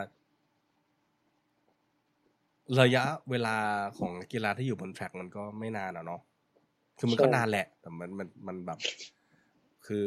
[2.81, 3.57] ระยะเวลา
[3.97, 6.21] ของนักกีฬาที่อยู่บนแทร็กมันก็ไม่นานอะเนาะ
[6.97, 8.79] คือมันก็ใช่นานแหละ แต่มันมันมันแบบ
[9.87, 10.05] คือ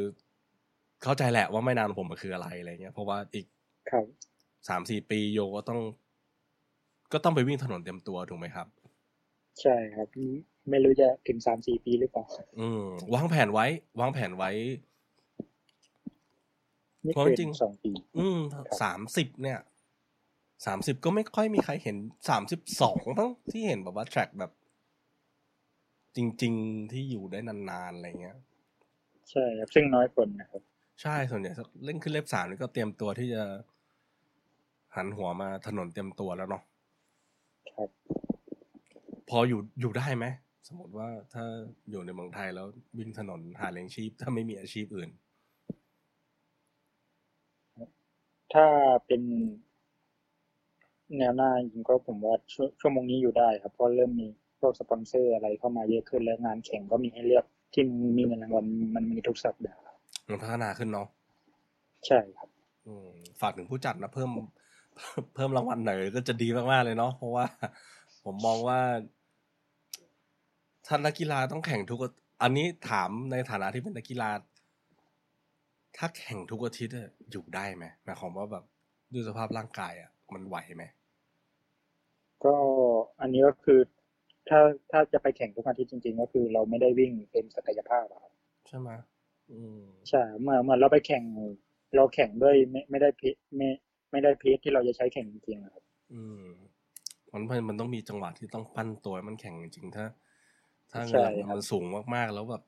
[1.03, 3.47] เข้าใจแหละว่าไม่นานของผมมันคืออะไรอะไรเงี้ยเพราะว่าอีก
[3.91, 4.05] ครับ
[4.69, 5.81] สามสี่ปีโยก็ต้อง
[7.13, 8.67] ก็ต้องไปวิ่งถนนเต็มตัวถูกไหมครับ
[9.61, 10.09] ใช่ครับ
[10.71, 12.25] ไม่รู้จะถึงสามสี่ปีหรือเปล่า
[12.61, 12.83] อืม
[13.15, 13.67] วางแผนไว้
[14.01, 14.92] วางแผนไว้ไม่
[17.03, 18.39] เพราะเกินจริงสองปี อืม
[18.83, 19.59] สามสิบเนี่ย
[20.67, 21.97] สามสิบก็ไม่ค่อยมีใครเห็น
[22.29, 24.53] สามสิบสองมั้งที่เห็นแบบว่าแทร็กแบบ
[26.17, 28.39] จริง ๆที่อยู่ได้นานๆอะไรเงี้ย
[29.31, 30.63] ใช่ครับซึ่งน้อยคนนะครับ
[31.03, 31.53] ใช่ส่วนใหญ่
[31.85, 33.43] เล่นขึ้นเล็บสามนี่ก็เตรียมตัวที่จะ
[34.97, 36.63] หันหัวมาถนนเตรียมตัวแล้วเนาะ
[37.77, 37.91] ครับ
[39.29, 40.25] พออยู่อยู่ได้ไหม
[40.69, 41.45] สมมติว่าถ้า
[41.91, 42.67] อยู่ในเมืองไทยแล้ว
[42.99, 45.11] วิ่งถนนหาเลี้ยงชีพถ้าไม่มีอาชีพอื่น
[48.55, 48.67] ถ้า
[49.07, 49.23] เป็น
[51.19, 54.27] แนวหน้าจริงก็ผมว่าช่วชั่วโมงนี้อยู่ได้ครับเพราะเริ่มมี
[54.61, 57.83] พวกสปอนเซอร์อะไรเข้ามาเยอะขึ้นแล้วงานแข่งก็มีให้เลือกที่
[58.17, 58.65] มีเงินรางวัล
[58.97, 59.83] มันมีทุกสัปดาห์
[60.29, 61.09] มันพัฒนาขึ้นเนาะ
[62.07, 62.49] ใช่ครับ
[62.87, 63.09] อืม
[63.41, 64.31] ฝากถึงผู้จัดนะเพิ่ม
[65.35, 67.47] เพิ่มรางวัลหน่อยก็จะดีมากๆเลยเนาะเพราะว่า
[68.25, 68.81] ผมมองว่า
[70.87, 72.11] ท่านนักกีฬาต้องแข่งทุกอา
[72.43, 74.31] อันนี้ถามในฐานะที่เป็นนักกีฬา
[75.97, 78.65] ถ้าแข่งทุกอาทิตย์อะอยู่ได้ไหมหมายความว่าแบบ
[79.13, 80.85] ด้วยสภาพร่างกายอะมันไหวไหม
[82.45, 82.55] ก็
[83.21, 83.81] อันนี้ก็คือ
[84.49, 88.33] ถ้าถ้าจะไปแข่งทุกอาทิตย์จริง ๆ ก็คือเราไม่ได้วิ่งเต็มศักยภาพอะครับ
[88.67, 88.89] ใช่ไหม
[89.51, 91.25] อืมใช่เมื่อเมื่อเราไปแข่ง
[91.95, 93.23] เราแข่งด้วยไม่ไม่ได้เพ
[93.57, 93.69] ไม่
[94.11, 95.83] ไม่ได้เพจที่เราจะใช้แข่งจริงๆอะครับ
[96.13, 96.45] อืม
[97.33, 100.07] มันมันต้องมีจังหวะที่ต้องปั้นตัวให้มันแข่งจริงๆถ้า
[100.93, 101.85] ถ้าใช่เงินครับมันสูง
[102.15, 102.63] มากๆแล้วแบบ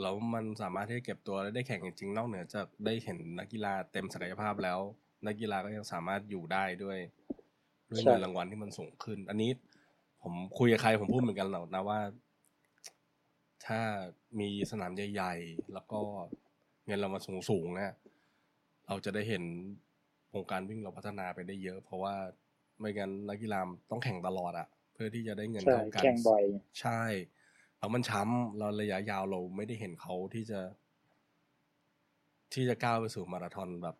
[0.00, 4.78] แล้วมันสามารถที่จะเก็บตัวและได้แข่งจริงๆนอกเหนือจากได้เห็นนักกีฬาเต็มศักยภาพแล้ว
[5.26, 6.98] นักกีฬาก็ยังสามารถอยู่ได้ด้วย
[7.90, 9.50] ด้วยเงินรางวัลที่มันสูงขึ้น อันนี้
[10.22, 12.00] ผมคุยกับใครผมพูดเหมือนกันแล้วนะว่า
[13.66, 13.80] ถ้า
[14.40, 16.00] มีสนามใหญ่ๆแล้วก็
[16.86, 17.20] เงินรางวัล
[17.50, 17.92] สูงๆเนี่ย
[18.86, 19.44] เราจะได้เห็น
[20.34, 22.14] วงการวิ่งเราพัฒนาไปได้เยอะ เพราะว่า
[22.78, 23.58] ไม่งั้นนักกีฬา
[23.90, 26.44] ต้องแข่งตลอดอะเพื่อที่จะได้เงินใช่เท่ากันแข่งบ่อย
[26.80, 27.02] ใช่
[27.82, 30.60] แล้วมันช้ำเราระยะยาวเราไม่ได้เห็นเขาที่จะ
[32.52, 33.96] ที่จะก้าวไปสู่มาราธอนแบบ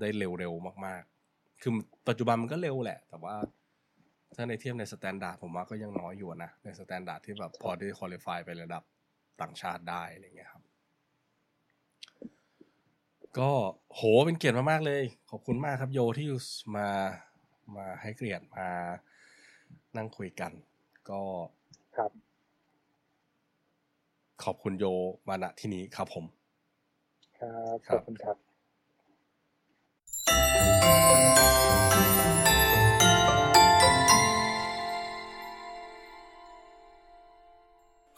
[0.00, 1.72] ได้เร็วๆมาก ๆ คือ
[2.08, 3.34] ปัจจุบันมันก็เร็วแหละ แต่ว่า
[4.36, 8.82] ถ้าในเทียบใน standard ผมว่าก็ยังน้อยอยู่นะ ใน standard ที่แบบพอได้ qualify ไประดับ
[9.40, 10.62] ต่างชาติได้อะไรเงี้ยครับ
[13.38, 13.50] ก็
[13.94, 16.28] โหเป็นเกียรติมากๆเลย ขอบคุณมากครับโยที่
[16.76, 16.88] มา
[17.76, 18.68] มาให้เกียรติมา
[19.96, 20.52] นั่งคุยกัน
[21.10, 21.20] ก็
[22.00, 22.12] ครับ
[24.44, 24.84] ขอบคุณโย
[25.28, 26.24] มาณที่นี้ครับผม
[27.38, 28.36] ครับคขรับอบคุณครับ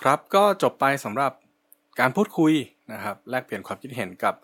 [0.02, 1.32] ครับก็จบไปสำหรับ
[2.00, 2.52] การพูดคุย
[2.92, 4.34] นะครับ แลกเปลี่ยนความคิดเห็นกับ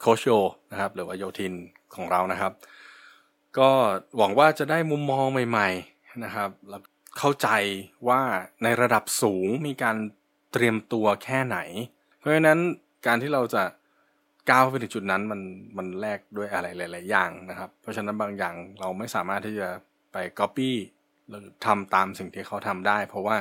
[0.00, 0.30] โคชโย
[0.70, 1.52] นะครับ หรือว่าโยทิน
[1.94, 2.52] ของเรานะครับ
[3.58, 3.70] ก็
[4.18, 6.82] หวังว่าจะได้มุมมองใหม่ ๆนะครับแล้ว
[7.18, 7.48] เข้าใจ
[8.08, 8.20] ว่า
[8.62, 9.96] ในระดับสูงมีการ
[10.52, 11.58] เตรียมตัวแค่ไหน
[12.18, 12.58] เพราะฉะนั้น
[13.06, 13.62] การที่เราจะ
[14.50, 15.40] ก้าวไปถึงจุดนั้นมัน
[15.76, 19.68] มันแลกด้วยอะไรหลาย ๆ อย่างนะครับ เพราะฉะนั้นบางอย่างเราไม่สามารถที่จะ
[20.12, 20.70] ไป Copy
[21.28, 23.36] หรือทำตามสิ่งที่เขาทำได้ เพราะว่า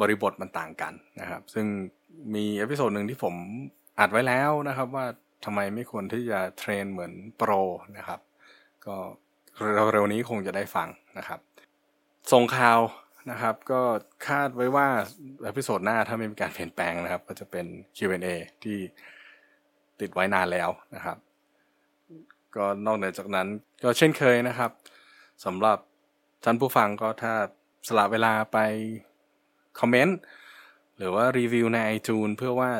[0.00, 1.66] บริบทมันต่างกันนะครับ ซึ่ง
[2.34, 3.34] มี episode หนึ่งที่ผม
[4.00, 5.06] อัดไว้แล้วนะครับว่า
[5.44, 7.50] ทำไมไม่ควรที่จะ train เหมือน pro
[7.98, 8.20] นะครับ
[8.86, 8.96] ก็
[9.92, 11.40] เร็วๆนี้คงจะได้ฟังนะครับ
[12.32, 12.80] ส่งข่าว
[13.30, 13.80] นะครับ ก็
[14.28, 14.88] คาดไว้ว่า
[15.44, 17.66] episode หน้าถ้าไม่มีการเปลี่ยนแปลงนะครับ ก็จะเป็น
[17.96, 18.26] Q&A
[18.62, 18.78] ที่
[20.00, 21.18] ติดไว้นานแล้วนะครับ
[22.56, 23.48] ก็นอกเหนือจากนั้น
[23.82, 24.70] ก็เช่นเคยนะครับ
[25.44, 25.78] สำหรับ
[26.44, 27.32] ท่านผู้ฟังก็ถ้า
[27.88, 28.58] สละเวลาไป
[29.80, 30.18] คอมเมนต์
[30.98, 32.70] หรือว่ารีวิวใน iTunes เพื่อว่า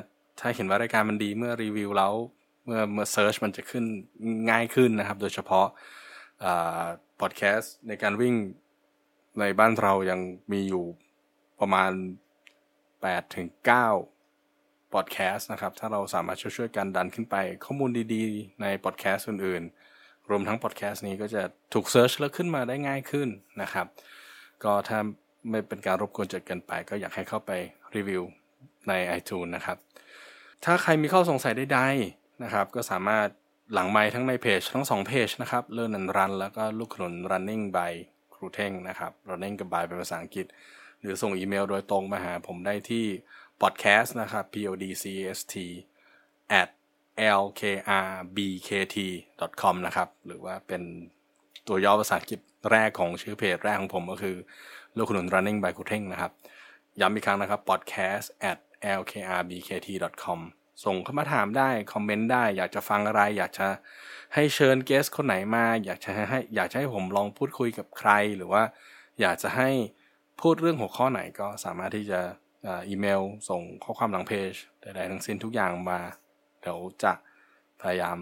[0.41, 2.15] ถ้าเห็นว่ารายการมันดีเมื่อรีวิวแล้ว
[2.65, 3.85] เมื่อเมื่อเซิร์ชมันจะขึ้น
[4.51, 5.67] ง่ายขึ้นนะครับ โดยเฉพาะ
[7.21, 8.35] พอดแคสต์ในการวิ่ง
[9.41, 10.21] ในบ้านเรายัง
[10.53, 10.85] มีอยู่
[11.61, 11.91] ประมาณ
[12.63, 13.49] 8ถึง
[14.17, 23.29] 9พอดแคสต์นะครับ ถ้าเราสามารถช่วยๆกันดันขึ้นไป ข้อมูลดีๆ ในพอดแคสต์อื่นๆ รวมทั้งพอดแคสต์นี้ก็จะถูก search แล้วขึ้นมาได้ง่ายขึ้น
[23.63, 23.87] นะครับ
[24.65, 24.99] ก็ถ้า
[25.51, 27.51] ไม่เป็นการรบกวนจนเกินไป ก็อยากให้เข้าไป
[27.95, 28.23] รีวิว
[28.89, 29.77] ใน iTunes นะครับ
[30.65, 33.29] ถ้าใครมีข้อสงสัยใดๆนะครับ ก็สามารถ
[33.73, 37.93] หลังไมค์ทั้งในเพจทั้งสองเพจนะครับ Learn and Run แล้วก็ลูกขนุน running by
[38.39, 40.47] ครูเท่งนะครับ running กับ by เป็นภาษาอังกฤษ
[41.01, 43.05] หรือส่งอีเมลโดยตรงมาหาผมได้ที่
[43.63, 45.55] podcast นะครับ podcast
[46.61, 46.69] at
[47.41, 50.83] lkrbkt.com นะครับ หรือว่าเป็น
[51.69, 54.37] ตัวย่อภาษาอังกฤษแรกของชื่อเพจแรกของผมก็คือ
[54.97, 56.33] ลูกขนุน running by ครูเท่งนะครับ
[57.01, 58.59] ย้ำอีกครั้งนะครับ podcast at
[58.99, 60.41] lkrbkt.com
[60.85, 63.69] ส่งเข้ามาถามได้ คอมเมนต์ได้ อยากจะฟังอะไร อยากจะ
[64.35, 68.63] ให้เชิญเกสคนไหนมา อยากจะให้อยากจะให้ผมลองพูดคุยกับใคร หรือว่า
[69.21, 69.71] อยากจะให้
[70.41, 72.21] พูดเรื่องหัวข้อไหนก็สามารถที่จะ
[72.69, 76.01] อีเมล ส่งข้อความหลังเพจใดๆทั้งสิ้นทุกอย่างมา
[76.61, 77.13] เดี๋ยวจะ
[77.83, 78.19] พยายาม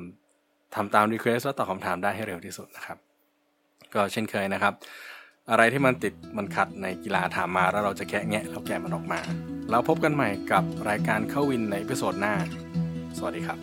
[0.74, 2.98] ทำตาม request และตอบคำถามได้ให้เร็วที่สุดนะครับ
[3.94, 4.74] ก็เช่นเคยนะครับ
[5.50, 9.20] อะไรที่มันติดมันขัดในกีฬาถามมาแล้วเราจะแคะแงะแล้วแกะมันออกมา
[9.70, 12.34] แล้วพบกันใหม่กับรายการเข้าวินใน episode หน้า
[13.16, 13.58] สวัสดีครับ